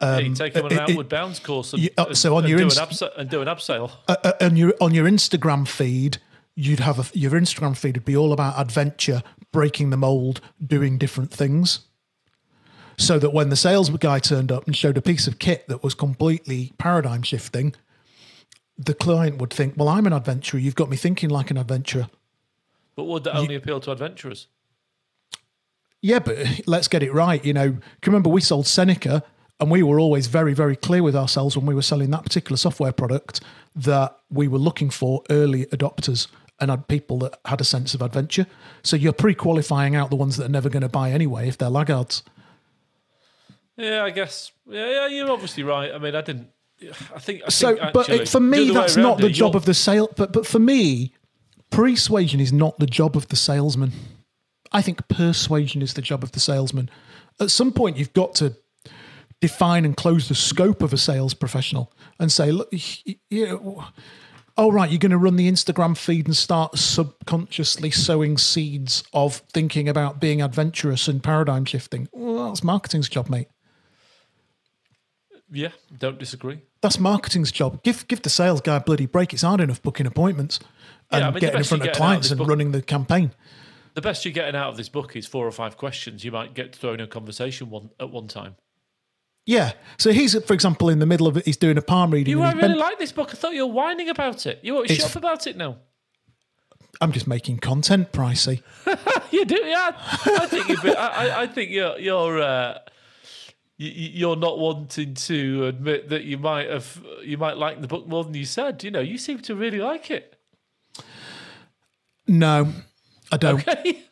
Yeah, 0.00 0.18
you 0.18 0.34
take 0.34 0.54
him 0.54 0.64
on 0.64 0.72
an 0.72 0.78
um, 0.78 0.84
it- 0.84 0.90
outward 0.90 1.08
bounds 1.08 1.38
course 1.38 1.72
and, 1.74 1.88
uh, 1.96 2.12
so 2.12 2.34
on 2.34 2.42
and 2.42 2.50
your 2.50 2.58
do, 2.58 2.64
inst- 2.64 2.78
an 2.78 2.86
abse- 2.88 3.16
and 3.16 3.30
do 3.30 3.40
an 3.40 3.46
upsell. 3.46 3.92
uh, 4.08 4.32
on 4.40 4.56
your 4.56 4.74
on 4.80 4.92
your 4.92 5.06
Instagram 5.06 5.68
feed, 5.68 6.18
you'd 6.56 6.80
have 6.80 6.98
a, 6.98 7.18
your 7.18 7.30
Instagram 7.32 7.76
feed 7.76 7.96
would 7.96 8.04
be 8.04 8.16
all 8.16 8.32
about 8.32 8.58
adventure, 8.58 9.22
breaking 9.52 9.90
the 9.90 9.96
mold, 9.96 10.40
doing 10.64 10.98
different 10.98 11.30
things. 11.30 11.80
So 12.98 13.18
that 13.20 13.32
when 13.32 13.48
the 13.48 13.56
sales 13.56 13.90
guy 13.90 14.18
turned 14.18 14.50
up 14.52 14.66
and 14.66 14.76
showed 14.76 14.96
a 14.98 15.02
piece 15.02 15.26
of 15.26 15.38
kit 15.38 15.66
that 15.68 15.82
was 15.82 15.94
completely 15.94 16.72
paradigm 16.78 17.22
shifting, 17.22 17.74
the 18.84 18.94
client 18.94 19.38
would 19.38 19.52
think, 19.52 19.74
"Well, 19.76 19.88
I'm 19.88 20.06
an 20.06 20.12
adventurer. 20.12 20.60
You've 20.60 20.74
got 20.74 20.90
me 20.90 20.96
thinking 20.96 21.30
like 21.30 21.50
an 21.50 21.56
adventurer." 21.56 22.08
But 22.94 23.04
would 23.04 23.24
that 23.24 23.36
only 23.36 23.54
appeal 23.54 23.80
to 23.80 23.92
adventurers? 23.92 24.48
Yeah, 26.00 26.18
but 26.18 26.36
let's 26.66 26.88
get 26.88 27.02
it 27.02 27.12
right. 27.12 27.42
You 27.44 27.54
know, 27.54 27.70
can 27.70 27.80
you 27.80 28.06
remember 28.06 28.28
we 28.28 28.40
sold 28.40 28.66
Seneca 28.66 29.22
and 29.60 29.70
we 29.70 29.82
were 29.82 30.00
always 30.00 30.26
very, 30.26 30.52
very 30.52 30.74
clear 30.74 31.02
with 31.02 31.14
ourselves 31.14 31.56
when 31.56 31.64
we 31.64 31.74
were 31.74 31.82
selling 31.82 32.10
that 32.10 32.24
particular 32.24 32.56
software 32.56 32.90
product 32.90 33.40
that 33.76 34.18
we 34.28 34.48
were 34.48 34.58
looking 34.58 34.90
for 34.90 35.22
early 35.30 35.66
adopters 35.66 36.26
and 36.58 36.70
had 36.70 36.88
people 36.88 37.18
that 37.18 37.38
had 37.44 37.60
a 37.60 37.64
sense 37.64 37.94
of 37.94 38.02
adventure. 38.02 38.46
So 38.82 38.96
you're 38.96 39.12
pre 39.12 39.34
qualifying 39.34 39.94
out 39.94 40.10
the 40.10 40.16
ones 40.16 40.36
that 40.36 40.46
are 40.46 40.50
never 40.50 40.68
going 40.68 40.82
to 40.82 40.88
buy 40.88 41.12
anyway 41.12 41.48
if 41.48 41.56
they're 41.56 41.70
laggards. 41.70 42.24
Yeah, 43.76 44.04
I 44.04 44.10
guess. 44.10 44.52
Yeah, 44.68 44.90
yeah, 44.90 45.06
you're 45.06 45.30
obviously 45.30 45.62
right. 45.62 45.92
I 45.92 45.98
mean, 45.98 46.14
I 46.14 46.20
didn't. 46.20 46.48
I 47.14 47.18
think. 47.18 47.42
I 47.46 47.48
So, 47.48 47.76
think 47.76 47.92
but 47.92 48.08
it, 48.08 48.28
for 48.28 48.40
me, 48.40 48.70
that's 48.70 48.96
not 48.96 49.18
the 49.18 49.30
job 49.30 49.56
of 49.56 49.64
the 49.64 49.74
sale. 49.74 50.08
But 50.16 50.32
but 50.32 50.46
for 50.46 50.58
me, 50.58 51.12
persuasion 51.70 52.40
is 52.40 52.52
not 52.52 52.78
the 52.78 52.86
job 52.86 53.16
of 53.16 53.28
the 53.28 53.36
salesman. 53.36 53.92
I 54.72 54.82
think 54.82 55.06
persuasion 55.08 55.82
is 55.82 55.94
the 55.94 56.02
job 56.02 56.22
of 56.22 56.32
the 56.32 56.40
salesman. 56.40 56.90
At 57.40 57.50
some 57.50 57.72
point, 57.72 57.96
you've 57.96 58.12
got 58.12 58.34
to 58.36 58.56
define 59.40 59.84
and 59.84 59.96
close 59.96 60.28
the 60.28 60.34
scope 60.34 60.82
of 60.82 60.92
a 60.92 60.96
sales 60.96 61.34
professional 61.34 61.92
and 62.18 62.30
say, 62.30 62.52
look, 62.52 62.68
you 63.28 63.46
know, 63.46 63.84
oh 64.56 64.70
right, 64.70 64.90
you're 64.90 64.98
going 64.98 65.10
to 65.10 65.18
run 65.18 65.36
the 65.36 65.50
Instagram 65.50 65.96
feed 65.96 66.26
and 66.26 66.36
start 66.36 66.78
subconsciously 66.78 67.90
sowing 67.90 68.38
seeds 68.38 69.02
of 69.12 69.36
thinking 69.52 69.88
about 69.88 70.20
being 70.20 70.40
adventurous 70.40 71.08
and 71.08 71.22
paradigm 71.22 71.64
shifting. 71.64 72.08
Well, 72.12 72.48
that's 72.48 72.62
marketing's 72.62 73.08
job, 73.08 73.28
mate. 73.28 73.48
Yeah, 75.52 75.68
don't 75.98 76.18
disagree. 76.18 76.60
That's 76.80 76.98
marketing's 76.98 77.52
job. 77.52 77.82
Give 77.82 78.08
give 78.08 78.22
the 78.22 78.30
sales 78.30 78.60
guy 78.62 78.76
a 78.76 78.80
bloody 78.80 79.06
break. 79.06 79.32
It's 79.34 79.42
hard 79.42 79.60
enough 79.60 79.82
booking 79.82 80.06
appointments 80.06 80.58
and 81.10 81.20
Yeah, 81.20 81.28
I 81.28 81.30
mean, 81.30 81.40
getting 81.40 81.58
in 81.58 81.64
front 81.64 81.82
of 81.82 81.88
out 81.88 81.92
of 81.92 81.96
clients 81.98 82.30
and 82.30 82.38
book- 82.38 82.48
running 82.48 82.72
the 82.72 82.80
campaign. 82.82 83.32
The 83.94 84.00
best 84.00 84.24
you're 84.24 84.32
getting 84.32 84.56
out 84.56 84.70
of 84.70 84.78
this 84.78 84.88
book 84.88 85.14
is 85.14 85.26
four 85.26 85.46
or 85.46 85.52
five 85.52 85.76
questions. 85.76 86.24
You 86.24 86.32
might 86.32 86.54
get 86.54 86.74
thrown 86.74 86.94
in 86.94 87.00
a 87.00 87.06
conversation 87.06 87.68
one 87.68 87.90
at 88.00 88.08
one 88.10 88.26
time. 88.28 88.56
Yeah. 89.44 89.72
So 89.98 90.12
he's, 90.12 90.34
for 90.44 90.54
example, 90.54 90.88
in 90.88 90.98
the 91.00 91.04
middle 91.06 91.26
of 91.26 91.36
it, 91.36 91.44
he's 91.44 91.58
doing 91.58 91.76
a 91.76 91.82
palm 91.82 92.10
reading. 92.12 92.30
You 92.30 92.42
he's 92.42 92.54
really 92.54 92.68
bent- 92.68 92.78
like 92.78 92.98
this 92.98 93.12
book. 93.12 93.30
I 93.32 93.34
thought 93.36 93.52
you 93.52 93.66
were 93.66 93.72
whining 93.74 94.08
about 94.08 94.46
it. 94.46 94.60
You 94.62 94.74
won't 94.74 94.86
It's- 94.90 95.00
shut 95.02 95.10
up 95.10 95.16
about 95.16 95.46
it 95.46 95.56
now. 95.58 95.76
I'm 97.00 97.12
just 97.12 97.26
making 97.26 97.58
content 97.58 98.12
pricey. 98.12 98.62
You 99.32 99.46
do, 99.46 99.56
yeah. 99.64 99.92
I 99.96 100.46
think 100.46 100.82
been, 100.82 100.94
I, 100.94 101.06
I- 101.06 101.40
I 101.42 101.46
think 101.46 101.70
you're 101.70 101.98
you're 101.98 102.42
uh, 102.42 102.74
you, 102.74 102.80
you're 103.88 104.36
not 104.36 104.58
wanting 104.58 105.14
to 105.14 105.66
admit 105.66 106.08
that 106.10 106.24
you 106.24 106.38
might 106.38 106.68
have 106.70 107.02
you 107.22 107.36
might 107.38 107.56
like 107.56 107.80
the 107.80 107.88
book 107.88 108.06
more 108.06 108.24
than 108.24 108.34
you 108.34 108.44
said. 108.44 108.82
You 108.84 108.90
know, 108.90 109.00
you 109.00 109.18
seem 109.18 109.40
to 109.40 109.54
really 109.54 109.78
like 109.78 110.10
it. 110.10 110.36
No, 112.26 112.72
I 113.30 113.36
don't. 113.36 113.66
Okay. 113.68 113.98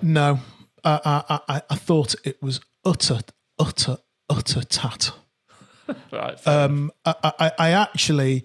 No, 0.00 0.40
I, 0.82 1.22
I, 1.28 1.40
I, 1.56 1.62
I 1.70 1.74
thought 1.76 2.14
it 2.24 2.42
was 2.42 2.60
utter, 2.84 3.20
utter, 3.58 3.98
utter 4.28 4.62
tat. 4.64 5.12
right. 6.10 6.30
enough. 6.30 6.46
Um, 6.48 6.90
I, 7.04 7.14
I, 7.38 7.52
I 7.58 7.70
actually, 7.70 8.44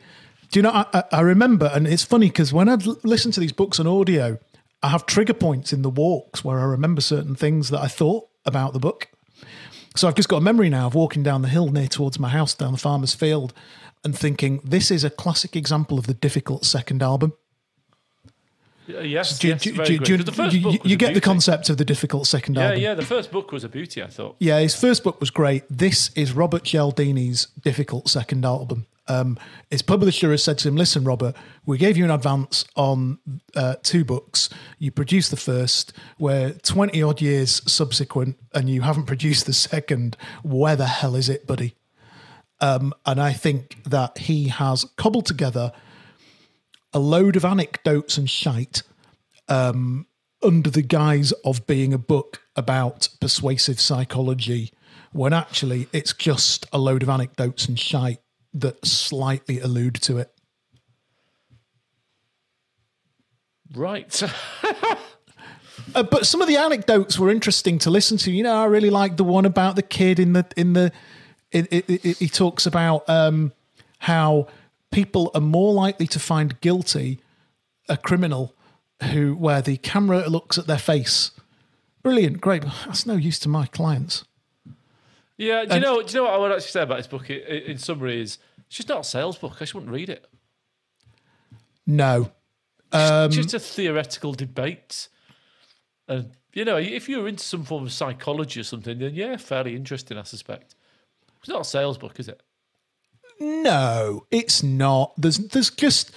do 0.52 0.60
you 0.60 0.62
know? 0.64 0.70
I, 0.72 0.86
I- 0.94 1.04
I 1.14 1.22
remember, 1.22 1.72
and 1.74 1.88
it's 1.88 2.04
funny 2.04 2.28
because 2.28 2.52
when 2.54 2.68
I'd 2.70 2.86
listen 3.04 3.32
to 3.32 3.40
these 3.40 3.54
books 3.54 3.80
on 3.80 3.88
audio, 3.88 4.38
I 4.84 4.90
have 4.90 5.06
trigger 5.08 5.34
points 5.34 5.72
in 5.74 5.82
the 5.82 5.90
walks 5.90 6.44
where 6.44 6.60
I 6.60 6.66
remember 6.66 7.02
certain 7.02 7.34
things 7.34 7.70
that 7.70 7.80
I 7.80 7.88
thought 7.88 8.28
about 8.46 8.74
the 8.74 8.80
book. 8.80 9.08
So 9.98 10.08
I've 10.08 10.14
just 10.16 10.30
got 10.30 10.38
a 10.38 10.42
memory 10.42 10.70
now 10.70 10.86
of 10.88 10.94
walking 10.96 11.24
down 11.24 11.42
the 11.42 11.48
hill 11.48 11.70
near 11.70 11.88
towards 11.88 12.20
my 12.20 12.30
house 12.30 12.54
down 12.54 12.72
the 12.72 12.78
farmer's 12.78 13.16
field 13.16 13.52
and 14.04 14.16
thinking 14.18 14.62
this 14.64 14.92
is 14.92 15.04
a 15.04 15.10
classic 15.10 15.56
example 15.56 15.98
of 15.98 16.06
the 16.06 16.14
difficult 16.14 16.66
second 16.66 17.02
album. 17.02 17.34
Yeah, 18.86 19.02
yes, 19.02 19.40
Do, 19.40 19.48
yes, 19.50 19.62
do, 19.64 19.74
very 19.74 19.88
do, 19.90 19.98
good. 19.98 20.06
do, 20.06 20.18
'Cause 20.18 20.26
the 20.26 20.32
first 20.32 20.54
you- 20.56 20.60
you- 20.62 20.68
was 20.68 20.78
you 20.92 20.94
a 20.94 20.98
get 20.98 21.14
the 21.16 21.20
concept 21.20 21.70
of 21.70 21.78
the 21.78 21.84
difficult 21.84 22.26
second 22.28 22.56
Yeah, 22.56 22.64
album. 22.68 22.80
Yeah, 22.82 22.90
yeah. 22.90 22.94
The 22.94 23.06
first 23.06 23.32
book 23.32 23.52
was 23.52 23.64
a 23.66 23.70
beauty. 23.70 24.02
I 24.04 24.08
thought. 24.08 24.36
Yeah, 24.40 24.60
his 24.60 24.76
first 24.76 25.04
book 25.04 25.20
was 25.20 25.30
great. 25.30 25.64
This 25.70 26.10
is 26.16 26.32
Robert 26.32 26.64
Cialdini's 26.64 27.48
difficult 27.64 28.08
second 28.08 28.46
album. 28.46 28.86
Um, 29.08 29.38
his 29.70 29.82
publisher 29.82 30.32
has 30.32 30.44
said 30.44 30.58
to 30.60 30.68
him, 30.68 30.76
"Listen, 30.76 31.04
Robert, 31.04 31.36
we 31.66 31.78
gave 31.78 31.98
you 31.98 32.06
an 32.06 32.12
advance 32.12 32.66
on 32.76 33.20
uh, 33.56 33.76
two 33.84 34.04
books. 34.04 34.50
You 34.80 34.92
produced 34.92 35.32
the 35.32 35.38
first. 35.38 35.94
We're 36.20 36.54
twenty 36.54 37.02
odd 37.02 37.22
years 37.22 37.62
subsequent, 37.72 38.38
and 38.54 38.70
you 38.70 38.82
haven't 38.82 39.06
produced 39.06 39.46
the 39.46 39.54
second. 39.54 40.18
Where 40.44 40.76
the 40.76 40.88
hell 40.88 41.16
is 41.16 41.30
it, 41.30 41.48
buddy?" 41.48 41.76
Um, 42.60 42.94
and 43.06 43.22
I 43.22 43.34
think 43.34 43.84
that 43.84 44.18
he 44.18 44.48
has 44.48 44.84
cobbled 44.96 45.26
together 45.28 45.72
a 46.92 47.00
load 47.00 47.36
of 47.36 47.46
anecdotes 47.46 48.18
and 48.18 48.30
shite 48.30 48.82
under 49.50 50.70
the 50.70 50.82
guise 50.82 51.32
of 51.44 51.68
being 51.68 51.94
a 51.94 51.98
book 51.98 52.42
about 52.56 53.10
persuasive 53.22 53.80
psychology, 53.80 54.72
when 55.12 55.34
actually 55.34 55.88
it's 55.94 56.14
just 56.14 56.66
a 56.74 56.78
load 56.78 57.04
of 57.04 57.10
anecdotes 57.10 57.68
and 57.68 57.80
shite 57.80 58.20
that 58.62 58.86
slightly 58.86 59.60
allude 59.60 59.96
to 59.96 60.18
it. 60.18 60.32
Right. 63.74 64.24
Uh, 65.96 66.04
but 66.04 66.26
some 66.26 66.42
of 66.42 66.48
the 66.48 66.58
anecdotes 66.58 67.18
were 67.18 67.30
interesting 67.30 67.80
to 67.80 67.90
listen 67.90 68.18
to. 68.18 68.32
You 68.32 68.44
know, 68.44 68.62
I 68.62 68.66
really 68.66 68.90
like 68.90 69.16
the 69.16 69.24
one 69.24 69.46
about 69.46 69.76
the 69.76 69.82
kid 69.82 70.20
in 70.20 70.34
the 70.34 70.46
in 70.58 70.74
the 70.74 70.92
it, 71.52 71.72
it, 71.72 71.90
it, 71.90 72.18
he 72.18 72.28
talks 72.28 72.66
about 72.66 73.08
um, 73.10 73.54
how 74.00 74.48
people 74.92 75.32
are 75.34 75.42
more 75.42 75.74
likely 75.74 76.08
to 76.08 76.20
find 76.20 76.60
guilty 76.62 77.20
a 77.88 77.96
criminal 77.96 78.54
who 79.12 79.34
where 79.36 79.62
the 79.62 79.78
camera 79.78 80.28
looks 80.28 80.58
at 80.58 80.68
their 80.68 80.78
face. 80.78 81.32
Brilliant, 82.04 82.42
great. 82.42 82.64
but 82.64 82.74
That's 82.86 83.06
no 83.06 83.16
use 83.16 83.40
to 83.40 83.50
my 83.50 83.66
clients. 83.66 84.26
Yeah, 85.38 85.66
do 85.66 85.76
you 85.76 85.80
know? 85.82 86.02
Do 86.02 86.08
you 86.10 86.16
know 86.16 86.24
what 86.24 86.34
I 86.34 86.38
would 86.38 86.52
actually 86.52 86.70
say 86.72 86.82
about 86.82 86.98
this 86.98 87.08
book? 87.08 87.30
In 87.30 87.78
summary, 87.78 88.22
is 88.22 88.40
it's 88.68 88.78
just 88.78 88.90
not 88.90 89.02
a 89.02 89.04
sales 89.04 89.38
book. 89.38 89.54
I 89.56 89.60
just 89.60 89.76
wouldn't 89.76 89.92
read 89.92 90.10
it. 90.10 90.26
No, 91.86 92.32
It's 92.92 93.12
um, 93.12 93.32
just 93.32 93.54
a 93.54 93.60
theoretical 93.60 94.34
debate. 94.34 95.08
And 96.08 96.32
you 96.54 96.66
know, 96.66 96.78
if 96.78 97.08
you're 97.08 97.28
into 97.28 97.44
some 97.44 97.64
form 97.64 97.84
of 97.86 97.92
psychology 97.94 98.60
or 98.60 98.64
something, 98.64 98.98
then 98.98 99.14
yeah, 99.14 99.38
fairly 99.38 99.76
interesting, 99.76 100.18
I 100.18 100.24
suspect. 100.24 100.76
It's 101.40 101.50
not 101.50 101.62
a 101.62 101.66
sales 101.66 101.98
book, 101.98 102.20
is 102.20 102.28
it? 102.28 102.42
No, 103.40 104.26
it's 104.32 104.64
not. 104.64 105.14
There's 105.18 105.38
there's 105.38 105.70
just 105.70 106.12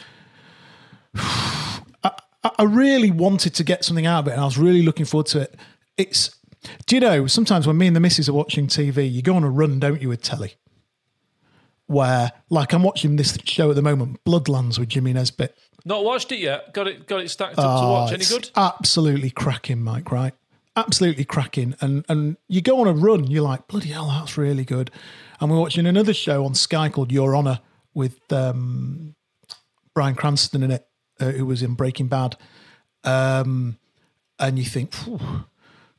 I- 1.14 2.12
I 2.43 2.62
really 2.64 3.11
wanted 3.11 3.55
to 3.57 3.64
get 3.64 3.85
something 3.85 4.07
out 4.07 4.21
of 4.21 4.29
it 4.29 4.33
and 4.33 4.41
I 4.41 4.45
was 4.47 4.57
really 4.57 4.83
looking 4.83 5.05
forward 5.05 5.27
to 5.27 5.41
it. 5.41 5.57
It's 5.99 6.35
do 6.87 6.97
you 6.97 7.01
know, 7.01 7.27
sometimes 7.27 7.67
when 7.67 7.79
me 7.79 7.87
and 7.87 7.97
the 7.97 8.01
missus 8.01 8.29
are 8.29 8.33
watching 8.35 8.67
TV, 8.67 9.11
you 9.11 9.23
go 9.23 9.35
on 9.35 9.45
a 9.45 9.51
run, 9.51 9.79
don't 9.81 10.01
you, 10.03 10.09
with 10.09 10.23
telly? 10.23 10.55
Where 11.87 12.31
like 12.51 12.73
I'm 12.73 12.83
watching 12.85 13.17
this 13.17 13.37
show 13.45 13.71
at 13.71 13.77
the 13.77 13.83
moment, 13.83 14.23
Bloodlands 14.25 14.79
with 14.79 14.89
Jimmy 14.89 15.13
Nesbitt. 15.13 15.57
Not 15.85 16.05
watched 16.05 16.31
it 16.31 16.39
yet. 16.39 16.73
Got 16.73 16.87
it. 16.87 17.07
Got 17.09 17.21
it 17.21 17.31
stacked 17.31 17.59
up 17.59 17.65
to 17.81 17.87
Oh, 17.87 17.93
watch. 17.93 18.13
Any 18.13 18.25
good? 18.25 18.51
Absolutely 18.55 19.31
cracking, 19.31 19.83
Mike, 19.83 20.13
right? 20.13 20.33
Absolutely 20.77 21.25
cracking. 21.25 21.75
And 21.81 22.05
and 22.09 22.37
you 22.47 22.61
go 22.63 22.81
on 22.81 22.87
a 22.87 22.93
run, 22.93 23.27
you're 23.29 23.43
like, 23.43 23.67
bloody 23.67 23.89
hell, 23.89 24.07
that's 24.09 24.39
really 24.39 24.65
good. 24.65 24.93
And 25.41 25.51
we're 25.51 25.59
watching 25.59 25.87
another 25.87 26.15
show 26.15 26.45
on 26.45 26.55
Sky 26.55 26.91
called 26.91 27.11
Your 27.11 27.35
Honor 27.35 27.59
with 27.93 28.21
um, 28.33 29.17
Bryan 29.95 30.15
Cranston 30.15 30.63
in 30.63 30.71
it, 30.71 30.87
uh, 31.19 31.31
who 31.33 31.45
was 31.45 31.61
in 31.63 31.75
Breaking 31.75 32.07
Bad. 32.07 32.37
Um, 33.03 33.79
and 34.39 34.59
you 34.61 34.65
think, 34.65 34.93
"Phew, 34.93 35.19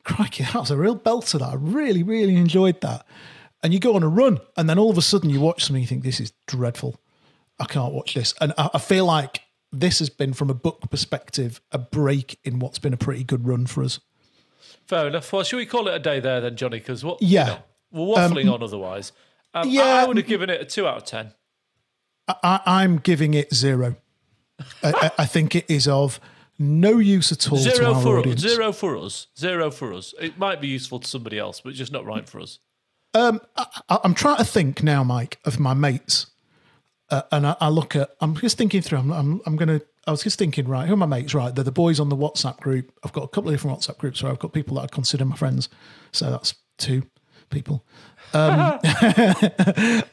crikey, 0.03 0.43
that 0.43 0.55
was 0.55 0.71
a 0.71 0.77
real 0.77 0.97
belter. 0.97 1.39
That 1.39 1.49
I 1.49 1.55
really, 1.55 2.03
really 2.03 2.35
enjoyed 2.35 2.81
that. 2.81 3.05
And 3.63 3.73
you 3.73 3.79
go 3.79 3.95
on 3.95 4.03
a 4.03 4.07
run, 4.07 4.39
and 4.57 4.69
then 4.69 4.79
all 4.79 4.89
of 4.89 4.97
a 4.97 5.01
sudden 5.01 5.29
you 5.29 5.39
watch 5.39 5.65
something, 5.65 5.81
you 5.81 5.87
think 5.87 6.03
this 6.03 6.19
is 6.19 6.33
dreadful. 6.47 6.99
I 7.59 7.65
can't 7.65 7.93
watch 7.93 8.15
this. 8.15 8.33
And 8.41 8.53
I, 8.57 8.71
I 8.73 8.79
feel 8.79 9.05
like 9.05 9.41
this 9.71 9.99
has 9.99 10.09
been, 10.09 10.33
from 10.33 10.49
a 10.49 10.55
book 10.55 10.89
perspective, 10.89 11.61
a 11.71 11.77
break 11.77 12.39
in 12.43 12.57
what's 12.59 12.79
been 12.79 12.93
a 12.93 12.97
pretty 12.97 13.23
good 13.23 13.47
run 13.47 13.67
for 13.67 13.83
us. 13.83 13.99
Fair 14.87 15.07
enough. 15.07 15.31
Well, 15.31 15.43
should 15.43 15.57
we 15.57 15.67
call 15.67 15.87
it 15.87 15.93
a 15.93 15.99
day 15.99 16.19
there 16.19 16.41
then, 16.41 16.55
Johnny? 16.57 16.79
Because 16.79 17.03
what? 17.03 17.21
Yeah. 17.21 17.45
You 17.45 17.51
know, 17.51 18.03
we're 18.05 18.15
waffling 18.15 18.51
on 18.51 18.63
otherwise. 18.63 19.11
Um, 19.53 19.69
yeah. 19.69 19.83
I, 19.83 20.01
I 20.03 20.07
would 20.07 20.17
have 20.17 20.25
given 20.25 20.49
it 20.49 20.59
a 20.59 20.65
two 20.65 20.87
out 20.87 20.97
of 20.97 21.05
ten. 21.05 21.33
I, 22.27 22.61
I'm 22.65 22.97
giving 22.97 23.33
it 23.35 23.53
zero. 23.53 23.95
I- 24.83 25.11
I 25.19 25.25
think 25.25 25.55
it 25.55 25.69
is 25.69 25.87
of 25.87 26.19
no 26.61 26.99
use 26.99 27.31
at 27.31 27.51
all 27.51 27.57
to 27.57 27.63
Zero 27.63 27.95
for 27.95 28.19
audience. 28.19 28.41
zero 28.41 28.71
for 28.71 28.97
us. 28.97 29.27
Zero 29.37 29.71
for 29.71 29.93
us. 29.93 30.13
It 30.19 30.37
might 30.37 30.61
be 30.61 30.67
useful 30.67 30.99
to 30.99 31.07
somebody 31.07 31.37
else, 31.37 31.61
but 31.61 31.69
it's 31.69 31.79
just 31.79 31.91
not 31.91 32.05
right 32.05 32.27
for 32.27 32.39
us. 32.39 32.59
I, 33.13 33.39
I'm 33.89 34.13
trying 34.13 34.37
to 34.37 34.45
think 34.45 34.83
now, 34.83 35.03
Mike, 35.03 35.39
of 35.43 35.59
my 35.59 35.73
mates, 35.73 36.27
uh, 37.09 37.23
and 37.31 37.45
I, 37.45 37.55
I 37.59 37.69
look 37.69 37.95
at. 37.95 38.11
I'm 38.21 38.35
just 38.35 38.57
thinking 38.57 38.81
through. 38.81 38.99
I'm, 38.99 39.11
I'm, 39.11 39.41
I'm 39.45 39.55
gonna. 39.57 39.81
I 40.07 40.11
was 40.11 40.23
just 40.23 40.39
thinking, 40.39 40.67
right? 40.67 40.87
Who 40.87 40.93
are 40.93 40.97
my 40.97 41.05
mates? 41.05 41.33
Right, 41.33 41.53
they're 41.53 41.63
the 41.63 41.71
boys 41.71 41.99
on 41.99 42.09
the 42.09 42.15
WhatsApp 42.15 42.59
group. 42.59 42.91
I've 43.03 43.11
got 43.11 43.23
a 43.23 43.27
couple 43.27 43.49
of 43.49 43.53
different 43.53 43.77
WhatsApp 43.77 43.97
groups 43.97 44.23
where 44.23 44.31
I've 44.31 44.39
got 44.39 44.53
people 44.53 44.75
that 44.75 44.83
I 44.83 44.87
consider 44.87 45.25
my 45.25 45.35
friends. 45.35 45.67
So 46.11 46.31
that's 46.31 46.55
two 46.77 47.03
people. 47.49 47.85
Um, 48.33 48.79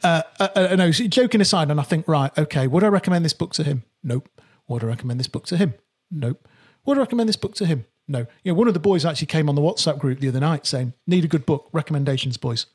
uh, 0.03 0.21
uh, 0.39 0.75
no, 0.77 0.91
so 0.91 1.07
joking 1.07 1.41
aside, 1.41 1.71
and 1.71 1.79
I 1.79 1.83
think, 1.83 2.07
right, 2.07 2.37
okay, 2.37 2.67
would 2.67 2.83
I 2.83 2.87
recommend 2.87 3.23
this 3.23 3.33
book 3.33 3.53
to 3.53 3.63
him? 3.63 3.83
Nope. 4.03 4.29
Would 4.67 4.83
I 4.83 4.87
recommend 4.87 5.19
this 5.19 5.27
book 5.27 5.45
to 5.47 5.57
him? 5.57 5.73
Nope. 6.11 6.47
Would 6.85 6.97
I 6.97 7.01
recommend 7.01 7.29
this 7.29 7.35
book 7.35 7.55
to 7.55 7.65
him? 7.65 7.85
No. 8.07 8.25
You 8.43 8.51
know, 8.51 8.53
one 8.55 8.67
of 8.67 8.73
the 8.73 8.79
boys 8.79 9.05
actually 9.05 9.27
came 9.27 9.49
on 9.49 9.55
the 9.55 9.61
WhatsApp 9.61 9.99
group 9.99 10.19
the 10.19 10.29
other 10.29 10.39
night 10.39 10.65
saying, 10.65 10.93
"Need 11.05 11.25
a 11.25 11.27
good 11.27 11.45
book 11.45 11.69
recommendations, 11.71 12.37
boys." 12.37 12.65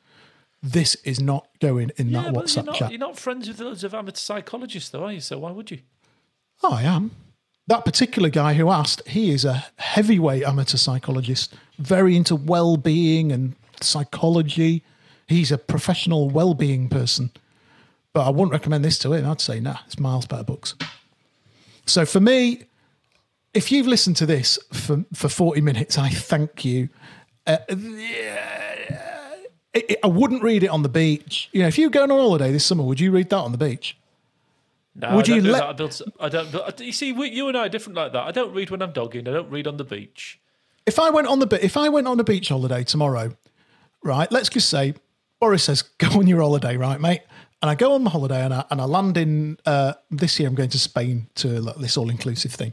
This 0.63 0.95
is 1.05 1.21
not 1.21 1.49
going 1.61 1.91
in 1.97 2.09
Yeah, 2.09 2.23
that 2.23 2.35
but 2.35 2.35
you're 2.35 2.63
WhatsApp 2.63 2.67
not, 2.67 2.75
chat. 2.77 2.91
you're 2.91 2.99
not 2.99 3.19
friends 3.19 3.49
with 3.49 3.61
loads 3.61 3.85
of 3.85 3.93
amateur 3.93 4.17
psychologists, 4.17 4.91
though, 4.91 5.05
are 5.05 5.13
you? 5.13 5.21
So 5.21 5.39
why 5.39 5.51
would 5.51 5.71
you? 5.71 5.81
Oh, 6.63 6.73
I 6.73 6.83
am. 6.83 7.11
That 7.67 7.85
particular 7.85 8.29
guy 8.31 8.55
who 8.55 8.71
asked, 8.71 9.07
he 9.09 9.31
is 9.31 9.45
a 9.45 9.67
heavyweight 9.77 10.43
amateur 10.45 10.77
psychologist, 10.77 11.55
very 11.79 12.17
into 12.17 12.37
well-being 12.37 13.33
and 13.33 13.57
psychology. 13.81 14.83
He's 15.27 15.51
a 15.51 15.59
professional 15.59 16.31
well-being 16.31 16.89
person. 16.89 17.31
But 18.13 18.27
I 18.27 18.31
wouldn't 18.31 18.53
recommend 18.53 18.85
this 18.85 18.99
to 19.01 19.13
him. 19.13 19.27
I'd 19.27 19.41
say, 19.41 19.61
nah, 19.61 19.79
it's 19.87 19.99
miles 19.99 20.27
better 20.27 20.45
books. 20.45 20.75
So 21.87 22.07
for 22.07 22.21
me, 22.21 22.63
if 23.55 23.73
you've 23.73 23.87
listened 23.87 24.17
to 24.17 24.27
this 24.27 24.59
for, 24.73 25.05
for 25.15 25.29
40 25.29 25.61
minutes, 25.61 25.99
I 25.99 26.09
thank 26.11 26.65
you. 26.65 26.89
Uh, 27.47 27.59
it, 27.69 29.01
it- 29.91 29.99
I 30.03 30.07
wouldn't 30.07 30.43
read 30.43 30.63
it 30.63 30.69
on 30.69 30.83
the 30.83 30.89
beach. 30.89 31.49
You 31.53 31.63
know, 31.63 31.69
if 31.69 31.79
you 31.79 31.87
were 31.87 31.91
going 31.91 32.11
on 32.11 32.19
holiday 32.19 32.53
this 32.53 32.65
summer, 32.65 32.85
would 32.85 33.01
you 33.01 33.11
read 33.11 33.31
that 33.31 33.37
on 33.39 33.53
the 33.53 33.59
beach? 33.59 33.97
No, 34.97 35.17
Would 35.17 35.29
I 35.29 35.35
you 35.37 35.43
do 35.43 35.51
let- 35.51 35.59
that. 35.61 35.69
I 35.69 35.73
don't. 35.73 36.03
I 36.21 36.29
don't 36.29 36.53
but 36.53 36.81
you 36.81 36.93
see, 36.93 37.13
we, 37.13 37.31
you 37.31 37.49
and 37.49 37.57
I 37.57 37.67
are 37.67 37.69
different 37.69 37.97
like 37.97 38.13
that. 38.13 38.23
I 38.25 38.31
don't 38.31 38.55
read 38.55 38.71
when 38.71 38.81
I'm 38.83 38.93
dogging. 38.93 39.27
I 39.27 39.33
don't 39.33 39.51
read 39.51 39.67
on 39.67 39.77
the 39.77 39.85
beach. 39.85 40.39
if 40.87 40.99
I 41.01 41.11
went 41.11 41.27
on 41.27 41.41
the 41.41 41.65
if 41.65 41.77
I 41.77 41.89
went 41.89 42.07
on 42.07 42.21
a 42.21 42.25
beach 42.25 42.49
holiday 42.49 42.85
tomorrow, 42.85 43.37
right? 44.05 44.31
Let's 44.31 44.49
just 44.49 44.69
say 44.69 44.95
Boris 45.41 45.65
says 45.65 45.83
go 45.83 46.09
on 46.21 46.29
your 46.29 46.41
holiday, 46.43 46.77
right, 46.77 47.01
mate? 47.01 47.23
And 47.61 47.71
I 47.71 47.75
go 47.75 47.95
on 47.95 48.05
my 48.05 48.11
holiday 48.11 48.45
and 48.45 48.55
I 48.55 48.65
and 48.71 48.81
I 48.81 48.85
land 48.85 49.17
in 49.17 49.59
uh, 49.67 49.95
this 50.13 50.39
year. 50.39 50.49
I'm 50.49 50.55
going 50.55 50.71
to 50.71 50.79
Spain 50.79 51.27
to 51.37 51.61
like, 51.61 51.77
this 51.77 51.97
all 51.97 52.09
inclusive 52.09 52.53
thing. 52.53 52.73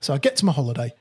So 0.00 0.14
I 0.14 0.18
get 0.18 0.36
to 0.36 0.44
my 0.46 0.52
holiday 0.52 0.92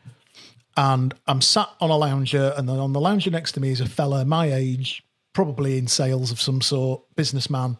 and 0.78 1.14
I'm 1.28 1.42
sat 1.42 1.70
on 1.82 1.90
a 1.90 1.98
lounger, 1.98 2.54
and 2.56 2.68
then 2.70 2.78
on 2.80 2.94
the 2.94 3.02
lounger 3.02 3.30
next 3.32 3.52
to 3.54 3.60
me 3.60 3.70
is 3.72 3.82
a 3.82 3.86
fella 3.88 4.24
my 4.26 4.52
age, 4.54 5.04
probably 5.34 5.78
in 5.78 5.88
sales 5.88 6.32
of 6.32 6.40
some 6.40 6.62
sort, 6.62 7.02
businessman, 7.16 7.78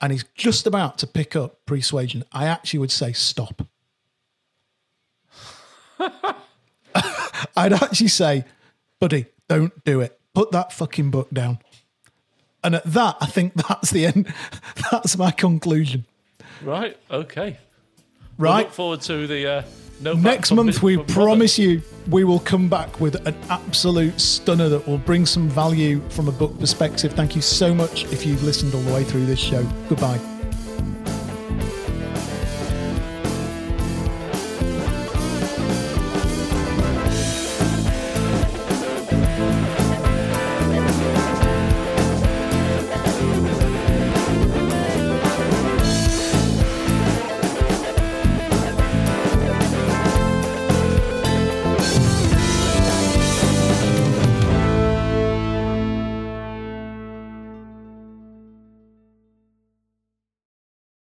and 0.00 0.12
he's 0.12 0.24
just 0.34 0.66
about 0.66 0.98
to 0.98 1.06
pick 1.06 1.36
up 1.36 1.64
persuasion. 1.66 2.24
I 2.32 2.46
actually 2.46 2.80
would 2.80 2.90
say 2.90 3.12
stop. 3.12 3.62
I'd 7.56 7.72
actually 7.72 8.08
say, 8.08 8.44
buddy, 9.00 9.26
don't 9.48 9.84
do 9.84 10.00
it. 10.00 10.18
Put 10.34 10.50
that 10.52 10.72
fucking 10.72 11.10
book 11.10 11.30
down. 11.32 11.58
And 12.64 12.74
at 12.76 12.84
that, 12.84 13.16
I 13.20 13.26
think 13.26 13.54
that's 13.68 13.90
the 13.90 14.06
end. 14.06 14.32
That's 14.90 15.16
my 15.16 15.30
conclusion. 15.30 16.06
Right. 16.62 16.96
Okay. 17.10 17.58
We'll 18.36 18.52
Right. 18.52 18.64
look 18.66 18.72
forward 18.72 19.00
to 19.02 19.26
the 19.26 19.46
uh, 19.46 19.62
no. 20.00 20.14
Next 20.14 20.52
month, 20.52 20.82
we 20.82 20.98
promise 20.98 21.58
you 21.58 21.82
we 22.08 22.24
will 22.24 22.40
come 22.40 22.68
back 22.68 23.00
with 23.00 23.26
an 23.26 23.36
absolute 23.50 24.20
stunner 24.20 24.68
that 24.68 24.86
will 24.86 24.98
bring 24.98 25.26
some 25.26 25.48
value 25.48 26.00
from 26.10 26.28
a 26.28 26.32
book 26.32 26.58
perspective. 26.58 27.12
Thank 27.12 27.36
you 27.36 27.42
so 27.42 27.74
much 27.74 28.04
if 28.12 28.24
you've 28.24 28.42
listened 28.42 28.74
all 28.74 28.82
the 28.82 28.94
way 28.94 29.04
through 29.04 29.26
this 29.26 29.40
show. 29.40 29.64
Goodbye. 29.88 30.37